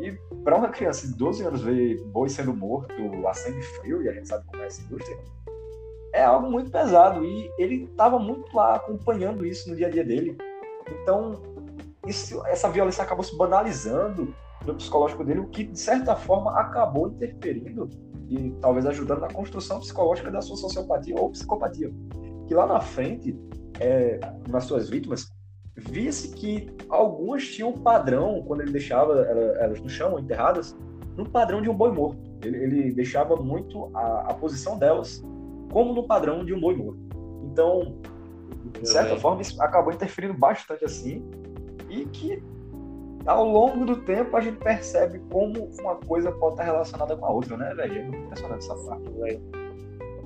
E 0.00 0.12
para 0.42 0.56
uma 0.56 0.68
criança 0.68 1.06
de 1.06 1.14
12 1.14 1.44
anos 1.44 1.62
ver 1.62 2.02
boi 2.06 2.28
sendo 2.28 2.54
morto 2.54 2.92
a 3.26 3.34
frio, 3.34 4.02
e 4.02 4.08
a 4.08 4.12
gente 4.12 4.28
sabe 4.28 4.44
como 4.46 4.62
é 4.62 4.66
essa 4.66 4.82
indústria, 4.82 5.16
é 6.12 6.24
algo 6.24 6.50
muito 6.50 6.70
pesado 6.70 7.24
e 7.24 7.50
ele 7.58 7.84
estava 7.84 8.18
muito 8.18 8.54
lá 8.54 8.76
acompanhando 8.76 9.46
isso 9.46 9.70
no 9.70 9.76
dia 9.76 9.86
a 9.86 9.90
dia 9.90 10.04
dele. 10.04 10.36
Então, 10.90 11.40
isso, 12.06 12.44
essa 12.46 12.68
violência 12.68 13.04
acabou 13.04 13.22
se 13.24 13.36
banalizando 13.36 14.34
no 14.66 14.74
psicológico 14.74 15.24
dele, 15.24 15.40
o 15.40 15.48
que 15.48 15.64
de 15.64 15.78
certa 15.78 16.14
forma 16.14 16.58
acabou 16.58 17.08
interferindo 17.08 17.88
e 18.32 18.50
talvez 18.60 18.86
ajudando 18.86 19.20
na 19.20 19.28
construção 19.28 19.78
psicológica 19.78 20.30
da 20.30 20.40
sua 20.40 20.56
sociopatia 20.56 21.14
ou 21.18 21.30
psicopatia. 21.30 21.92
Que 22.46 22.54
lá 22.54 22.66
na 22.66 22.80
frente, 22.80 23.38
é, 23.78 24.18
nas 24.48 24.64
suas 24.64 24.88
vítimas, 24.88 25.30
via-se 25.76 26.34
que 26.34 26.70
algumas 26.88 27.46
tinham 27.46 27.70
um 27.70 27.78
padrão, 27.78 28.42
quando 28.46 28.62
ele 28.62 28.72
deixava 28.72 29.20
elas 29.20 29.80
no 29.80 29.88
chão, 29.88 30.18
enterradas, 30.18 30.76
no 31.16 31.28
padrão 31.28 31.60
de 31.60 31.68
um 31.68 31.74
boi 31.74 31.92
morto. 31.92 32.18
Ele, 32.42 32.56
ele 32.56 32.92
deixava 32.92 33.36
muito 33.36 33.90
a, 33.94 34.30
a 34.30 34.34
posição 34.34 34.78
delas 34.78 35.22
como 35.70 35.92
no 35.92 36.06
padrão 36.06 36.44
de 36.44 36.54
um 36.54 36.60
boi 36.60 36.74
morto. 36.74 37.00
Então, 37.44 37.96
de 38.80 38.88
certa 38.88 39.16
forma, 39.16 39.42
isso 39.42 39.60
acabou 39.62 39.92
interferindo 39.92 40.34
bastante 40.34 40.84
assim, 40.84 41.22
e 41.90 42.06
que 42.06 42.42
ao 43.26 43.48
longo 43.48 43.84
do 43.84 43.96
tempo 43.96 44.36
a 44.36 44.40
gente 44.40 44.58
percebe 44.58 45.20
como 45.30 45.70
uma 45.80 45.96
coisa 45.96 46.32
pode 46.32 46.54
estar 46.54 46.64
relacionada 46.64 47.16
com 47.16 47.26
a 47.26 47.30
outra, 47.30 47.56
né, 47.56 47.74
velho? 47.74 47.98
É 47.98 48.02
muito 48.02 48.18
impressionante 48.18 48.64
essa 48.64 48.74
parte, 48.74 49.10
velho. 49.12 49.40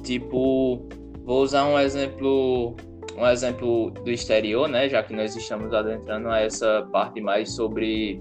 Tipo, 0.02 0.86
vou 1.24 1.42
usar 1.42 1.66
um 1.66 1.78
exemplo, 1.78 2.74
um 3.16 3.26
exemplo 3.26 3.90
do 3.90 4.10
exterior, 4.10 4.68
né? 4.68 4.88
Já 4.88 5.02
que 5.02 5.14
nós 5.14 5.34
estamos 5.36 5.72
adentrando 5.72 6.28
a 6.28 6.40
essa 6.40 6.88
parte 6.92 7.20
mais 7.20 7.52
sobre 7.52 8.20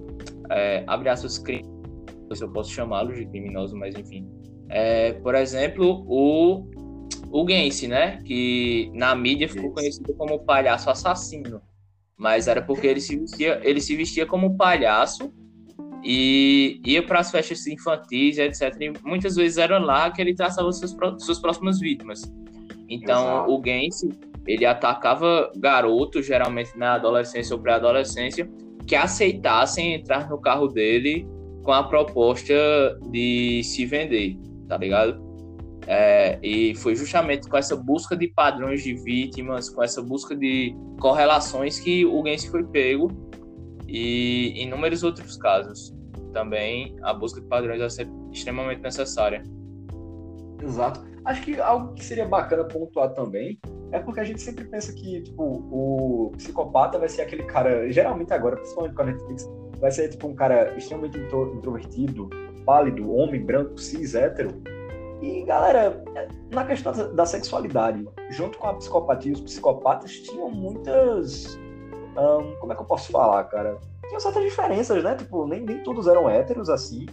é, 0.49 0.83
abre 0.87 1.09
aspas 1.09 1.41
se 2.33 2.43
eu 2.43 2.49
posso 2.49 2.71
chamá-los 2.71 3.15
de 3.15 3.25
criminoso, 3.27 3.75
mas 3.77 3.95
enfim. 3.95 4.27
É, 4.69 5.13
por 5.13 5.35
exemplo, 5.35 6.03
o 6.07 6.65
o 7.31 7.47
Gensi, 7.47 7.87
né? 7.87 8.21
Que 8.23 8.89
na 8.93 9.13
mídia 9.13 9.49
ficou 9.49 9.71
conhecido 9.71 10.13
como 10.15 10.39
palhaço 10.39 10.89
assassino. 10.89 11.61
Mas 12.17 12.47
era 12.47 12.61
porque 12.61 12.87
ele 12.87 13.01
se 13.01 13.17
vestia, 13.17 13.59
ele 13.63 13.81
se 13.81 13.95
vestia 13.95 14.25
como 14.25 14.55
palhaço 14.55 15.33
e 16.03 16.79
ia 16.85 17.03
para 17.03 17.19
as 17.19 17.31
festas 17.31 17.65
infantis, 17.67 18.37
etc. 18.37 18.75
E 18.79 18.93
muitas 19.03 19.35
vezes 19.35 19.57
era 19.57 19.79
lá 19.79 20.09
que 20.11 20.21
ele 20.21 20.35
traçava 20.35 20.71
suas, 20.71 20.95
suas 21.19 21.39
próximas 21.39 21.79
vítimas. 21.79 22.21
Então, 22.87 23.23
Exato. 23.23 23.51
o 23.51 23.61
Gensi, 23.65 24.09
ele 24.45 24.65
atacava 24.65 25.51
garotos, 25.57 26.25
geralmente 26.25 26.77
na 26.77 26.93
adolescência 26.93 27.55
ou 27.55 27.61
pré-adolescência, 27.61 28.47
que 28.85 28.95
aceitassem 28.95 29.95
entrar 29.95 30.29
no 30.29 30.39
carro 30.39 30.67
dele 30.67 31.27
com 31.63 31.71
a 31.71 31.83
proposta 31.83 32.53
de 33.09 33.63
se 33.63 33.85
vender, 33.85 34.37
tá 34.67 34.77
ligado? 34.77 35.24
É, 35.87 36.39
e 36.41 36.75
foi 36.75 36.95
justamente 36.95 37.47
com 37.47 37.57
essa 37.57 37.75
busca 37.75 38.15
de 38.15 38.27
padrões 38.27 38.81
de 38.81 38.95
vítimas, 38.95 39.69
com 39.69 39.83
essa 39.83 40.01
busca 40.01 40.35
de 40.35 40.75
correlações 40.99 41.79
que 41.79 42.05
o 42.05 42.25
Gensi 42.25 42.49
foi 42.49 42.63
pego 42.63 43.11
e 43.87 44.63
inúmeros 44.63 45.03
outros 45.03 45.37
casos. 45.37 45.95
Também 46.33 46.95
a 47.03 47.13
busca 47.13 47.39
de 47.39 47.47
padrões 47.47 47.79
vai 47.79 47.89
ser 47.89 48.09
extremamente 48.31 48.81
necessária. 48.81 49.43
Exato. 50.61 51.05
Acho 51.23 51.41
que 51.43 51.59
algo 51.59 51.93
que 51.93 52.03
seria 52.03 52.25
bacana 52.25 52.63
pontuar 52.65 53.13
também 53.13 53.59
é 53.91 53.99
porque 53.99 54.19
a 54.19 54.23
gente 54.23 54.41
sempre 54.41 54.65
pensa 54.65 54.91
que 54.93 55.21
tipo, 55.21 55.43
o 55.43 56.31
psicopata 56.35 56.97
vai 56.97 57.07
ser 57.07 57.21
aquele 57.21 57.43
cara, 57.43 57.91
geralmente 57.91 58.33
agora, 58.33 58.57
principalmente 58.57 58.95
com 58.95 59.01
a 59.03 59.05
Netflix, 59.05 59.49
vai 59.79 59.91
ser 59.91 60.09
tipo 60.09 60.27
um 60.27 60.35
cara 60.35 60.75
extremamente 60.75 61.17
introvertido, 61.17 62.29
pálido, 62.65 63.13
homem, 63.13 63.45
branco, 63.45 63.79
cis, 63.79 64.15
hétero, 64.15 64.49
e, 65.21 65.43
galera, 65.43 66.03
na 66.51 66.65
questão 66.65 66.93
da 67.13 67.25
sexualidade, 67.25 68.07
junto 68.29 68.57
com 68.57 68.67
a 68.67 68.73
psicopatia, 68.73 69.33
os 69.33 69.41
psicopatas 69.41 70.11
tinham 70.19 70.49
muitas. 70.49 71.57
Como 72.59 72.71
é 72.71 72.75
que 72.75 72.81
eu 72.81 72.85
posso 72.85 73.11
falar, 73.11 73.43
cara? 73.45 73.77
Tinham 74.07 74.19
certas 74.19 74.43
diferenças, 74.43 75.03
né? 75.03 75.15
Tipo, 75.15 75.47
nem, 75.47 75.61
nem 75.61 75.83
todos 75.83 76.07
eram 76.07 76.29
héteros 76.29 76.69
assim. 76.69 77.05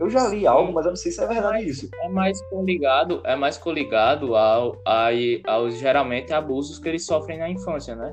Eu 0.00 0.10
já 0.10 0.26
li 0.26 0.40
Sim. 0.40 0.46
algo, 0.46 0.72
mas 0.72 0.84
eu 0.84 0.90
não 0.90 0.96
sei 0.96 1.12
se 1.12 1.22
é 1.22 1.26
verdade 1.26 1.58
é 1.58 1.62
isso. 1.62 1.88
É 2.02 2.08
mais 2.08 2.40
coligado, 2.42 3.20
é 3.24 3.36
mais 3.36 3.56
coligado 3.56 4.34
ao, 4.34 4.76
ao, 4.84 5.12
aos 5.46 5.78
geralmente 5.78 6.32
abusos 6.32 6.78
que 6.78 6.88
eles 6.88 7.04
sofrem 7.06 7.38
na 7.38 7.48
infância, 7.48 7.94
né? 7.94 8.12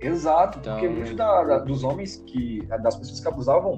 Exato, 0.00 0.58
então... 0.58 0.74
porque 0.74 0.88
muitos 0.88 1.14
da, 1.14 1.44
da, 1.44 1.58
dos 1.58 1.84
homens 1.84 2.16
que. 2.26 2.60
das 2.82 2.96
pessoas 2.96 3.20
que 3.20 3.28
abusavam 3.28 3.76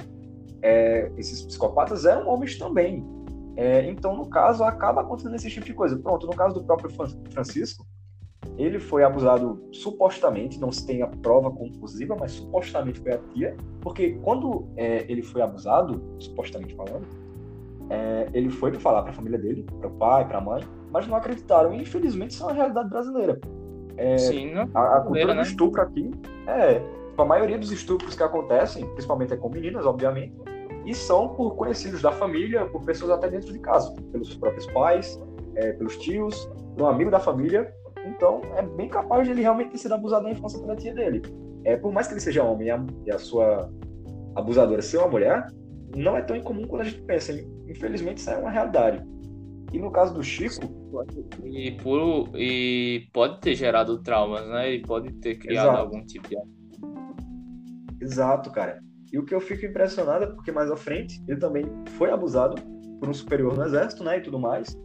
é, 0.63 1.13
esses 1.19 1.43
psicopatas 1.43 2.07
eram 2.07 2.27
homens 2.29 2.59
também. 2.59 3.07
É, 3.57 3.89
então, 3.89 4.17
no 4.17 4.27
caso, 4.27 4.65
acaba 4.65 5.03
acontecendo 5.03 5.35
esse 5.37 5.51
tipo 5.51 5.67
de 5.67 5.75
coisa. 5.75 5.97
Pronto, 5.97 6.27
no 6.27 6.35
caso 6.35 6.55
do 6.55 6.65
próprio 6.65 6.91
Francisco, 7.31 7.87
ele 8.59 8.79
foi 8.79 9.03
abusado 9.03 9.63
supostamente, 9.73 10.61
não 10.61 10.71
se 10.71 10.87
tem 10.87 11.03
a 11.03 11.07
prova 11.07 11.51
conclusiva, 11.51 12.17
mas 12.19 12.33
supostamente 12.33 13.01
foi 13.01 13.13
a 13.13 13.19
tia, 13.33 13.57
porque 13.81 14.19
quando 14.23 14.67
é, 14.77 15.05
ele 15.11 15.23
foi 15.23 15.43
abusado, 15.43 16.03
supostamente 16.19 16.75
falando, 16.75 17.07
é, 17.91 18.29
ele 18.33 18.51
foi 18.51 18.71
para 18.71 18.81
falar 18.81 19.03
para 19.03 19.11
a 19.13 19.15
família 19.15 19.39
dele, 19.39 19.67
para 19.79 19.89
o 19.89 19.93
pai, 19.93 20.27
para 20.27 20.39
a 20.39 20.41
mãe, 20.41 20.63
mas 20.91 21.07
não 21.07 21.17
acreditaram. 21.17 21.75
E 21.75 21.81
infelizmente 21.81 22.31
isso 22.31 22.43
é 22.43 22.47
uma 22.47 22.53
realidade 22.53 22.89
brasileira. 22.89 23.41
É, 23.97 24.19
Sim, 24.19 24.55
não, 24.55 24.69
a, 24.75 24.97
a 24.97 25.01
cultura 25.01 25.29
do 25.29 25.35
né? 25.35 25.43
estupro 25.43 25.81
aqui 25.81 26.11
é 26.47 26.81
tipo, 27.15 27.23
a 27.23 27.25
maioria 27.25 27.59
dos 27.59 27.71
estupros 27.71 28.15
que 28.15 28.23
acontecem, 28.23 28.85
principalmente 28.87 29.33
é 29.33 29.37
com 29.37 29.49
meninas, 29.49 29.87
obviamente, 29.87 30.35
e 30.85 30.95
são 30.95 31.29
por 31.29 31.57
conhecidos 31.57 32.03
da 32.03 32.13
família, 32.13 32.67
por 32.67 32.85
pessoas 32.85 33.11
até 33.11 33.29
dentro 33.29 33.53
de 33.53 33.59
casa, 33.59 33.95
pelos 34.13 34.35
próprios 34.35 34.67
pais, 34.67 35.21
é, 35.57 35.73
pelos 35.73 35.97
tios, 35.97 36.47
por 36.77 36.83
um 36.83 36.87
amigo 36.87 37.11
da 37.11 37.21
família. 37.21 37.73
Então, 38.07 38.43
é 38.57 38.63
bem 38.63 38.89
capaz 38.89 39.25
de 39.25 39.33
ele 39.33 39.43
realmente 39.43 39.71
ter 39.71 39.79
sido 39.79 39.95
abusado 39.95 40.25
na 40.25 40.33
infância 40.33 40.59
pela 40.61 40.77
tia 40.77 40.95
dele. 40.95 41.23
É, 41.65 41.77
por 41.77 41.93
mais 41.93 42.07
que 42.07 42.15
ele 42.15 42.21
seja 42.21 42.45
homem 42.45 42.69
e 42.69 42.71
a, 42.71 42.87
e 43.07 43.11
a 43.11 43.19
sua 43.19 43.71
abusadora 44.35 44.83
ser 44.83 44.99
uma 44.99 45.09
mulher, 45.09 45.47
não 45.97 46.17
é 46.17 46.23
tão 46.23 46.37
incomum 46.37 46.67
quando 46.67 46.83
a 46.83 46.85
gente 46.85 47.01
pensa. 47.03 47.33
Infelizmente, 47.67 48.19
isso 48.19 48.31
é 48.31 48.37
uma 48.37 48.51
realidade. 48.51 49.03
E 49.73 49.79
no 49.79 49.91
caso 49.91 50.15
do 50.15 50.23
Chico. 50.23 50.67
E, 51.45 51.73
por, 51.83 52.31
e 52.35 53.09
pode 53.13 53.41
ter 53.41 53.55
gerado 53.57 54.01
traumas, 54.03 54.47
né? 54.49 54.75
E 54.75 54.83
pode 54.83 55.13
ter 55.15 55.37
criado 55.37 55.67
Exato. 55.67 55.83
algum 55.83 56.05
tipo 56.05 56.29
de. 56.29 56.37
Exato, 58.01 58.53
cara. 58.53 58.81
E 59.15 59.19
o 59.19 59.25
que 59.25 59.33
eu 59.33 59.41
fico 59.41 59.65
impressionado 59.65 60.25
é 60.25 60.27
porque 60.27 60.51
mais 60.51 60.69
à 60.73 60.77
frente 60.77 61.23
ele 61.29 61.39
também 61.39 61.65
foi 61.91 62.11
abusado 62.11 62.61
por 62.99 63.09
um 63.09 63.15
superior 63.15 63.57
no 63.57 63.65
exército, 63.65 64.03
né, 64.03 64.19
e 64.19 64.21
tudo 64.21 64.41
mais. 64.41 64.77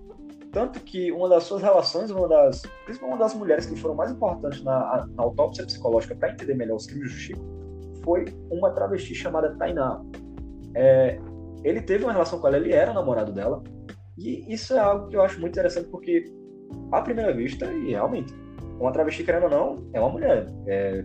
Tanto 0.51 0.80
que 0.82 1.11
uma 1.11 1.27
das 1.27 1.45
suas 1.45 1.63
relações, 1.63 2.11
uma 2.11 2.27
das, 2.27 2.61
principalmente 2.86 3.17
uma 3.17 3.25
das 3.25 3.34
mulheres 3.34 3.65
que 3.65 3.75
foram 3.75 3.95
mais 3.95 4.11
importantes 4.11 4.63
na, 4.63 5.07
na 5.15 5.23
autópsia 5.23 5.65
psicológica 5.65 6.13
para 6.13 6.32
entender 6.32 6.53
melhor 6.53 6.75
os 6.75 6.86
crimes 6.86 7.11
do 7.11 7.17
Chico, 7.17 7.41
foi 8.03 8.25
uma 8.51 8.69
travesti 8.69 9.15
chamada 9.15 9.55
Tainá. 9.57 9.99
É, 10.75 11.19
ele 11.63 11.82
teve 11.82 12.03
uma 12.03 12.13
relação 12.13 12.39
com 12.39 12.47
ela, 12.47 12.57
ele 12.57 12.71
era 12.71 12.93
namorado 12.93 13.32
dela, 13.32 13.63
e 14.15 14.45
isso 14.53 14.75
é 14.75 14.80
algo 14.80 15.07
que 15.07 15.15
eu 15.15 15.23
acho 15.23 15.39
muito 15.39 15.53
interessante 15.53 15.89
porque 15.89 16.32
à 16.91 17.01
primeira 17.01 17.34
vista 17.34 17.65
e 17.65 17.89
realmente, 17.89 18.32
uma 18.80 18.91
travesti, 18.91 19.23
querendo 19.23 19.45
ou 19.45 19.49
não, 19.49 19.89
é 19.91 19.99
uma 19.99 20.09
mulher. 20.09 20.45
É... 20.67 21.03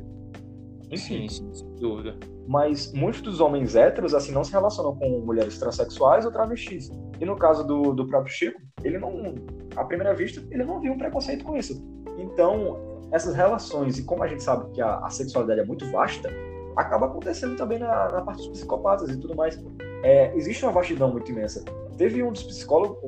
Enfim. 0.91 1.27
Sim, 1.27 1.29
sim, 1.29 1.55
sem 1.55 1.75
dúvida. 1.77 2.34
Mas 2.47 2.93
muitos 2.93 3.23
dos 3.23 3.41
homens 3.41 3.75
héteros, 3.75 4.15
assim, 4.15 4.33
não 4.33 4.45
se 4.45 4.53
relacionam 4.53 4.95
com 4.97 5.21
mulheres 5.21 5.59
transexuais 5.59 6.27
ou 6.27 6.33
travestis. 6.33 6.91
E 7.21 7.25
no 7.25 7.37
caso 7.37 7.67
do, 7.67 7.95
do 7.95 8.07
próprio 8.07 8.33
Chico, 8.33 8.61
ele 8.83 8.99
não, 8.99 9.35
à 9.77 9.85
primeira 9.85 10.15
vista, 10.15 10.43
ele 10.51 10.65
não 10.65 10.81
viu 10.81 10.93
um 10.93 10.99
preconceito 10.99 11.45
com 11.45 11.57
isso. 11.57 11.83
Então, 12.19 12.77
essas 13.13 13.35
relações, 13.35 13.99
e 13.99 14.05
como 14.05 14.23
a 14.23 14.27
gente 14.27 14.43
sabe 14.43 14.71
que 14.73 14.81
a, 14.81 14.99
a 14.99 15.09
sexualidade 15.09 15.61
é 15.61 15.65
muito 15.65 15.91
vasta, 15.91 16.29
acaba 16.77 17.07
acontecendo 17.07 17.57
também 17.57 17.79
na, 17.79 18.09
na 18.11 18.23
parte 18.23 18.39
dos 18.39 18.49
psicopatas 18.49 19.09
e 19.09 19.19
tudo 19.19 19.35
mais. 19.35 19.63
É, 20.03 20.37
existe 20.37 20.65
uma 20.65 20.73
vastidão 20.73 21.11
muito 21.11 21.31
imensa. 21.31 21.65
Teve 21.97 22.23
um 22.23 22.33
dos 22.33 22.43
psicólogos, 22.43 22.99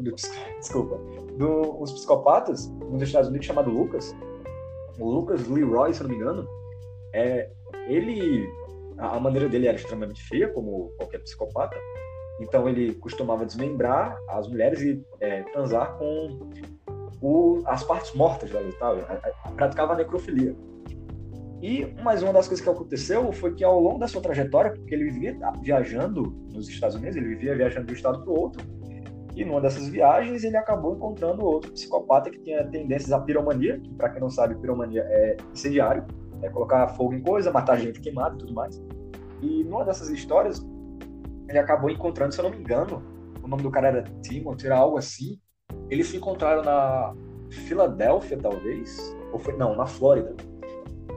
desculpa, 0.61 0.99
do, 1.37 1.82
uns 1.82 1.93
psicopatas 1.93 2.68
nos 2.91 3.03
Estados 3.03 3.28
Unidos 3.28 3.47
chamado 3.47 3.70
Lucas, 3.70 4.14
o 4.99 5.11
Lucas 5.11 5.47
Leroy, 5.49 5.93
se 5.93 6.03
não 6.03 6.11
me 6.11 6.16
engano, 6.16 6.49
é, 7.12 7.51
ele, 7.87 8.49
a 8.99 9.20
maneira 9.20 9.49
dele 9.49 9.66
era 9.66 9.76
extremamente 9.76 10.22
feia, 10.22 10.49
como 10.49 10.92
qualquer 10.97 11.18
psicopata, 11.18 11.76
então 12.40 12.68
ele 12.68 12.94
costumava 12.94 13.47
desmembrar 13.47 14.16
as 14.28 14.49
mulheres 14.49 14.80
e 14.80 15.03
é, 15.20 15.42
transar 15.44 15.97
com 15.97 16.51
o, 17.20 17.62
as 17.66 17.82
partes 17.82 18.14
mortas 18.14 18.51
delas, 18.51 18.74
tá? 18.76 18.94
praticava 19.57 19.94
necrofilia. 19.94 20.55
E 21.62 21.86
mais 22.03 22.22
uma 22.22 22.34
das 22.34 22.47
coisas 22.47 22.62
que 22.62 22.70
aconteceu 22.70 23.32
foi 23.32 23.55
que 23.55 23.64
ao 23.64 23.80
longo 23.80 23.99
da 23.99 24.07
sua 24.07 24.20
trajetória, 24.20 24.72
porque 24.72 24.94
ele 24.94 25.05
vivia 25.05 25.36
viajando 25.62 26.22
nos 26.53 26.68
Estados 26.68 26.97
Unidos, 26.97 27.16
ele 27.16 27.28
vivia 27.28 27.57
viajando 27.57 27.86
de 27.86 27.92
um 27.92 27.97
estado 27.97 28.22
para 28.22 28.30
o 28.30 28.38
outro, 28.38 28.62
e 29.34 29.44
numa 29.44 29.61
dessas 29.61 29.88
viagens 29.88 30.44
ele 30.44 30.57
acabou 30.57 30.94
encontrando 30.94 31.44
outro 31.44 31.72
psicopata 31.72 32.30
que 32.30 32.38
tinha 32.38 32.66
tendências 32.68 33.12
à 33.12 33.20
piromania, 33.20 33.78
que 33.80 33.92
para 33.94 34.11
quem 34.11 34.20
não 34.20 34.30
sabe, 34.30 34.55
piromania 34.57 35.03
é 35.03 35.36
incendiário, 35.53 36.05
é 36.43 36.49
colocar 36.49 36.89
fogo 36.89 37.14
em 37.14 37.22
coisa, 37.22 37.51
matar 37.51 37.76
gente 37.78 38.01
queimada 38.01 38.34
e 38.34 38.39
tudo 38.39 38.55
mais. 38.55 38.82
E 39.43 39.64
numa 39.64 39.84
dessas 39.84 40.09
histórias, 40.09 40.64
ele 41.49 41.59
acabou 41.59 41.91
encontrando, 41.91 42.32
se 42.32 42.41
eu 42.41 42.45
não 42.45 42.51
me 42.51 42.59
engano, 42.59 43.03
o 43.43 43.49
nome 43.49 43.62
do 43.62 43.70
cara 43.70 43.89
era 43.89 44.03
Timothy, 44.22 44.66
era 44.66 44.76
algo 44.76 44.99
assim. 44.99 45.39
Eles 45.89 46.09
se 46.09 46.16
encontraram 46.16 46.62
na 46.62 47.14
Filadélfia, 47.51 48.37
talvez, 48.37 49.16
ou 49.32 49.39
foi 49.39 49.57
não, 49.57 49.76
na 49.76 49.87
Flórida. 49.87 50.34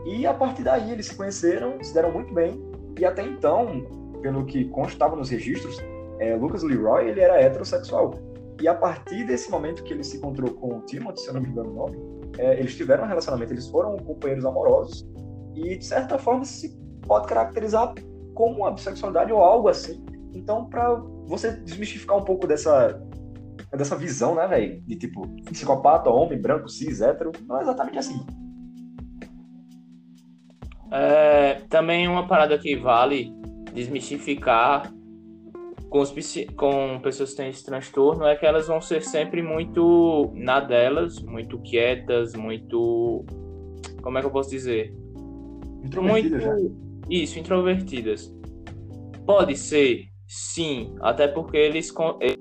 E 0.05 0.25
a 0.25 0.33
partir 0.33 0.63
daí 0.63 0.91
eles 0.91 1.07
se 1.07 1.15
conheceram, 1.15 1.81
se 1.83 1.93
deram 1.93 2.11
muito 2.11 2.33
bem. 2.33 2.61
E 2.99 3.05
até 3.05 3.23
então, 3.23 3.85
pelo 4.21 4.45
que 4.45 4.65
constava 4.65 5.15
nos 5.15 5.29
registros, 5.29 5.77
é, 6.19 6.35
Lucas 6.35 6.63
Leroy 6.63 7.07
ele 7.07 7.21
era 7.21 7.41
heterossexual. 7.41 8.13
E 8.61 8.67
a 8.67 8.75
partir 8.75 9.25
desse 9.25 9.49
momento 9.49 9.83
que 9.83 9.93
ele 9.93 10.03
se 10.03 10.17
encontrou 10.17 10.51
com 10.53 10.77
o 10.77 10.81
Timothy, 10.81 11.21
se 11.21 11.27
eu 11.29 11.33
não 11.33 11.41
me 11.41 11.49
engano 11.49 11.71
o 11.71 11.73
nome, 11.73 12.18
é, 12.37 12.59
eles 12.59 12.75
tiveram 12.75 13.03
um 13.03 13.07
relacionamento, 13.07 13.53
eles 13.53 13.67
foram 13.69 13.97
companheiros 13.97 14.45
amorosos. 14.45 15.07
E 15.55 15.77
de 15.77 15.85
certa 15.85 16.17
forma 16.17 16.45
se 16.45 16.77
pode 17.05 17.27
caracterizar 17.27 17.93
como 18.33 18.59
uma 18.59 18.71
bissexualidade 18.71 19.31
ou 19.33 19.41
algo 19.41 19.67
assim. 19.67 20.03
Então, 20.33 20.65
para 20.65 20.93
você 21.25 21.51
desmistificar 21.51 22.17
um 22.17 22.23
pouco 22.23 22.47
dessa 22.47 23.01
dessa 23.77 23.95
visão, 23.95 24.33
né, 24.33 24.47
velho, 24.47 24.81
de 24.81 24.95
tipo 24.95 25.27
psicopata, 25.43 26.09
homem, 26.09 26.41
branco, 26.41 26.67
cis, 26.67 27.01
hétero, 27.01 27.31
não 27.47 27.59
é 27.59 27.61
exatamente 27.61 27.99
assim. 27.99 28.25
É, 30.91 31.61
também 31.69 32.07
uma 32.07 32.27
parada 32.27 32.57
que 32.57 32.75
vale 32.75 33.31
desmistificar 33.73 34.91
com, 35.89 35.99
os, 35.99 36.13
com 36.55 36.99
pessoas 37.01 37.31
que 37.31 37.37
têm 37.37 37.49
esse 37.49 37.65
transtorno 37.65 38.25
é 38.25 38.35
que 38.35 38.45
elas 38.45 38.67
vão 38.67 38.79
ser 38.79 39.01
sempre 39.01 39.41
muito 39.41 40.31
na 40.35 40.59
delas, 40.59 41.19
muito 41.21 41.59
quietas, 41.59 42.35
muito. 42.35 43.25
Como 44.01 44.17
é 44.17 44.21
que 44.21 44.27
eu 44.27 44.31
posso 44.31 44.49
dizer? 44.49 44.93
Introvertidas. 45.83 46.45
Muito, 46.45 46.63
né? 46.63 46.75
isso, 47.09 47.39
introvertidas. 47.39 48.33
Pode 49.25 49.55
ser, 49.55 50.05
sim, 50.27 50.95
até 51.01 51.27
porque 51.27 51.57
eles, 51.57 51.93
eles 52.19 52.37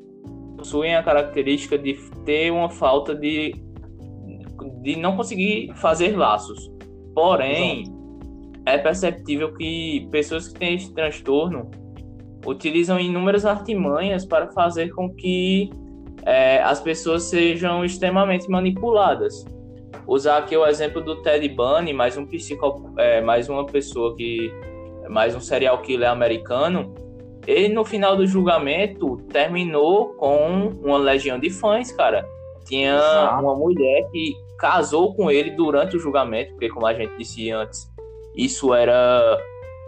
possuem 0.56 0.94
a 0.94 1.02
característica 1.02 1.78
de 1.78 1.94
ter 2.24 2.50
uma 2.50 2.70
falta 2.70 3.14
de, 3.14 3.54
de 4.82 4.96
não 4.96 5.16
conseguir 5.16 5.72
fazer 5.76 6.16
laços. 6.16 6.70
Porém. 7.14 7.82
Exato 7.82 7.98
é 8.68 8.76
perceptível 8.76 9.54
que 9.54 10.06
pessoas 10.10 10.48
que 10.48 10.58
têm 10.58 10.74
esse 10.74 10.92
transtorno 10.92 11.70
utilizam 12.48 12.98
inúmeras 12.98 13.44
artimanhas 13.44 14.24
para 14.24 14.48
fazer 14.48 14.90
com 14.90 15.14
que 15.14 15.70
é, 16.24 16.62
as 16.62 16.80
pessoas 16.80 17.24
sejam 17.24 17.84
extremamente 17.84 18.50
manipuladas. 18.50 19.44
Usar 20.06 20.38
aqui 20.38 20.56
o 20.56 20.66
exemplo 20.66 21.02
do 21.02 21.22
Ted 21.22 21.46
Bundy, 21.48 21.92
mais 21.92 22.16
um 22.16 22.26
psico, 22.26 22.92
é, 22.96 23.20
mais 23.20 23.48
uma 23.48 23.66
pessoa 23.66 24.16
que, 24.16 24.52
mais 25.08 25.34
um 25.34 25.40
serial 25.40 25.78
killer 25.82 26.10
americano, 26.10 26.94
ele 27.46 27.68
no 27.68 27.84
final 27.84 28.16
do 28.16 28.26
julgamento 28.26 29.16
terminou 29.30 30.14
com 30.14 30.68
uma 30.82 30.98
legião 30.98 31.38
de 31.38 31.50
fãs, 31.50 31.92
cara. 31.92 32.26
Tinha 32.64 32.96
Exato. 32.96 33.42
uma 33.42 33.54
mulher 33.54 34.08
que 34.10 34.34
casou 34.58 35.14
com 35.14 35.30
ele 35.30 35.52
durante 35.52 35.96
o 35.96 36.00
julgamento, 36.00 36.50
porque 36.52 36.68
como 36.68 36.86
a 36.86 36.92
gente 36.92 37.16
disse 37.16 37.50
antes, 37.50 37.90
isso 38.34 38.74
era. 38.74 39.38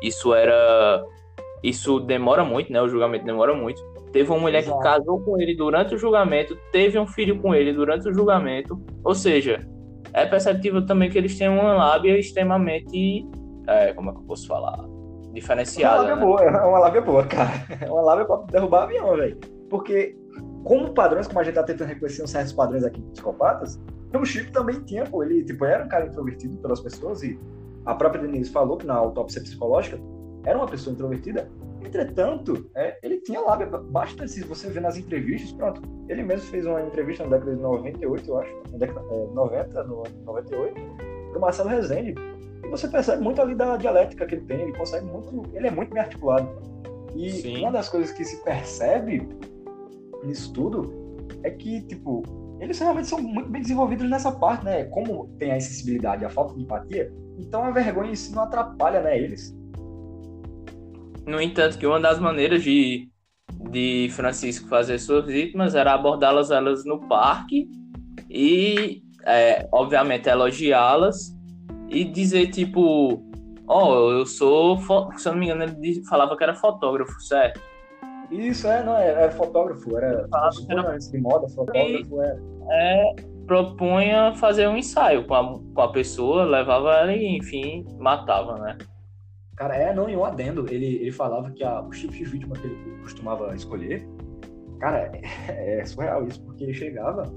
Isso 0.02 0.34
era. 0.34 1.04
Isso 1.62 2.00
demora 2.00 2.44
muito, 2.44 2.72
né? 2.72 2.80
O 2.80 2.88
julgamento 2.88 3.24
demora 3.24 3.54
muito. 3.54 3.82
Teve 4.12 4.30
uma 4.30 4.40
mulher 4.40 4.61
Exato. 4.61 4.78
que 4.78 4.84
casou 4.84 5.20
com 5.20 5.40
ele 5.40 5.54
durante 5.54 5.94
o 5.94 5.98
julgamento, 5.98 6.56
teve 6.72 6.98
um 6.98 7.06
filho 7.06 7.40
com 7.40 7.54
ele 7.54 7.72
durante 7.72 8.08
o 8.08 8.14
julgamento. 8.14 8.80
Ou 9.04 9.14
seja, 9.14 9.61
é 10.12 10.26
perceptível 10.26 10.84
também 10.84 11.11
que 11.11 11.18
eles 11.18 11.36
têm 11.38 11.48
uma 11.48 11.74
lábia 11.74 12.18
extremamente. 12.18 13.28
É, 13.66 13.92
como 13.92 14.11
é 14.11 14.12
que 14.12 14.18
eu 14.18 14.24
posso 14.24 14.46
falar? 14.46 14.84
Diferenciada. 15.32 15.96
É 15.96 15.98
uma 15.98 16.02
lábia 16.02 16.16
né? 16.16 16.22
boa, 16.22 16.42
é 16.42 16.66
uma 16.66 16.78
lábia 16.78 17.00
boa, 17.00 17.24
cara. 17.24 17.52
É 17.80 17.90
uma 17.90 18.02
lábia 18.02 18.24
pra 18.24 18.36
derrubar 18.50 18.82
avião, 18.84 19.16
velho. 19.16 19.38
Porque, 19.68 20.16
como 20.64 20.92
padrões, 20.92 21.28
como 21.28 21.38
a 21.38 21.44
gente 21.44 21.54
tá 21.54 21.62
tentando 21.62 21.88
reconhecer 21.88 22.24
uns 22.24 22.30
certos 22.30 22.52
padrões 22.52 22.82
aqui 22.82 23.00
de 23.00 23.11
psicopatas, 23.11 23.80
o 24.12 24.24
Chico 24.24 24.50
também 24.50 24.80
tinha, 24.80 25.04
pô, 25.04 25.22
ele 25.22 25.44
tipo, 25.44 25.64
era 25.64 25.84
um 25.84 25.88
cara 25.88 26.06
introvertido 26.06 26.56
pelas 26.56 26.80
pessoas 26.80 27.22
e 27.22 27.38
a 27.86 27.94
própria 27.94 28.22
Denise 28.22 28.50
falou 28.50 28.76
que 28.76 28.86
na 28.86 28.94
autópsia 28.94 29.40
psicológica 29.40 30.00
era 30.45 30.57
uma 30.59 30.66
pessoa 30.66 30.95
introvertida. 30.95 31.51
Entretanto, 31.84 32.70
é, 32.74 32.99
ele 33.03 33.20
tinha 33.20 33.41
lábia. 33.41 33.66
Basta 33.66 34.26
se 34.28 34.43
você 34.45 34.68
ver 34.68 34.80
nas 34.80 34.97
entrevistas, 34.97 35.53
pronto. 35.53 35.82
Ele 36.09 36.22
mesmo 36.22 36.47
fez 36.49 36.66
uma 36.66 36.82
entrevista 36.82 37.24
na 37.24 37.30
década 37.30 37.57
de 37.57 37.62
98, 37.62 38.28
eu 38.28 38.38
acho, 38.38 38.62
na 38.72 38.78
década 38.78 39.01
é, 39.11 39.26
90, 39.32 39.84
no 39.84 40.03
98, 40.24 40.80
pro 41.30 41.41
Marcelo 41.41 41.70
Rezende. 41.70 42.14
E 42.64 42.68
você 42.68 42.86
percebe 42.88 43.22
muito 43.22 43.41
ali 43.41 43.55
da 43.55 43.76
dialética 43.76 44.26
que 44.26 44.34
ele 44.34 44.45
tem, 44.45 44.61
ele 44.61 44.76
consegue 44.76 45.07
muito. 45.07 45.43
Ele 45.55 45.66
é 45.66 45.70
muito 45.70 45.93
bem 45.93 46.03
articulado. 46.03 46.49
E 47.14 47.30
Sim. 47.30 47.59
uma 47.59 47.72
das 47.72 47.88
coisas 47.88 48.12
que 48.12 48.24
se 48.24 48.43
percebe 48.45 49.28
nisso 50.22 50.53
tudo 50.53 50.93
é 51.43 51.51
que, 51.51 51.80
tipo, 51.82 52.22
eles 52.61 52.78
realmente 52.78 53.09
são 53.09 53.20
muito 53.20 53.49
bem 53.49 53.62
desenvolvidos 53.62 54.09
nessa 54.09 54.30
parte, 54.30 54.64
né? 54.64 54.84
Como 54.84 55.28
tem 55.38 55.51
a 55.51 55.57
insensibilidade, 55.57 56.24
a 56.24 56.30
falta 56.30 56.55
de 56.55 56.62
empatia, 56.62 57.11
então 57.38 57.64
a 57.64 57.70
vergonha 57.70 58.12
em 58.12 58.14
si 58.14 58.32
não 58.34 58.43
atrapalha, 58.43 59.01
né, 59.01 59.18
eles. 59.18 59.57
No 61.31 61.41
entanto, 61.41 61.78
que 61.78 61.87
uma 61.87 62.01
das 62.01 62.18
maneiras 62.18 62.61
de, 62.64 63.09
de 63.70 64.09
Francisco 64.11 64.68
fazer 64.68 64.99
suas 64.99 65.26
vítimas 65.26 65.76
era 65.76 65.95
abordá-las 65.95 66.51
elas 66.51 66.85
no 66.85 67.07
parque 67.07 67.68
e, 68.28 69.01
é, 69.24 69.68
obviamente, 69.70 70.28
elogiá-las 70.28 71.33
e 71.89 72.05
dizer, 72.05 72.49
tipo, 72.49 73.22
ó, 73.68 74.09
oh, 74.09 74.11
eu 74.11 74.26
sou, 74.26 74.76
se 75.16 75.28
eu 75.28 75.33
não 75.33 75.39
me 75.39 75.47
engano, 75.47 75.62
ele 75.62 76.05
falava 76.09 76.37
que 76.37 76.43
era 76.43 76.55
fotógrafo, 76.55 77.20
certo? 77.20 77.61
Isso, 78.28 78.66
é, 78.66 78.83
não, 78.83 78.97
era, 78.97 79.20
era 79.20 79.31
fotógrafo, 79.31 79.97
era, 79.97 80.28
era... 80.68 80.99
de 80.99 81.18
moda, 81.18 81.49
fotógrafo, 81.49 82.22
era. 82.22 82.41
É, 82.72 83.14
propunha 83.47 84.35
fazer 84.35 84.66
um 84.66 84.76
ensaio 84.76 85.24
com 85.28 85.35
a, 85.35 85.59
com 85.74 85.81
a 85.81 85.93
pessoa, 85.93 86.43
levava 86.43 86.93
ela 86.95 87.12
e, 87.12 87.37
enfim, 87.37 87.87
matava, 88.01 88.59
né? 88.59 88.76
Cara, 89.61 89.76
é, 89.76 89.92
não, 89.92 90.08
e 90.08 90.16
um 90.16 90.24
adendo, 90.24 90.64
ele, 90.72 90.86
ele 90.86 91.12
falava 91.12 91.50
que 91.50 91.62
a, 91.62 91.82
o 91.82 91.90
tipo 91.90 92.14
de 92.14 92.24
vítima 92.24 92.56
que 92.56 92.66
ele 92.66 92.98
costumava 93.02 93.54
escolher, 93.54 94.08
cara, 94.78 95.12
é, 95.48 95.80
é 95.80 95.84
surreal 95.84 96.26
isso, 96.26 96.42
porque 96.46 96.64
ele 96.64 96.72
chegava 96.72 97.30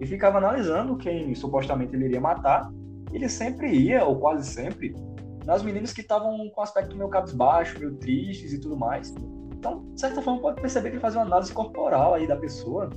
e 0.00 0.06
ficava 0.06 0.38
analisando 0.38 0.96
quem 0.96 1.34
supostamente 1.34 1.94
ele 1.94 2.06
iria 2.06 2.22
matar, 2.22 2.72
ele 3.12 3.28
sempre 3.28 3.70
ia, 3.70 4.02
ou 4.02 4.18
quase 4.18 4.48
sempre, 4.48 4.96
nas 5.44 5.62
meninas 5.62 5.92
que 5.92 6.00
estavam 6.00 6.48
com 6.48 6.62
aspecto 6.62 6.96
meio 6.96 7.10
cabisbaixo, 7.10 7.78
meio 7.78 7.96
tristes 7.96 8.54
e 8.54 8.60
tudo 8.60 8.74
mais. 8.74 9.14
Então, 9.52 9.84
de 9.92 10.00
certa 10.00 10.22
forma, 10.22 10.40
pode 10.40 10.62
perceber 10.62 10.88
que 10.88 10.94
ele 10.94 11.02
fazia 11.02 11.20
uma 11.20 11.26
análise 11.26 11.52
corporal 11.52 12.14
aí 12.14 12.26
da 12.26 12.36
pessoa, 12.36 12.88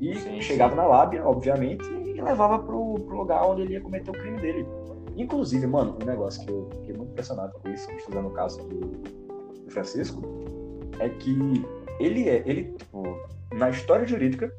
e 0.00 0.14
sim, 0.14 0.40
chegava 0.40 0.70
sim. 0.70 0.76
na 0.76 0.86
lábia, 0.86 1.26
obviamente, 1.26 1.84
e 1.90 2.22
levava 2.22 2.60
pro, 2.60 2.94
pro 2.94 3.16
lugar 3.16 3.44
onde 3.44 3.62
ele 3.62 3.72
ia 3.72 3.80
cometer 3.80 4.10
o 4.10 4.14
crime 4.14 4.40
dele. 4.40 4.64
Inclusive, 5.18 5.66
mano, 5.66 5.98
um 6.00 6.06
negócio 6.06 6.44
que 6.44 6.50
eu 6.50 6.68
fiquei 6.76 6.94
muito 6.94 7.10
impressionado 7.10 7.52
com 7.58 7.68
isso, 7.70 7.90
estudando 7.90 8.28
o 8.28 8.30
caso 8.30 8.62
do, 8.68 8.78
do 8.78 9.70
Francisco, 9.70 10.22
é 11.00 11.08
que 11.08 11.36
ele 11.98 12.28
é, 12.28 12.42
ele, 12.46 12.72
tipo, 12.76 13.02
na 13.52 13.68
história 13.68 14.06
jurídica 14.06 14.52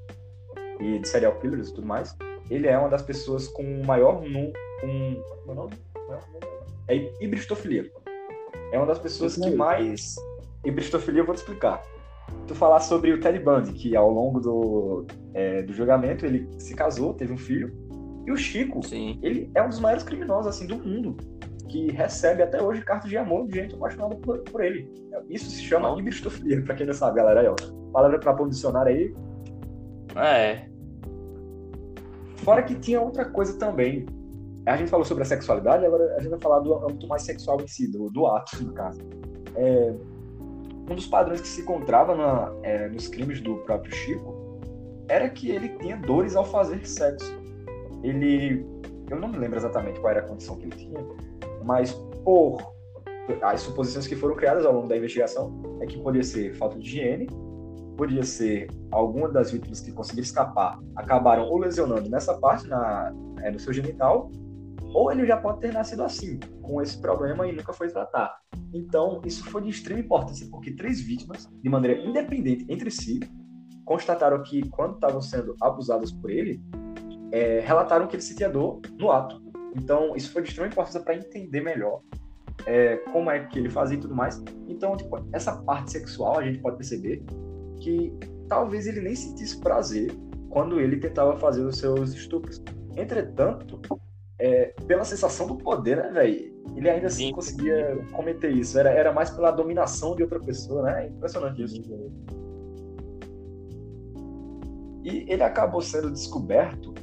e 0.80 1.00
de 1.00 1.08
serial 1.08 1.40
killers 1.40 1.70
e 1.70 1.74
tudo 1.74 1.88
mais, 1.88 2.16
ele 2.50 2.68
é 2.68 2.78
uma 2.78 2.90
das 2.90 3.02
pessoas 3.02 3.48
com 3.48 3.64
o 3.64 3.86
maior 3.86 4.22
número. 4.22 4.52
Com, 4.82 5.24
como 5.46 5.48
é 5.48 5.52
o 5.52 5.56
nome? 5.56 5.74
É 6.90 7.24
hibristofilia. 7.24 7.90
É 8.72 8.78
uma 8.78 8.86
das 8.86 9.00
pessoas 9.00 9.36
que 9.36 9.50
mais. 9.52 10.16
Hibristofilia, 10.66 11.22
eu 11.22 11.26
vou 11.26 11.36
te 11.36 11.40
explicar. 11.40 11.82
Tu 12.48 12.54
falar 12.54 12.80
sobre 12.82 13.14
o 13.14 13.20
Ted 13.20 13.40
Bundy, 13.40 13.74
que 13.74 13.96
ao 13.96 14.10
longo 14.10 14.40
do, 14.40 15.06
é, 15.34 15.62
do 15.62 15.74
julgamento 15.74 16.26
ele 16.26 16.50
se 16.60 16.76
casou, 16.76 17.14
teve 17.14 17.32
um 17.32 17.38
filho. 17.38 17.72
E 18.30 18.32
o 18.32 18.38
Chico, 18.38 18.86
Sim. 18.86 19.18
ele 19.24 19.50
é 19.56 19.64
um 19.64 19.70
dos 19.70 19.80
maiores 19.80 20.04
criminosos 20.04 20.46
assim 20.46 20.68
do 20.68 20.78
mundo, 20.78 21.18
que 21.68 21.92
recebe 21.92 22.44
até 22.44 22.62
hoje 22.62 22.84
cartas 22.84 23.10
de 23.10 23.18
amor 23.18 23.48
de 23.48 23.56
gente 23.56 23.74
apaixonada 23.74 24.16
por, 24.18 24.38
por 24.42 24.64
ele. 24.64 24.88
Isso 25.28 25.50
se 25.50 25.64
chama 25.64 25.90
Não. 25.90 26.00
hibristofilia, 26.00 26.62
pra 26.62 26.76
quem 26.76 26.86
não 26.86 26.94
sabe, 26.94 27.16
galera. 27.18 27.42
Aí, 27.42 27.48
ó. 27.48 27.56
Palavra 27.92 28.20
no 28.20 28.50
dicionário 28.50 28.92
aí. 28.96 29.16
É. 30.16 30.70
Fora 32.38 32.62
que 32.62 32.76
tinha 32.76 33.02
outra 33.02 33.26
coisa 33.26 33.58
também. 33.58 34.06
A 34.68 34.78
gente 34.78 34.92
falou 34.92 35.04
sobre 35.04 35.24
a 35.24 35.26
sexualidade, 35.26 35.84
agora 35.84 36.16
a 36.16 36.20
gente 36.20 36.30
vai 36.30 36.40
falar 36.40 36.60
do 36.60 36.76
âmbito 36.86 37.08
mais 37.08 37.24
sexual 37.24 37.60
em 37.60 37.68
si, 37.68 37.92
do, 37.92 38.12
do 38.12 38.28
ato, 38.28 38.64
no 38.64 38.74
caso. 38.74 39.02
É, 39.56 39.96
um 40.88 40.94
dos 40.94 41.08
padrões 41.08 41.42
que 41.42 41.48
se 41.48 41.62
encontrava 41.62 42.14
na- 42.16 42.54
é, 42.62 42.88
nos 42.90 43.08
crimes 43.08 43.42
do 43.42 43.56
próprio 43.64 43.92
Chico 43.92 44.60
era 45.08 45.28
que 45.30 45.50
ele 45.50 45.70
tinha 45.80 45.98
dores 45.98 46.36
ao 46.36 46.46
fazer 46.46 46.86
sexo. 46.88 47.39
Ele. 48.04 48.66
Eu 49.10 49.20
não 49.20 49.28
me 49.28 49.38
lembro 49.38 49.58
exatamente 49.58 50.00
qual 50.00 50.12
era 50.12 50.20
a 50.20 50.28
condição 50.28 50.56
que 50.56 50.66
ele 50.66 50.76
tinha, 50.76 51.00
mas 51.64 51.94
por 52.24 52.58
as 53.42 53.62
suposições 53.62 54.08
que 54.08 54.16
foram 54.16 54.36
criadas 54.36 54.66
ao 54.66 54.74
longo 54.74 54.88
da 54.88 54.98
investigação 54.98 55.62
é 55.82 55.86
que 55.86 55.98
podia 56.00 56.24
ser 56.24 56.54
falta 56.56 56.78
de 56.80 56.88
higiene, 56.88 57.28
podia 57.96 58.24
ser 58.24 58.68
alguma 58.92 59.30
das 59.30 59.52
vítimas 59.52 59.82
que 59.82 59.92
conseguiram 59.92 60.24
escapar 60.24 60.80
acabaram 60.96 61.44
ou 61.44 61.58
lesionando 61.58 62.10
nessa 62.10 62.34
parte, 62.40 62.68
na, 62.68 63.14
é, 63.42 63.52
no 63.52 63.60
seu 63.60 63.74
genital, 63.74 64.32
ou 64.94 65.12
ele 65.12 65.26
já 65.26 65.38
pode 65.38 65.60
ter 65.60 65.74
nascido 65.74 66.04
assim, 66.04 66.40
com 66.62 66.82
esse 66.82 67.00
problema 67.00 67.48
e 67.48 67.52
nunca 67.52 67.74
foi 67.74 67.90
tratar. 67.90 68.40
Então, 68.74 69.22
isso 69.26 69.44
foi 69.46 69.62
de 69.64 69.70
extrema 69.70 70.00
importância, 70.00 70.48
porque 70.50 70.72
três 70.72 71.02
vítimas, 71.02 71.48
de 71.62 71.70
maneira 71.70 72.00
independente 72.02 72.66
entre 72.70 72.90
si, 72.90 73.20
constataram 73.86 74.42
que, 74.44 74.68
quando 74.70 74.96
estavam 74.96 75.22
sendo 75.22 75.56
abusadas 75.62 76.12
por 76.12 76.30
ele, 76.30 76.62
é, 77.32 77.60
relataram 77.60 78.08
que 78.08 78.16
ele 78.16 78.24
sentia 78.24 78.50
dor 78.50 78.82
no 78.98 79.12
ato. 79.12 79.42
Então, 79.76 80.16
isso 80.16 80.32
foi 80.32 80.42
de 80.42 80.50
extrema 80.50 80.70
importância 80.70 81.00
para 81.00 81.16
entender 81.16 81.62
melhor 81.62 82.02
é, 82.66 82.98
como 83.12 83.30
é 83.30 83.46
que 83.46 83.60
ele 83.60 83.70
fazia 83.70 83.98
e 83.98 84.00
tudo 84.00 84.16
mais. 84.16 84.42
Então, 84.68 84.96
tipo, 84.98 85.18
essa 85.32 85.56
parte 85.64 85.92
sexual, 85.92 86.40
a 86.40 86.44
gente 86.44 86.60
pode 86.60 86.78
perceber 86.78 87.24
que 87.80 88.14
talvez 88.48 88.88
ele 88.88 89.02
nem 89.02 89.16
sentisse 89.16 89.60
prazer 89.60 90.12
quando 90.50 90.80
ele 90.80 90.98
tentava 90.98 91.38
fazer 91.38 91.64
os 91.64 91.78
seus 91.78 92.14
estupros. 92.14 92.62
Entretanto, 92.98 93.80
é, 94.40 94.74
pela 94.88 95.04
sensação 95.04 95.48
do 95.48 95.58
poder, 95.58 95.98
né, 95.98 96.10
velho? 96.12 96.60
Ele 96.76 96.90
ainda 96.90 97.08
assim 97.08 97.28
Sim. 97.28 97.34
conseguia 97.34 98.06
cometer 98.14 98.52
isso. 98.52 98.78
Era, 98.80 98.90
era 98.90 99.12
mais 99.12 99.30
pela 99.30 99.52
dominação 99.52 100.16
de 100.16 100.24
outra 100.24 100.40
pessoa, 100.40 100.84
né? 100.84 101.06
É 101.06 101.08
impressionante 101.10 101.64
isso. 101.64 101.82
E 105.04 105.26
ele 105.32 105.44
acabou 105.44 105.82
sendo 105.82 106.12
descoberto, 106.12 106.94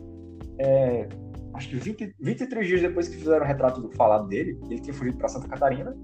é, 0.58 1.08
acho 1.54 1.68
que 1.68 1.76
20, 1.76 2.14
23 2.20 2.66
dias 2.66 2.80
depois 2.82 3.08
que 3.08 3.16
fizeram 3.16 3.44
o 3.44 3.48
retrato 3.48 3.80
do 3.80 3.90
falado 3.90 4.28
dele. 4.28 4.58
Ele 4.68 4.80
tinha 4.80 4.94
fugido 4.94 5.16
para 5.18 5.28
Santa 5.28 5.48
Catarina 5.48 5.96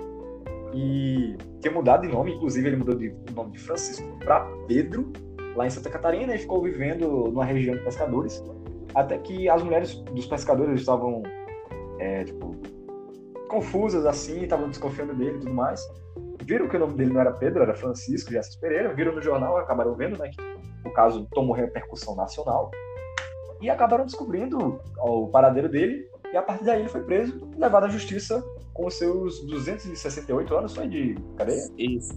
e 0.74 1.36
tinha 1.60 1.72
mudado 1.72 2.02
de 2.02 2.08
nome, 2.08 2.34
inclusive 2.34 2.66
ele 2.66 2.76
mudou 2.76 2.94
de, 2.94 3.08
o 3.08 3.34
nome 3.34 3.52
de 3.52 3.58
Francisco 3.58 4.18
para 4.18 4.40
Pedro, 4.66 5.12
lá 5.54 5.66
em 5.66 5.70
Santa 5.70 5.90
Catarina, 5.90 6.34
e 6.34 6.38
ficou 6.38 6.62
vivendo 6.62 7.06
numa 7.28 7.44
região 7.44 7.76
de 7.76 7.82
pescadores, 7.82 8.42
até 8.94 9.18
que 9.18 9.48
as 9.48 9.62
mulheres 9.62 9.94
dos 9.94 10.26
pescadores 10.26 10.80
estavam, 10.80 11.22
é, 11.98 12.24
tipo, 12.24 12.56
confusas 13.48 14.06
assim, 14.06 14.42
estavam 14.42 14.68
desconfiando 14.68 15.14
dele 15.14 15.36
e 15.36 15.40
tudo 15.40 15.52
mais. 15.52 15.80
Viram 16.44 16.68
que 16.68 16.76
o 16.76 16.80
nome 16.80 16.94
dele 16.94 17.12
não 17.12 17.20
era 17.20 17.32
Pedro, 17.32 17.62
era 17.62 17.74
Francisco 17.74 18.30
de 18.30 18.38
Assis 18.38 18.56
Pereira, 18.56 18.94
viram 18.94 19.14
no 19.14 19.22
jornal, 19.22 19.58
acabaram 19.58 19.94
vendo, 19.94 20.18
né, 20.18 20.30
que 20.30 20.88
o 20.88 20.92
caso 20.92 21.26
tomou 21.32 21.54
repercussão 21.54 22.16
nacional, 22.16 22.70
e 23.62 23.70
acabaram 23.70 24.04
descobrindo 24.04 24.80
o 24.98 25.28
paradeiro 25.28 25.68
dele, 25.68 26.06
e 26.32 26.36
a 26.36 26.42
partir 26.42 26.64
daí 26.64 26.80
ele 26.80 26.88
foi 26.88 27.02
preso 27.02 27.48
e 27.56 27.60
levado 27.60 27.84
à 27.84 27.88
justiça 27.88 28.42
com 28.74 28.90
seus 28.90 29.40
268 29.46 30.54
anos 30.56 30.74
foi 30.74 30.88
de 30.88 31.14
cadeia. 31.36 31.62
Isso. 31.78 32.12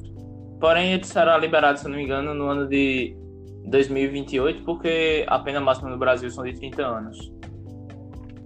Porém, 0.59 0.93
ele 0.93 1.03
será 1.03 1.37
liberado, 1.37 1.77
se 1.79 1.87
não 1.87 1.95
me 1.95 2.03
engano, 2.03 2.33
no 2.33 2.45
ano 2.45 2.67
de 2.67 3.15
2028, 3.65 4.63
porque 4.63 5.25
a 5.27 5.37
pena 5.39 5.59
máxima 5.59 5.89
no 5.89 5.97
Brasil 5.97 6.29
são 6.31 6.43
de 6.43 6.53
30 6.53 6.81
anos. 6.81 7.33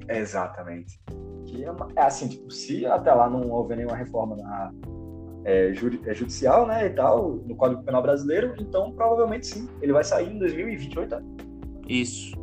Exatamente. 0.09 0.99
Que 1.45 1.63
é, 1.63 1.71
uma- 1.71 1.87
é 1.95 2.01
assim, 2.01 2.27
tipo, 2.27 2.49
se 2.51 2.85
até 2.85 3.13
lá 3.13 3.29
não 3.29 3.49
houver 3.49 3.77
nenhuma 3.77 3.95
reforma 3.95 4.35
na, 4.35 4.71
é, 5.45 5.69
é, 5.69 6.13
judicial, 6.13 6.65
né, 6.67 6.87
e 6.87 6.89
tal, 6.91 7.33
no 7.45 7.55
Código 7.55 7.83
Penal 7.83 8.01
Brasileiro, 8.01 8.55
então 8.59 8.91
provavelmente 8.91 9.47
sim, 9.47 9.69
ele 9.81 9.93
vai 9.93 10.03
sair 10.03 10.33
em 10.33 10.39
2028. 10.39 11.15
né? 11.15 11.23
Isso. 11.87 12.33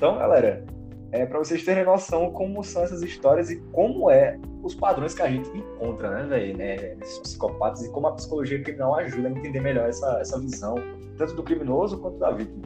Então, 0.00 0.16
galera, 0.16 0.64
é 1.12 1.26
para 1.26 1.38
vocês 1.38 1.62
terem 1.62 1.84
noção 1.84 2.30
como 2.30 2.64
são 2.64 2.82
essas 2.82 3.02
histórias 3.02 3.50
e 3.50 3.60
como 3.70 4.10
é 4.10 4.40
os 4.62 4.74
padrões 4.74 5.12
que 5.12 5.20
a 5.20 5.30
gente 5.30 5.46
encontra, 5.50 6.08
né, 6.08 6.22
velho, 6.26 6.56
né, 6.56 6.94
nesses 6.94 7.18
psicopatas 7.18 7.84
e 7.84 7.92
como 7.92 8.06
a 8.06 8.12
psicologia 8.12 8.62
criminal 8.62 8.94
ajuda 8.94 9.28
a 9.28 9.30
entender 9.30 9.60
melhor 9.60 9.90
essa, 9.90 10.18
essa 10.18 10.40
visão, 10.40 10.76
tanto 11.18 11.34
do 11.34 11.42
criminoso 11.42 12.00
quanto 12.00 12.18
da 12.18 12.30
vítima. 12.30 12.62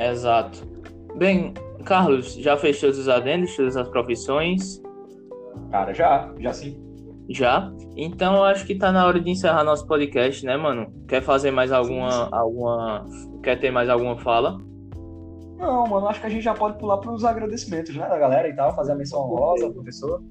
Exato. 0.00 0.66
Bem, 1.14 1.54
Carlos, 1.84 2.34
já 2.34 2.56
fez 2.56 2.80
todos 2.80 2.98
os 2.98 3.08
adendos, 3.08 3.54
todas 3.54 3.76
as 3.76 3.88
profissões? 3.88 4.82
Cara, 5.70 5.94
já, 5.94 6.34
já 6.40 6.52
sim. 6.52 6.76
Já? 7.28 7.72
Então 7.96 8.34
eu 8.34 8.42
acho 8.42 8.66
que 8.66 8.74
tá 8.74 8.90
na 8.90 9.06
hora 9.06 9.20
de 9.20 9.30
encerrar 9.30 9.62
nosso 9.62 9.86
podcast, 9.86 10.44
né, 10.44 10.56
mano? 10.56 10.92
Quer 11.06 11.22
fazer 11.22 11.52
mais 11.52 11.70
alguma. 11.70 12.28
Alguma. 12.32 13.06
Quer 13.44 13.60
ter 13.60 13.70
mais 13.70 13.88
alguma 13.88 14.16
fala? 14.18 14.58
Não, 15.58 15.86
mano, 15.86 16.06
acho 16.06 16.20
que 16.20 16.26
a 16.26 16.30
gente 16.30 16.42
já 16.42 16.54
pode 16.54 16.78
pular 16.78 16.98
para 16.98 17.10
os 17.10 17.24
agradecimentos, 17.24 17.94
né, 17.96 18.08
da 18.08 18.16
galera 18.16 18.48
e 18.48 18.54
tal, 18.54 18.74
fazer 18.74 18.92
a 18.92 18.94
menção 18.94 19.20
honrosa 19.20 19.70
professor. 19.70 20.22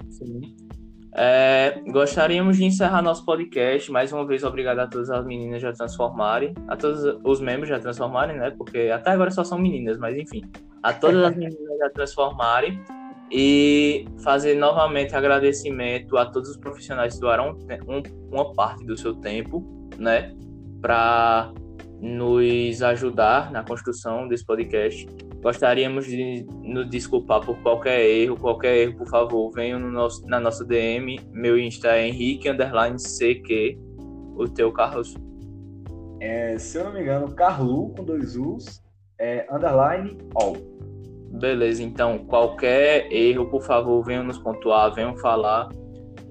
É, 1.19 1.81
gostaríamos 1.87 2.57
de 2.57 2.65
encerrar 2.65 3.01
nosso 3.01 3.25
podcast. 3.25 3.91
Mais 3.91 4.13
uma 4.13 4.25
vez, 4.25 4.43
obrigado 4.43 4.79
a 4.79 4.87
todas 4.87 5.09
as 5.09 5.25
meninas 5.25 5.61
já 5.61 5.73
transformarem, 5.73 6.53
a 6.67 6.75
todos 6.77 7.03
os 7.23 7.41
membros 7.41 7.69
já 7.69 7.79
transformarem, 7.79 8.37
né? 8.37 8.51
Porque 8.51 8.91
até 8.93 9.11
agora 9.11 9.31
só 9.31 9.43
são 9.43 9.57
meninas, 9.57 9.97
mas 9.97 10.15
enfim. 10.15 10.43
A 10.83 10.93
todas 10.93 11.23
as 11.23 11.35
meninas 11.35 11.77
já 11.79 11.89
transformarem. 11.89 12.79
E 13.29 14.05
fazer 14.23 14.55
novamente 14.55 15.13
agradecimento 15.13 16.15
a 16.17 16.25
todos 16.27 16.51
os 16.51 16.57
profissionais 16.57 17.15
que 17.15 17.19
doaram 17.19 17.57
um- 17.85 18.03
uma 18.31 18.53
parte 18.53 18.85
do 18.85 18.95
seu 18.95 19.15
tempo, 19.15 19.61
né? 19.97 20.33
Para 20.81 21.51
nos 22.01 22.81
ajudar 22.81 23.51
na 23.51 23.63
construção 23.63 24.27
desse 24.27 24.45
podcast. 24.45 25.07
Gostaríamos 25.41 26.05
de 26.05 26.45
nos 26.63 26.89
desculpar 26.89 27.45
por 27.45 27.57
qualquer 27.61 28.01
erro. 28.05 28.37
Qualquer 28.37 28.77
erro, 28.77 28.97
por 28.97 29.07
favor, 29.07 29.51
venham 29.51 29.79
no 29.79 29.91
nosso, 29.91 30.25
na 30.27 30.39
nossa 30.39 30.65
DM. 30.65 31.19
Meu 31.31 31.57
Insta 31.57 31.95
é 31.95 32.07
Henrique 32.07 32.49
underline 32.49 32.97
CQ. 32.97 33.79
O 34.35 34.47
teu, 34.47 34.71
Carlos. 34.71 35.15
É, 36.19 36.57
se 36.57 36.77
eu 36.77 36.85
não 36.85 36.93
me 36.93 37.01
engano, 37.01 37.31
Carlu, 37.33 37.89
com 37.89 38.03
dois 38.03 38.35
U's, 38.35 38.83
é, 39.19 39.47
underline, 39.51 40.17
all. 40.35 40.57
Beleza, 41.39 41.83
então 41.83 42.19
qualquer 42.19 43.11
erro, 43.11 43.47
por 43.47 43.61
favor, 43.61 44.03
venham 44.03 44.23
nos 44.23 44.39
pontuar, 44.39 44.93
venham 44.93 45.15
falar. 45.17 45.69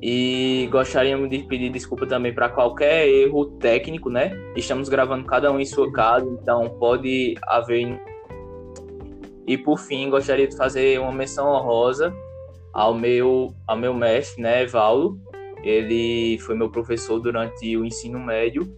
E 0.03 0.69
gostaríamos 0.71 1.31
de 1.31 1.39
pedir 1.45 1.71
desculpa 1.71 2.07
também 2.07 2.35
para 2.35 2.49
qualquer 2.49 3.09
erro 3.09 3.47
técnico, 3.59 4.11
né? 4.11 4.31
Estamos 4.55 4.89
gravando 4.89 5.25
cada 5.25 5.51
um 5.51 5.59
em 5.59 5.65
sua 5.65 5.91
casa, 5.91 6.27
então 6.41 6.69
pode 6.79 7.35
haver. 7.43 7.99
E 9.47 9.57
por 9.57 9.79
fim, 9.79 10.11
gostaria 10.11 10.47
de 10.47 10.57
fazer 10.57 11.01
uma 11.01 11.13
menção 11.13 11.49
honrosa 11.49 12.13
ao 12.73 12.93
meu, 12.93 13.55
ao 13.67 13.77
meu 13.77 13.95
mestre, 13.95 14.43
né, 14.43 14.63
Evaldo. 14.63 15.19
Ele 15.63 16.39
foi 16.41 16.55
meu 16.55 16.71
professor 16.71 17.19
durante 17.19 17.77
o 17.77 17.85
ensino 17.85 18.19
médio 18.19 18.71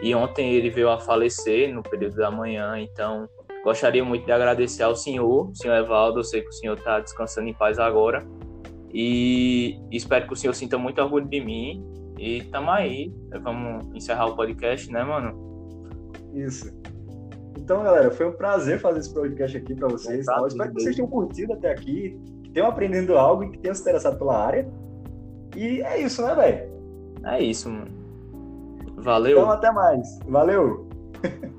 e 0.00 0.14
ontem 0.14 0.54
ele 0.54 0.70
veio 0.70 0.88
a 0.88 0.98
falecer 0.98 1.74
no 1.74 1.82
período 1.82 2.16
da 2.16 2.30
manhã, 2.30 2.78
então 2.78 3.28
Gostaria 3.62 4.04
muito 4.04 4.26
de 4.26 4.32
agradecer 4.32 4.82
ao 4.82 4.96
senhor, 4.96 5.52
senhor 5.54 5.76
Evaldo. 5.76 6.18
Eu 6.18 6.24
sei 6.24 6.42
que 6.42 6.48
o 6.48 6.52
senhor 6.52 6.76
está 6.76 6.98
descansando 6.98 7.48
em 7.48 7.54
paz 7.54 7.78
agora. 7.78 8.26
E 8.92 9.80
espero 9.90 10.26
que 10.26 10.32
o 10.32 10.36
senhor 10.36 10.54
sinta 10.54 10.76
muito 10.76 11.00
orgulho 11.00 11.26
de 11.26 11.40
mim. 11.40 11.84
E 12.18 12.42
tamo 12.44 12.70
aí. 12.70 13.12
Vamos 13.42 13.86
encerrar 13.94 14.26
o 14.26 14.36
podcast, 14.36 14.90
né, 14.92 15.02
mano? 15.02 16.10
Isso. 16.34 16.70
Então, 17.56 17.82
galera, 17.82 18.10
foi 18.10 18.26
um 18.26 18.32
prazer 18.32 18.80
fazer 18.80 19.00
esse 19.00 19.12
podcast 19.12 19.56
aqui 19.56 19.74
para 19.74 19.88
vocês. 19.88 20.26
Tá, 20.26 20.42
espero 20.46 20.74
que 20.74 20.82
vocês 20.82 20.96
tenham 20.96 21.08
curtido 21.08 21.52
até 21.52 21.70
aqui, 21.70 22.18
que 22.42 22.50
tenham 22.50 22.68
aprendendo 22.68 23.16
algo 23.16 23.44
e 23.44 23.50
que 23.50 23.58
tenham 23.58 23.74
se 23.74 23.82
interessado 23.82 24.18
pela 24.18 24.36
área. 24.36 24.68
E 25.56 25.82
é 25.82 26.00
isso, 26.00 26.22
né, 26.22 26.34
velho? 26.34 26.72
É 27.24 27.40
isso, 27.40 27.70
mano. 27.70 27.90
Valeu. 28.96 29.38
Então, 29.38 29.50
até 29.50 29.70
mais. 29.70 30.18
Valeu! 30.26 30.88